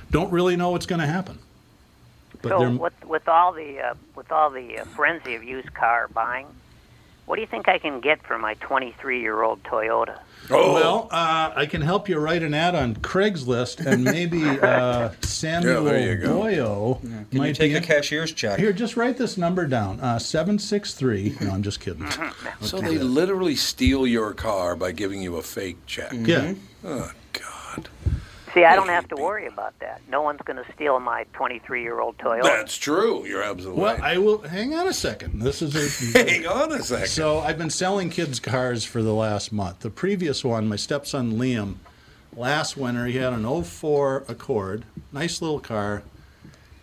don't 0.09 0.31
really 0.31 0.55
know 0.55 0.69
what's 0.71 0.85
going 0.85 1.01
to 1.01 1.07
happen. 1.07 1.39
But 2.41 2.49
so 2.49 2.71
with 2.71 3.05
with 3.05 3.27
all 3.27 3.51
the 3.51 3.79
uh, 3.79 3.93
with 4.15 4.31
all 4.31 4.49
the 4.49 4.79
uh, 4.79 4.85
frenzy 4.85 5.35
of 5.35 5.43
used 5.43 5.73
car 5.73 6.07
buying, 6.07 6.47
what 7.25 7.35
do 7.35 7.41
you 7.41 7.47
think 7.47 7.67
I 7.69 7.77
can 7.77 7.99
get 8.01 8.21
for 8.23 8.37
my 8.37 8.55
23 8.55 9.21
year 9.21 9.43
old 9.43 9.61
Toyota? 9.63 10.19
oh, 10.49 10.73
Well, 10.73 11.07
uh, 11.11 11.51
I 11.55 11.65
can 11.65 11.81
help 11.81 12.09
you 12.09 12.17
write 12.17 12.41
an 12.41 12.53
ad 12.53 12.73
on 12.73 12.95
Craigslist, 12.95 13.85
and 13.85 14.03
maybe 14.03 14.43
uh, 14.61 15.11
Samuel 15.21 15.85
Yeah, 15.85 15.91
there 15.91 16.09
you 16.09 16.15
go. 16.15 16.41
Boyo 16.41 17.01
Can 17.01 17.27
might 17.33 17.47
you 17.47 17.53
take 17.53 17.71
be 17.71 17.77
a 17.77 17.81
cashier's 17.81 18.31
check? 18.33 18.59
Here, 18.59 18.73
just 18.73 18.97
write 18.97 19.17
this 19.17 19.37
number 19.37 19.67
down: 19.67 19.99
uh, 19.99 20.17
seven 20.19 20.57
six 20.59 20.93
three. 20.93 21.37
No, 21.41 21.51
I'm 21.51 21.63
just 21.63 21.79
kidding. 21.79 22.07
so 22.61 22.79
they 22.81 22.97
literally 22.97 23.55
steal 23.55 24.05
your 24.05 24.33
car 24.33 24.75
by 24.75 24.91
giving 24.91 25.21
you 25.21 25.37
a 25.37 25.41
fake 25.41 25.77
check. 25.85 26.11
Yeah, 26.13 26.53
Oh, 26.83 26.99
God. 26.99 27.13
See, 28.53 28.65
I 28.65 28.75
don't 28.75 28.89
have 28.89 29.07
to 29.09 29.15
worry 29.15 29.47
about 29.47 29.77
that. 29.79 30.01
No 30.09 30.21
one's 30.21 30.41
going 30.43 30.61
to 30.63 30.69
steal 30.73 30.99
my 30.99 31.25
23 31.33 31.81
year 31.83 31.99
old 32.01 32.17
Toyota. 32.17 32.43
That's 32.43 32.75
true. 32.77 33.25
You're 33.25 33.43
absolutely 33.43 33.81
Well, 33.81 33.93
right. 33.95 34.03
I 34.03 34.17
will. 34.17 34.39
Hang 34.41 34.73
on 34.73 34.87
a 34.87 34.93
second. 34.93 35.39
This 35.41 35.61
is 35.61 35.75
a. 36.15 36.23
Hang 36.25 36.45
on 36.47 36.71
a 36.73 36.83
second. 36.83 37.07
So 37.07 37.39
I've 37.39 37.57
been 37.57 37.69
selling 37.69 38.09
kids' 38.09 38.39
cars 38.41 38.83
for 38.83 39.01
the 39.01 39.13
last 39.13 39.51
month. 39.53 39.79
The 39.79 39.89
previous 39.89 40.43
one, 40.43 40.67
my 40.67 40.75
stepson 40.75 41.33
Liam, 41.39 41.75
last 42.35 42.75
winter 42.75 43.05
he 43.05 43.17
had 43.17 43.31
an 43.33 43.63
04 43.63 44.25
Accord, 44.27 44.83
nice 45.13 45.41
little 45.41 45.59
car. 45.59 46.03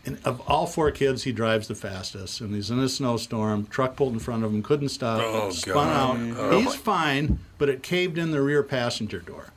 And 0.07 0.19
of 0.25 0.41
all 0.49 0.67
four 0.67 0.91
kids, 0.91 1.25
he 1.25 1.33
drives 1.33 1.69
the 1.69 1.75
fastest. 1.75 2.41
And 2.41 2.55
he's 2.55 2.71
in 2.71 2.79
a 2.79 2.89
snowstorm, 2.89 3.67
truck 3.67 3.95
pulled 3.95 4.15
in 4.15 4.21
front 4.21 4.43
of 4.43 4.55
him, 4.55 4.63
couldn't 4.63 4.89
stop, 4.89 5.21
Oh, 5.23 5.51
spun 5.51 6.35
God. 6.35 6.39
out. 6.41 6.55
He's 6.63 6.75
fine, 6.75 7.41
but 7.59 7.69
it 7.69 7.83
caved 7.83 8.17
in 8.17 8.31
the 8.31 8.41
rear 8.41 8.63
passenger 8.63 9.19
door. 9.19 9.49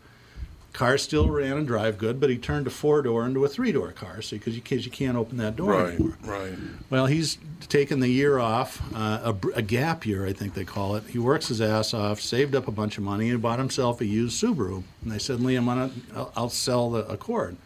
Car 0.73 0.97
still 0.97 1.29
ran 1.29 1.57
and 1.57 1.67
drive 1.67 1.97
good, 1.97 2.19
but 2.19 2.29
he 2.29 2.37
turned 2.37 2.65
a 2.65 2.69
four 2.69 3.01
door 3.01 3.25
into 3.25 3.43
a 3.43 3.49
three 3.49 3.71
door 3.73 3.91
car, 3.91 4.21
so 4.21 4.37
because 4.37 4.55
you, 4.55 4.61
'cause 4.61 4.85
you 4.85 4.91
can't 4.91 5.17
open 5.17 5.35
that 5.37 5.57
door 5.57 5.71
right, 5.73 5.93
anymore. 5.95 6.17
right. 6.23 6.53
Well, 6.89 7.07
he's 7.07 7.37
taken 7.67 7.99
the 7.99 8.07
year 8.07 8.39
off, 8.39 8.81
uh, 8.95 9.33
a, 9.33 9.47
a 9.57 9.61
gap 9.61 10.05
year, 10.05 10.25
I 10.25 10.31
think 10.31 10.53
they 10.53 10.63
call 10.63 10.95
it. 10.95 11.03
He 11.09 11.19
works 11.19 11.49
his 11.49 11.59
ass 11.59 11.93
off, 11.93 12.21
saved 12.21 12.55
up 12.55 12.67
a 12.69 12.71
bunch 12.71 12.97
of 12.97 13.03
money, 13.03 13.29
and 13.29 13.41
bought 13.41 13.59
himself 13.59 13.99
a 13.99 14.05
used 14.05 14.41
Subaru. 14.41 14.83
And 15.03 15.11
I 15.11 15.17
said, 15.17 15.39
Liam, 15.39 15.65
don't, 15.65 15.93
I'll, 16.15 16.31
I'll 16.37 16.49
sell 16.49 16.89
the 16.89 17.05
Accord. 17.07 17.57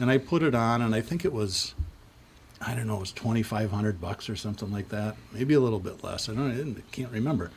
And 0.00 0.10
I 0.10 0.18
put 0.18 0.42
it 0.42 0.54
on, 0.54 0.82
and 0.82 0.92
I 0.94 1.02
think 1.02 1.24
it 1.24 1.32
was, 1.32 1.74
I 2.60 2.74
don't 2.74 2.86
know, 2.88 2.96
it 2.96 3.00
was 3.00 3.12
twenty 3.12 3.42
five 3.44 3.70
hundred 3.70 4.00
bucks 4.00 4.28
or 4.28 4.34
something 4.34 4.72
like 4.72 4.88
that, 4.88 5.14
maybe 5.32 5.54
a 5.54 5.60
little 5.60 5.78
bit 5.80 6.02
less. 6.02 6.28
I 6.28 6.34
don't, 6.34 6.50
I 6.50 6.54
didn't, 6.56 6.90
can't 6.90 7.12
remember. 7.12 7.50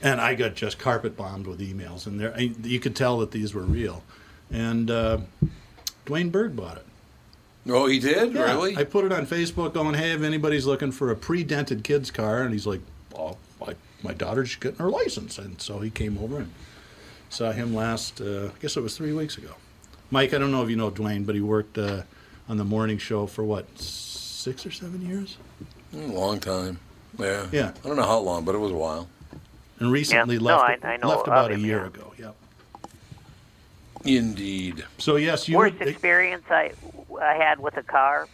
And 0.00 0.20
I 0.20 0.36
got 0.36 0.54
just 0.54 0.78
carpet 0.78 1.16
bombed 1.16 1.48
with 1.48 1.58
emails, 1.60 2.06
and 2.06 2.20
there, 2.20 2.32
I, 2.36 2.52
you 2.62 2.78
could 2.78 2.94
tell 2.94 3.18
that 3.18 3.32
these 3.32 3.52
were 3.52 3.62
real. 3.62 4.04
And 4.50 4.90
uh, 4.90 5.18
Dwayne 6.06 6.32
Bird 6.32 6.56
bought 6.56 6.78
it. 6.78 6.86
Oh, 7.68 7.86
he 7.86 7.98
did? 7.98 8.32
Yeah, 8.34 8.44
Really? 8.44 8.76
I 8.76 8.84
put 8.84 9.04
it 9.04 9.12
on 9.12 9.26
Facebook 9.26 9.74
going, 9.74 9.94
hey, 9.94 10.12
if 10.12 10.22
anybody's 10.22 10.64
looking 10.64 10.90
for 10.90 11.10
a 11.10 11.16
pre-dented 11.16 11.84
kid's 11.84 12.10
car, 12.10 12.42
and 12.42 12.52
he's 12.52 12.66
like, 12.66 12.80
oh, 13.14 13.36
my, 13.60 13.74
my 14.02 14.14
daughter's 14.14 14.54
getting 14.56 14.78
her 14.78 14.88
license. 14.88 15.38
And 15.38 15.60
so 15.60 15.80
he 15.80 15.90
came 15.90 16.16
over 16.18 16.38
and 16.38 16.50
saw 17.28 17.52
him 17.52 17.74
last, 17.74 18.20
uh, 18.22 18.46
I 18.46 18.60
guess 18.60 18.76
it 18.76 18.80
was 18.82 18.96
three 18.96 19.12
weeks 19.12 19.36
ago. 19.36 19.50
Mike, 20.10 20.32
I 20.32 20.38
don't 20.38 20.50
know 20.50 20.62
if 20.62 20.70
you 20.70 20.76
know 20.76 20.90
Dwayne, 20.90 21.26
but 21.26 21.34
he 21.34 21.42
worked 21.42 21.76
uh, 21.76 22.02
on 22.48 22.56
the 22.56 22.64
morning 22.64 22.96
show 22.96 23.26
for 23.26 23.44
what, 23.44 23.66
six 23.78 24.64
or 24.64 24.70
seven 24.70 25.06
years? 25.06 25.36
A 25.92 25.98
long 25.98 26.40
time. 26.40 26.78
Yeah. 27.18 27.48
Yeah. 27.52 27.72
I 27.84 27.88
don't 27.88 27.96
know 27.96 28.02
how 28.04 28.18
long, 28.20 28.44
but 28.44 28.54
it 28.54 28.58
was 28.58 28.70
a 28.70 28.76
while. 28.76 29.08
And 29.78 29.92
recently 29.92 30.38
no, 30.38 30.44
left, 30.44 30.84
I- 30.84 30.94
I 30.94 30.96
know 30.96 31.08
left 31.08 31.20
of 31.22 31.26
about 31.28 31.52
a 31.52 31.58
year 31.58 31.80
yeah. 31.80 31.86
ago. 31.86 32.12
Yep. 32.18 32.34
Indeed. 34.16 34.84
So 34.98 35.16
yes, 35.16 35.48
you. 35.48 35.58
Worst 35.58 35.80
experience 35.80 36.44
I 36.50 36.72
I 37.20 37.34
had 37.34 37.60
with 37.60 37.76
a 37.76 37.82
car. 37.82 38.28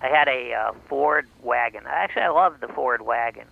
I 0.00 0.08
had 0.08 0.28
a 0.28 0.52
uh, 0.52 0.72
Ford 0.88 1.26
wagon. 1.42 1.84
Actually, 1.86 2.22
I 2.22 2.28
loved 2.28 2.60
the 2.60 2.68
Ford 2.68 3.02
wagon. 3.02 3.46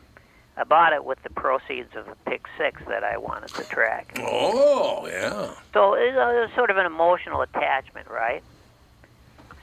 I 0.56 0.64
bought 0.64 0.92
it 0.92 1.04
with 1.04 1.22
the 1.22 1.30
proceeds 1.30 1.96
of 1.96 2.08
a 2.08 2.14
pick 2.28 2.42
six 2.58 2.82
that 2.86 3.02
I 3.02 3.16
wanted 3.16 3.48
to 3.54 3.64
track. 3.64 4.14
Oh, 4.20 5.06
yeah. 5.06 5.54
So 5.72 5.94
it 5.94 6.14
was 6.14 6.50
sort 6.54 6.68
of 6.68 6.76
an 6.76 6.84
emotional 6.84 7.40
attachment, 7.40 8.06
right? 8.08 8.42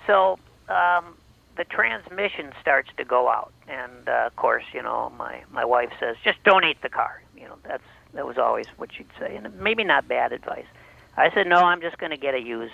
So 0.08 0.40
um, 0.68 1.16
the 1.58 1.64
transmission 1.66 2.54
starts 2.60 2.90
to 2.98 3.04
go 3.06 3.30
out, 3.30 3.54
and 3.68 4.10
uh, 4.10 4.24
of 4.26 4.36
course, 4.36 4.64
you 4.74 4.82
know, 4.82 5.12
my 5.16 5.44
my 5.52 5.66
wife 5.66 5.92
says, 6.00 6.16
"Just 6.24 6.44
donate 6.44 6.82
the 6.82 6.90
car." 6.90 7.22
You 7.38 7.44
know, 7.44 7.58
that's 7.64 7.84
that 8.16 8.26
was 8.26 8.40
always 8.40 8.66
what 8.78 8.92
she'd 8.92 9.12
say, 9.20 9.36
and 9.36 9.54
maybe 9.60 9.84
not 9.84 10.08
bad 10.08 10.32
advice. 10.32 10.66
I 11.20 11.34
said, 11.34 11.48
"No, 11.48 11.58
I'm 11.58 11.82
just 11.82 11.98
going 11.98 12.12
to 12.12 12.18
get 12.18 12.34
a 12.34 12.40
used 12.40 12.74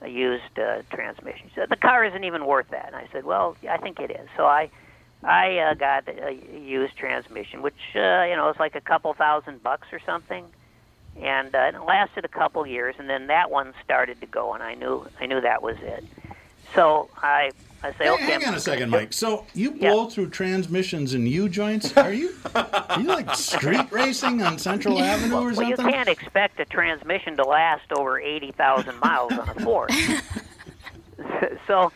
a 0.00 0.08
used 0.08 0.58
uh, 0.58 0.82
transmission." 0.90 1.48
She 1.48 1.54
said, 1.54 1.68
"The 1.68 1.76
car 1.76 2.04
isn't 2.04 2.24
even 2.24 2.46
worth 2.46 2.68
that." 2.70 2.86
And 2.86 2.96
I 2.96 3.08
said, 3.12 3.24
"Well, 3.24 3.56
I 3.68 3.76
think 3.78 4.00
it 4.00 4.10
is." 4.10 4.28
So 4.36 4.46
I 4.46 4.70
I 5.22 5.58
uh, 5.58 5.74
got 5.74 6.08
a 6.08 6.32
used 6.32 6.96
transmission, 6.96 7.62
which 7.62 7.74
uh, 7.94 8.24
you 8.24 8.36
know 8.36 8.48
is 8.50 8.58
like 8.58 8.74
a 8.74 8.80
couple 8.80 9.12
thousand 9.14 9.62
bucks 9.62 9.88
or 9.92 10.00
something 10.04 10.46
and 11.20 11.54
uh, 11.54 11.72
it 11.74 11.84
lasted 11.86 12.24
a 12.24 12.28
couple 12.28 12.66
years, 12.66 12.94
and 12.98 13.08
then 13.08 13.26
that 13.26 13.50
one 13.50 13.74
started 13.84 14.20
to 14.20 14.26
go, 14.26 14.54
and 14.54 14.62
I 14.62 14.74
knew 14.74 15.06
I 15.20 15.26
knew 15.26 15.40
that 15.40 15.62
was 15.62 15.76
it. 15.82 16.04
So 16.74 17.10
I 17.16 17.50
I 17.82 17.90
say, 17.92 18.04
Hey, 18.04 18.10
okay, 18.10 18.24
hang 18.24 18.44
on 18.46 18.54
a 18.54 18.60
second, 18.60 18.90
Mike. 18.90 19.12
So 19.12 19.48
you 19.54 19.74
Yeah. 19.76 19.90
blow 19.90 20.08
through 20.08 20.30
transmissions 20.30 21.14
and 21.14 21.28
U 21.28 21.48
joints? 21.48 21.96
Are 21.96 22.12
you? 22.12 22.34
Are 22.54 23.00
you 23.00 23.08
like 23.08 23.34
street 23.34 23.90
racing 23.90 24.40
on 24.42 24.58
Central 24.58 25.02
Avenue 25.02 25.34
or 25.34 25.52
something? 25.54 25.76
Well, 25.76 25.88
you 25.88 25.92
can't 25.92 26.08
expect 26.08 26.60
a 26.60 26.64
transmission 26.64 27.36
to 27.38 27.44
last 27.44 27.90
over 27.92 28.20
eighty 28.20 28.52
thousand 28.52 28.98
miles 28.98 29.36
on 29.36 29.48
a 29.48 29.54
Ford. 29.64 29.90
so, 31.66 31.92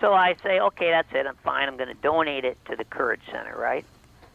so 0.00 0.12
I 0.12 0.36
say, 0.42 0.60
okay, 0.60 0.90
that's 0.90 1.08
it. 1.12 1.26
I'm 1.26 1.36
fine. 1.44 1.68
I'm 1.68 1.76
going 1.76 1.88
to 1.88 1.94
donate 1.94 2.44
it 2.44 2.58
to 2.70 2.76
the 2.76 2.84
Courage 2.84 3.22
Center, 3.30 3.56
right? 3.56 3.84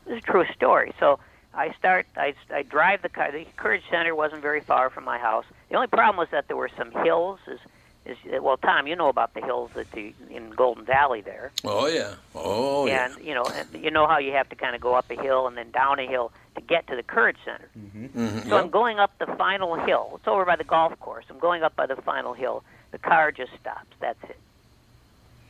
This 0.06 0.18
is 0.18 0.24
a 0.28 0.32
true 0.32 0.46
story. 0.56 0.94
So 1.00 1.20
I 1.54 1.74
start. 1.78 2.08
I, 2.16 2.34
I 2.54 2.64
drive 2.64 3.02
the 3.02 3.10
car. 3.10 3.32
The 3.32 3.46
Courage 3.58 3.84
Center 3.89 4.16
wasn't 4.16 4.41
very 4.41 4.62
far 4.62 4.89
from 4.89 5.06
my 5.06 5.18
house. 5.18 5.46
The 5.70 5.76
only 5.76 5.88
problem 5.88 6.18
was 6.18 6.28
that 6.32 6.48
there 6.48 6.58
were 6.58 6.70
some 6.78 6.91
hills. 7.04 7.39
Is 7.48 7.60
is 8.06 8.18
well, 8.41 8.58
Tom, 8.58 8.88
you 8.88 8.95
know 8.95 9.08
about 9.08 9.34
the 9.34 9.41
hills 9.41 9.72
that 9.76 9.89
the 9.91 10.14
in 10.30 10.49
Golden 10.51 10.84
Valley 10.86 11.22
there. 11.22 11.51
Oh 11.64 11.88
yeah. 11.88 12.16
Oh 12.36 12.86
yeah. 12.86 13.06
and 13.06 13.26
you 13.26 13.34
know, 13.34 13.45
you 13.74 13.91
know 13.91 14.08
how 14.08 14.18
you 14.18 14.32
have 14.34 14.49
to 14.49 14.56
kind 14.56 14.76
of 14.76 14.82
go 14.82 14.93
up 14.95 15.10
a 15.10 15.16
hill 15.16 15.47
and 15.47 15.58
then 15.58 15.72
down 15.72 15.99
a 15.99 16.08
hill 16.08 16.32
to 16.56 16.62
get 16.62 16.86
to 16.88 16.95
the 16.95 17.04
Courage 17.04 17.38
Center. 17.45 17.70
Mhm. 17.78 18.49
So 18.49 18.58
I'm 18.58 18.70
going 18.70 18.99
up 18.99 19.18
the 19.20 19.28
final 19.38 19.76
hill. 19.76 20.14
It's 20.16 20.28
over 20.28 20.45
by 20.45 20.56
the 20.58 20.64
golf 20.64 20.99
course. 20.99 21.26
I'm 21.30 21.39
going 21.39 21.64
up 21.64 21.76
by 21.76 21.86
the 21.86 21.95
final 21.95 22.34
hill. 22.34 22.64
The 22.91 22.97
car 22.99 23.32
just 23.32 23.51
stops. 23.60 23.95
That's 23.99 24.22
it. 24.26 24.38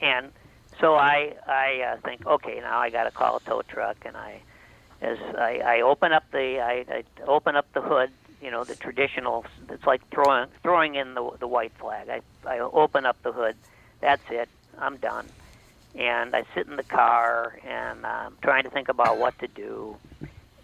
And 0.01 0.32
so 0.80 0.95
I 0.95 1.36
I 1.47 1.82
uh, 1.93 1.97
think, 2.06 2.26
okay, 2.26 2.60
now 2.60 2.80
I 2.80 2.89
got 2.89 3.06
to 3.06 3.12
call 3.12 3.38
a 3.38 3.39
tow 3.41 3.62
truck, 3.64 3.97
and 4.06 4.16
I 4.16 4.41
as 5.01 5.18
I, 5.38 5.60
I 5.66 5.82
open 5.82 6.14
up 6.14 6.24
the 6.32 6.60
I, 6.62 6.86
I 6.89 7.04
open 7.28 7.56
up 7.56 7.66
the 7.74 7.82
hood. 7.82 8.12
You 8.44 8.52
know, 8.52 8.66
the 8.66 8.76
traditional. 8.76 9.46
It's 9.70 9.86
like 9.86 10.02
throwing 10.10 10.50
throwing 10.62 10.96
in 10.96 11.14
the 11.14 11.32
the 11.39 11.48
white 11.48 11.72
flag. 11.80 12.10
I 12.10 12.22
I 12.46 12.60
open 12.60 13.06
up 13.06 13.22
the 13.24 13.32
hood. 13.32 13.56
That's 14.02 14.24
it. 14.30 14.50
I'm 14.78 14.98
done. 14.98 15.28
And 15.96 16.36
I 16.36 16.44
sit 16.54 16.68
in 16.68 16.76
the 16.76 16.84
car 16.84 17.58
and 17.66 18.06
I'm 18.06 18.36
trying 18.41 18.64
to 18.64 18.70
think 18.70 18.89
about 18.89 19.18
what 19.18 19.38
to 19.39 19.48
do. 19.48 19.96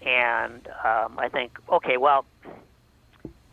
And 0.01 0.67
um, 0.83 1.19
I 1.19 1.29
think, 1.31 1.57
okay, 1.69 1.97
well, 1.97 2.25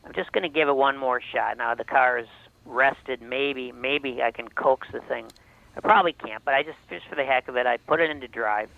I'm 0.05 0.13
just 0.15 0.33
going 0.33 0.43
to 0.43 0.49
give 0.49 0.69
it 0.69 0.77
one 0.77 0.97
more 0.97 1.21
shot. 1.21 1.59
Now 1.59 1.75
the 1.75 1.85
car 1.85 2.19
is 2.19 2.29
rested. 2.65 3.21
Maybe, 3.21 3.73
maybe 3.73 4.23
I 4.23 4.31
can 4.31 4.49
coax 4.49 4.89
the 4.93 5.01
thing. 5.01 5.27
I 5.77 5.81
probably 5.81 6.15
can't, 6.15 6.45
but 6.45 6.55
I 6.55 6.63
just, 6.63 6.79
just 6.89 7.07
for 7.07 7.15
the 7.15 7.25
heck 7.25 7.49
of 7.49 7.57
it, 7.57 7.67
I 7.67 7.77
put 7.77 8.01
it 8.01 8.09
into 8.11 8.29
drive, 8.29 8.71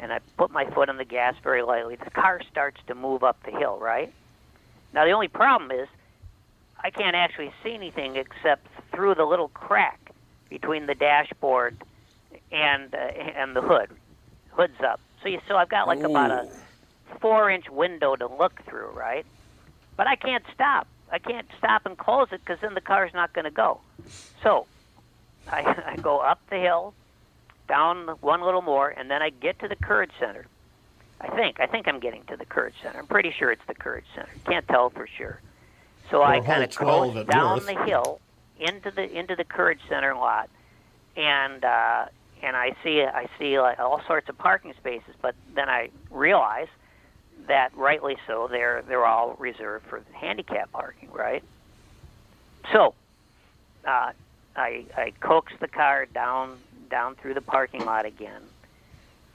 and 0.00 0.12
I 0.12 0.18
put 0.36 0.50
my 0.50 0.64
foot 0.64 0.88
on 0.88 0.96
the 0.96 1.04
gas 1.04 1.36
very 1.44 1.62
lightly. 1.62 1.94
The 1.94 2.10
car 2.10 2.40
starts 2.50 2.80
to 2.88 2.94
move 2.96 3.22
up 3.22 3.40
the 3.44 3.52
hill, 3.52 3.78
right? 3.78 4.12
Now 4.92 5.04
the 5.04 5.12
only 5.12 5.28
problem 5.28 5.70
is, 5.70 5.88
I 6.82 6.90
can't 6.90 7.14
actually 7.16 7.52
see 7.62 7.74
anything 7.74 8.16
except 8.16 8.66
through 8.92 9.14
the 9.14 9.24
little 9.24 9.48
crack 9.48 10.12
between 10.48 10.86
the 10.86 10.94
dashboard 10.94 11.76
and 12.50 12.94
uh, 12.94 12.98
and 12.98 13.54
the 13.54 13.60
hood. 13.60 13.90
Hood's 14.50 14.80
up. 14.80 15.00
So 15.22 15.28
you 15.28 15.40
so 15.46 15.56
I've 15.56 15.68
got 15.68 15.86
like 15.86 16.00
about 16.00 16.30
a 16.30 16.48
four 17.20 17.50
inch 17.50 17.68
window 17.70 18.16
to 18.16 18.26
look 18.26 18.64
through, 18.64 18.90
right? 18.90 19.26
But 19.96 20.06
I 20.06 20.16
can't 20.16 20.44
stop. 20.54 20.86
I 21.12 21.18
can't 21.18 21.46
stop 21.58 21.86
and 21.86 21.98
close 21.98 22.28
it 22.32 22.40
because 22.44 22.60
then 22.60 22.74
the 22.74 22.80
car's 22.80 23.12
not 23.12 23.32
going 23.32 23.44
to 23.44 23.50
go. 23.50 23.80
So 24.42 24.66
I, 25.50 25.62
I 25.86 25.96
go 25.96 26.18
up 26.18 26.40
the 26.50 26.56
hill, 26.56 26.94
down 27.68 28.08
one 28.20 28.42
little 28.42 28.62
more, 28.62 28.88
and 28.88 29.10
then 29.10 29.22
I 29.22 29.30
get 29.30 29.58
to 29.60 29.68
the 29.68 29.76
Courage 29.76 30.12
Center. 30.18 30.46
I 31.20 31.28
think. 31.36 31.60
I 31.60 31.66
think 31.66 31.86
I'm 31.86 32.00
getting 32.00 32.24
to 32.24 32.36
the 32.36 32.46
Courage 32.46 32.74
Center. 32.82 32.98
I'm 32.98 33.06
pretty 33.06 33.32
sure 33.38 33.52
it's 33.52 33.62
the 33.66 33.74
Courage 33.74 34.06
Center. 34.14 34.30
Can't 34.46 34.66
tell 34.68 34.90
for 34.90 35.06
sure. 35.06 35.40
So 36.10 36.22
I 36.22 36.40
kind 36.40 36.62
of 36.64 36.74
hole 36.74 37.12
12 37.12 37.14
coast 37.14 37.28
at 37.28 37.32
down 37.34 37.58
Worth. 37.58 37.66
the 37.66 37.84
hill 37.84 38.20
into 38.58 38.90
the 38.90 39.18
into 39.18 39.36
the 39.36 39.44
Courage 39.44 39.80
Center 39.88 40.14
lot, 40.14 40.48
and 41.16 41.64
uh, 41.64 42.06
and 42.42 42.56
I 42.56 42.74
see 42.82 43.02
I 43.02 43.28
see 43.38 43.60
like 43.60 43.78
all 43.78 44.02
sorts 44.06 44.28
of 44.28 44.36
parking 44.38 44.74
spaces. 44.78 45.14
But 45.20 45.34
then 45.54 45.68
I 45.68 45.90
realize 46.10 46.68
that 47.46 47.76
rightly 47.76 48.16
so, 48.26 48.48
they're 48.50 48.82
they're 48.82 49.06
all 49.06 49.36
reserved 49.38 49.86
for 49.86 50.02
handicap 50.12 50.72
parking, 50.72 51.10
right? 51.12 51.44
So, 52.72 52.94
uh, 53.86 54.12
I 54.56 54.84
I 54.96 55.12
coax 55.20 55.52
the 55.60 55.68
car 55.68 56.06
down 56.06 56.58
down 56.90 57.14
through 57.16 57.34
the 57.34 57.40
parking 57.40 57.84
lot 57.84 58.04
again, 58.04 58.42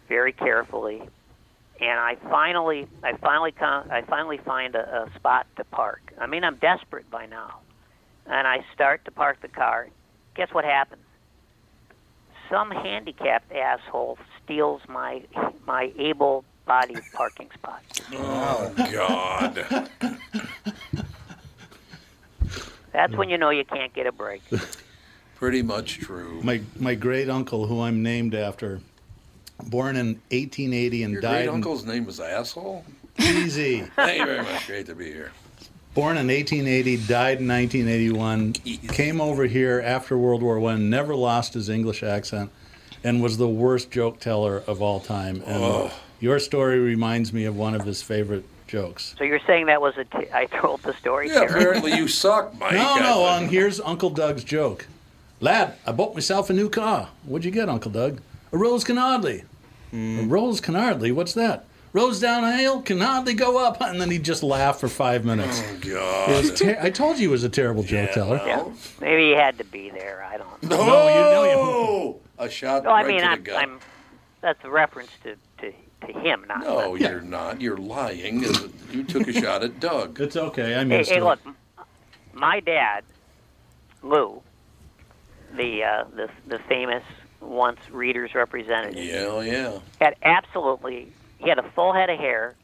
very 0.09 0.33
carefully, 0.33 1.01
and 1.79 1.99
I 1.99 2.15
finally 2.29 2.87
I 3.03 3.13
finally 3.17 3.51
con- 3.51 3.89
I 3.91 4.01
finally 4.03 4.37
find 4.37 4.75
a, 4.75 5.03
a 5.03 5.15
spot 5.15 5.47
to 5.57 5.63
park. 5.65 6.13
I 6.19 6.25
mean 6.27 6.43
I'm 6.43 6.55
desperate 6.55 7.09
by 7.09 7.25
now, 7.25 7.59
and 8.25 8.47
I 8.47 8.65
start 8.73 9.05
to 9.05 9.11
park 9.11 9.41
the 9.41 9.47
car. 9.47 9.87
Guess 10.35 10.49
what 10.51 10.65
happens? 10.65 11.01
Some 12.49 12.71
handicapped 12.71 13.51
asshole 13.51 14.17
steals 14.43 14.81
my 14.87 15.23
my 15.65 15.91
able-bodied 15.97 17.01
parking 17.13 17.49
spot. 17.53 17.81
Oh 18.13 18.73
God. 18.91 19.89
That's 22.91 23.13
when 23.13 23.29
you 23.29 23.37
know 23.37 23.49
you 23.49 23.65
can't 23.65 23.93
get 23.93 24.07
a 24.07 24.11
break. 24.13 24.41
Pretty 25.35 25.61
much 25.61 25.99
true. 25.99 26.39
My 26.43 26.61
my 26.79 26.95
great 26.95 27.29
uncle, 27.29 27.67
who 27.67 27.81
I'm 27.81 28.01
named 28.01 28.33
after, 28.33 28.79
born 29.63 29.95
in 29.95 30.07
1880 30.31 31.03
and 31.03 31.13
Your 31.13 31.21
died 31.21 31.45
great 31.45 31.53
uncle's 31.53 31.85
name 31.85 32.05
was 32.05 32.19
Asshole. 32.19 32.83
easy. 33.19 33.81
Thank 33.95 34.19
you 34.19 34.25
very 34.25 34.43
much. 34.43 34.67
Great 34.67 34.85
to 34.87 34.95
be 34.95 35.05
here. 35.05 35.31
Born 35.93 36.17
in 36.17 36.27
1880, 36.27 36.97
died 37.07 37.39
in 37.39 37.47
1981. 37.47 38.53
Came 38.89 39.21
over 39.21 39.45
here 39.45 39.81
after 39.83 40.17
World 40.17 40.43
War 40.43 40.59
One. 40.59 40.89
Never 40.89 41.15
lost 41.15 41.53
his 41.53 41.69
English 41.69 42.03
accent, 42.03 42.51
and 43.03 43.23
was 43.23 43.37
the 43.37 43.47
worst 43.47 43.91
joke 43.91 44.19
teller 44.19 44.61
of 44.67 44.81
all 44.81 44.99
time. 44.99 45.41
And 45.45 45.63
Oh. 45.63 45.91
your 46.19 46.39
story 46.39 46.79
reminds 46.79 47.31
me 47.31 47.45
of 47.45 47.55
one 47.55 47.73
of 47.75 47.85
his 47.85 48.01
favorite 48.01 48.43
jokes. 48.67 49.15
So 49.17 49.23
you're 49.23 49.39
saying 49.47 49.67
that 49.67 49.79
was 49.79 49.95
a 49.97 50.03
t- 50.03 50.27
I 50.33 50.47
told 50.47 50.81
the 50.81 50.91
story, 50.95 51.29
Yeah, 51.29 51.45
Terry? 51.45 51.47
apparently 51.61 51.93
you 51.95 52.09
suck, 52.09 52.59
Mike. 52.59 52.73
No, 52.73 52.95
no. 52.97 53.25
Um, 53.25 53.47
here's 53.47 53.79
Uncle 53.79 54.09
Doug's 54.09 54.43
joke. 54.43 54.87
Lad, 55.39 55.75
I 55.87 55.93
bought 55.93 56.13
myself 56.13 56.49
a 56.49 56.53
new 56.53 56.69
car. 56.69 57.07
What'd 57.23 57.45
you 57.45 57.51
get, 57.51 57.69
Uncle 57.69 57.91
Doug? 57.91 58.19
A 58.55 58.57
Rolls 58.57 58.85
Canardly. 58.85 59.43
A 59.91 60.23
Rolls 60.25 60.61
Canardly? 60.61 61.11
What's 61.13 61.33
that? 61.33 61.65
Rose 61.91 62.21
down 62.21 62.45
a 62.45 62.55
hill 62.57 62.81
can 62.81 63.01
hardly 63.01 63.33
go 63.33 63.57
up, 63.65 63.81
and 63.81 63.99
then 63.99 64.09
he'd 64.09 64.23
just 64.23 64.43
laugh 64.43 64.79
for 64.79 64.87
five 64.87 65.25
minutes. 65.25 65.61
Oh 65.65 65.77
God. 65.81 66.55
ter- 66.55 66.77
I 66.81 66.89
told 66.89 67.15
you 67.17 67.21
he 67.23 67.27
was 67.27 67.43
a 67.43 67.49
terrible 67.49 67.83
joke 67.83 68.11
teller. 68.13 68.41
Yeah, 68.45 68.63
maybe 69.01 69.25
he 69.25 69.31
had 69.31 69.57
to 69.57 69.65
be 69.65 69.89
there. 69.89 70.23
I 70.23 70.37
don't. 70.37 70.63
know. 70.63 70.69
No, 70.77 70.85
No, 70.85 71.07
you 71.09 71.21
know 71.53 72.13
you. 72.13 72.19
A 72.45 72.49
shot 72.49 72.83
No, 72.85 72.91
I 72.91 73.01
right 73.03 73.07
mean 73.07 73.17
to 73.19 73.25
the 73.25 73.31
I'm, 73.31 73.43
gut. 73.43 73.61
I'm. 73.61 73.79
That's 74.41 74.63
a 74.63 74.69
reference 74.69 75.11
to 75.23 75.35
to, 75.59 75.73
to 76.07 76.19
him, 76.19 76.45
not. 76.47 76.61
No, 76.61 76.95
Yeah. 76.95 77.11
you're 77.11 77.21
not. 77.39 77.59
You're 77.61 77.77
lying. 77.77 78.41
You 78.91 79.03
took 79.03 79.27
a 79.27 79.33
shot 79.33 79.63
at 79.63 79.81
Doug. 79.81 80.19
It's 80.21 80.35
okay. 80.37 80.75
I'm 80.75 80.89
Hey, 80.89 80.99
used 80.99 81.09
hey, 81.11 81.19
to 81.19 81.25
look, 81.25 81.39
it. 81.45 81.47
m- 81.49 81.55
my 82.33 82.59
dad, 82.61 83.03
Lou, 84.01 84.41
the 85.55 85.83
uh, 85.83 86.03
the 86.15 86.29
the 86.47 86.59
famous 86.69 87.03
once 87.45 87.79
readers 87.91 88.33
representative, 88.35 89.03
Yeah, 89.03 89.41
yeah. 89.41 89.79
had 90.01 90.15
absolutely 90.23 91.11
he 91.37 91.49
had 91.49 91.59
a 91.59 91.69
full 91.71 91.93
head 91.93 92.09
of 92.09 92.17
hair, 92.17 92.55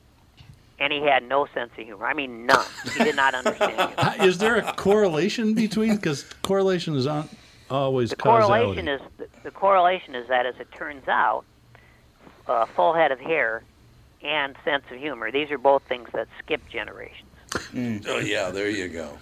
and 0.79 0.91
he 0.91 1.01
had 1.01 1.23
no 1.23 1.45
sense 1.53 1.71
of 1.77 1.85
humor. 1.85 2.05
I 2.05 2.13
mean, 2.13 2.45
none. 2.45 2.65
He 2.97 3.03
did 3.03 3.15
not 3.15 3.35
understand 3.35 3.71
humor. 3.75 3.93
How- 3.97 4.25
Is 4.25 4.37
there 4.37 4.55
a 4.57 4.73
correlation 4.73 5.53
between? 5.53 5.95
Because 5.95 6.23
correlation 6.41 6.95
is 6.95 7.05
not 7.05 7.29
always 7.69 8.09
The 8.11 8.15
causality. 8.15 8.65
correlation 8.65 8.87
is 8.87 9.01
the, 9.17 9.27
the 9.43 9.51
correlation 9.51 10.15
is 10.15 10.27
that, 10.29 10.45
as 10.45 10.55
it 10.59 10.71
turns 10.71 11.07
out, 11.07 11.43
a 12.47 12.65
full 12.65 12.93
head 12.93 13.11
of 13.11 13.19
hair 13.19 13.63
and 14.23 14.55
sense 14.63 14.83
of 14.91 14.97
humor. 14.99 15.31
These 15.31 15.51
are 15.51 15.57
both 15.57 15.83
things 15.83 16.09
that 16.13 16.27
skip 16.39 16.61
generations. 16.69 17.29
Oh, 18.07 18.19
yeah. 18.19 18.49
There 18.49 18.69
you 18.69 18.87
go. 18.87 19.17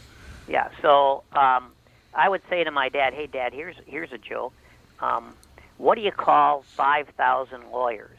Yeah. 0.48 0.70
So 0.82 1.24
um, 1.34 1.72
I 2.14 2.30
would 2.30 2.42
say 2.50 2.64
to 2.64 2.72
my 2.72 2.90
dad, 2.90 3.14
"Hey, 3.14 3.28
Dad, 3.28 3.54
here's 3.54 3.76
here's 3.86 4.12
a 4.12 4.18
joke. 4.18 4.54
Um, 5.00 5.34
what 5.80 5.96
do 5.96 6.02
you 6.02 6.12
call 6.12 6.64
five 6.76 7.08
thousand 7.18 7.72
lawyers?" 7.72 8.18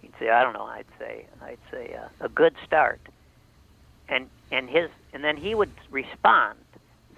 He'd 0.00 0.12
say, 0.18 0.30
"I 0.30 0.42
don't 0.42 0.54
know." 0.54 0.64
I'd 0.64 0.86
say, 0.98 1.26
"I'd 1.42 1.58
say 1.70 1.94
uh, 1.94 2.08
a 2.24 2.28
good 2.30 2.54
start." 2.66 3.00
And 4.08 4.28
and 4.50 4.68
his 4.70 4.88
and 5.12 5.22
then 5.22 5.36
he 5.36 5.54
would 5.54 5.70
respond 5.90 6.58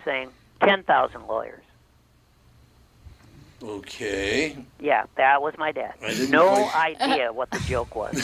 saying, 0.05 0.31
10,000 0.61 1.27
lawyers." 1.27 1.63
Okay. 3.63 4.57
Yeah, 4.79 5.05
that 5.17 5.41
was 5.43 5.55
my 5.59 5.73
dad. 5.73 5.95
I 6.03 6.09
didn't 6.11 6.31
No 6.31 6.49
quite- 6.69 7.01
idea 7.01 7.33
what 7.33 7.51
the 7.51 7.59
joke 7.61 7.95
was. 7.97 8.15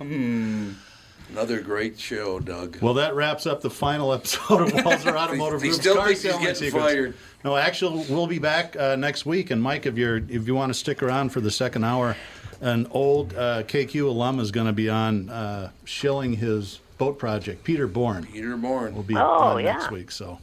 Another 1.32 1.60
great 1.60 1.98
show, 1.98 2.40
Doug. 2.40 2.78
Well, 2.80 2.94
that 2.94 3.14
wraps 3.14 3.46
up 3.46 3.60
the 3.60 3.70
final 3.70 4.12
episode 4.12 4.62
of 4.62 4.68
Walser 4.72 5.12
Automotive 5.16 5.62
He 5.62 5.68
Group's 5.68 5.80
still 5.82 5.94
Car 5.96 6.06
thinks 6.06 6.22
he's 6.22 6.30
Selling 6.32 6.44
getting 6.46 6.62
Secrets. 6.62 6.84
fired. 6.86 7.14
No, 7.44 7.56
actually, 7.56 8.04
we'll 8.08 8.26
be 8.26 8.38
back 8.38 8.76
uh, 8.76 8.96
next 8.96 9.24
week. 9.26 9.50
And 9.50 9.62
Mike, 9.62 9.86
if 9.86 9.96
you're 9.96 10.16
if 10.16 10.46
you 10.46 10.54
want 10.54 10.70
to 10.70 10.78
stick 10.78 11.02
around 11.02 11.30
for 11.30 11.40
the 11.40 11.50
second 11.50 11.84
hour, 11.84 12.16
an 12.60 12.86
old 12.90 13.32
uh, 13.34 13.62
KQ 13.62 14.06
alum 14.08 14.40
is 14.40 14.50
going 14.50 14.66
to 14.66 14.72
be 14.72 14.88
on 14.90 15.30
uh, 15.30 15.70
shilling 15.84 16.32
his 16.34 16.80
boat 16.98 17.18
project. 17.18 17.64
Peter 17.64 17.86
Bourne 17.86 18.26
Peter 18.26 18.56
Bourne. 18.56 18.94
will 18.94 19.02
be 19.02 19.16
Oh, 19.16 19.20
on 19.20 19.64
yeah. 19.64 19.72
next 19.74 19.90
week. 19.90 20.10
So. 20.10 20.38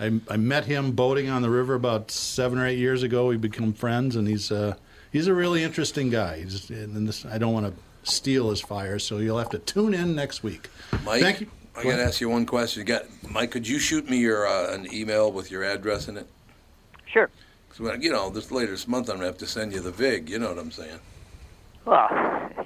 I, 0.00 0.20
I 0.28 0.36
met 0.36 0.64
him 0.64 0.90
boating 0.90 1.28
on 1.30 1.40
the 1.42 1.48
river 1.48 1.74
about 1.76 2.10
seven 2.10 2.58
or 2.58 2.66
eight 2.66 2.78
years 2.80 3.04
ago. 3.04 3.28
We 3.28 3.36
become 3.36 3.72
friends, 3.72 4.16
and 4.16 4.26
he's 4.26 4.50
uh, 4.50 4.74
he's 5.12 5.28
a 5.28 5.32
really 5.32 5.62
interesting 5.62 6.10
guy. 6.10 6.40
He's, 6.40 6.68
and 6.68 7.06
this, 7.06 7.24
I 7.24 7.38
don't 7.38 7.52
want 7.52 7.66
to 7.66 7.72
steal 8.04 8.50
his 8.50 8.60
fire, 8.60 8.98
so 8.98 9.18
you'll 9.18 9.38
have 9.38 9.50
to 9.50 9.58
tune 9.58 9.94
in 9.94 10.14
next 10.14 10.42
week. 10.42 10.68
Mike, 11.04 11.20
Thank 11.22 11.40
you. 11.40 11.50
I 11.76 11.82
got 11.82 11.96
to 11.96 12.04
ask 12.04 12.20
you 12.20 12.28
one 12.28 12.46
question. 12.46 12.80
You 12.80 12.84
got 12.86 13.04
Mike? 13.30 13.50
Could 13.50 13.66
you 13.66 13.78
shoot 13.78 14.08
me 14.08 14.18
your 14.18 14.46
uh, 14.46 14.72
an 14.72 14.92
email 14.94 15.32
with 15.32 15.50
your 15.50 15.64
address 15.64 16.06
in 16.08 16.16
it? 16.16 16.26
Sure. 17.06 17.28
'Cause 17.68 17.80
when, 17.80 18.00
you 18.02 18.12
know, 18.12 18.30
this 18.30 18.52
later 18.52 18.70
this 18.70 18.86
month, 18.86 19.08
I'm 19.08 19.16
gonna 19.16 19.26
have 19.26 19.38
to 19.38 19.46
send 19.46 19.72
you 19.72 19.80
the 19.80 19.90
vig. 19.90 20.28
You 20.30 20.38
know 20.38 20.48
what 20.50 20.58
I'm 20.58 20.70
saying? 20.70 21.00
Well, 21.84 22.08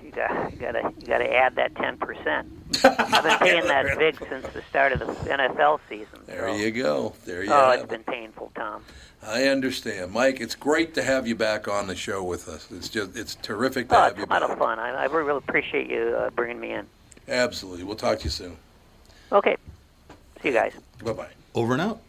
you 0.05 0.11
got 0.11 0.53
you 0.53 0.59
got 0.59 0.73
to 0.73 0.93
you 1.01 1.07
got 1.07 1.19
to 1.19 1.35
add 1.35 1.55
that 1.57 1.73
10%. 1.75 2.45
I've 2.85 3.25
been 3.25 3.39
paying 3.39 3.67
that 3.67 3.99
big 3.99 4.19
since 4.29 4.47
the 4.49 4.63
start 4.69 4.93
of 4.93 5.01
the 5.01 5.07
NFL 5.07 5.81
season. 5.89 6.21
There 6.27 6.49
so- 6.49 6.57
you 6.57 6.71
go. 6.71 7.15
There 7.25 7.43
you 7.43 7.49
go. 7.49 7.55
Oh, 7.55 7.71
have 7.71 7.75
it's 7.75 7.85
it. 7.85 7.89
been 7.91 8.05
painful, 8.05 8.53
Tom. 8.55 8.83
I 9.27 9.45
understand, 9.47 10.13
Mike. 10.13 10.41
It's 10.41 10.55
great 10.55 10.95
to 10.95 11.03
have 11.03 11.27
you 11.27 11.35
back 11.35 11.67
on 11.67 11.87
the 11.89 11.97
show 11.97 12.23
with 12.23 12.49
us. 12.49 12.69
It's 12.71 12.89
just 12.89 13.17
it's 13.17 13.35
terrific 13.37 13.89
to 13.89 13.97
Oh, 13.97 14.03
have 14.03 14.11
it's 14.13 14.19
you 14.21 14.25
a 14.25 14.31
lot 14.33 14.41
back. 14.43 14.51
of 14.51 14.59
fun. 14.59 14.79
I, 14.79 14.91
I 14.91 15.05
really 15.07 15.37
appreciate 15.37 15.91
you 15.91 16.15
uh, 16.17 16.31
bringing 16.31 16.61
me 16.61 16.73
in. 16.73 16.87
Absolutely. 17.27 17.85
We'll 17.85 17.97
talk 17.97 18.19
to 18.21 18.25
you 18.25 18.31
soon. 18.31 18.57
Okay. 19.33 19.57
See 20.43 20.49
you 20.49 20.55
guys. 20.55 20.73
Bye 21.05 21.13
bye. 21.13 21.29
Over 21.55 21.73
and 21.73 21.83
out. 21.83 22.01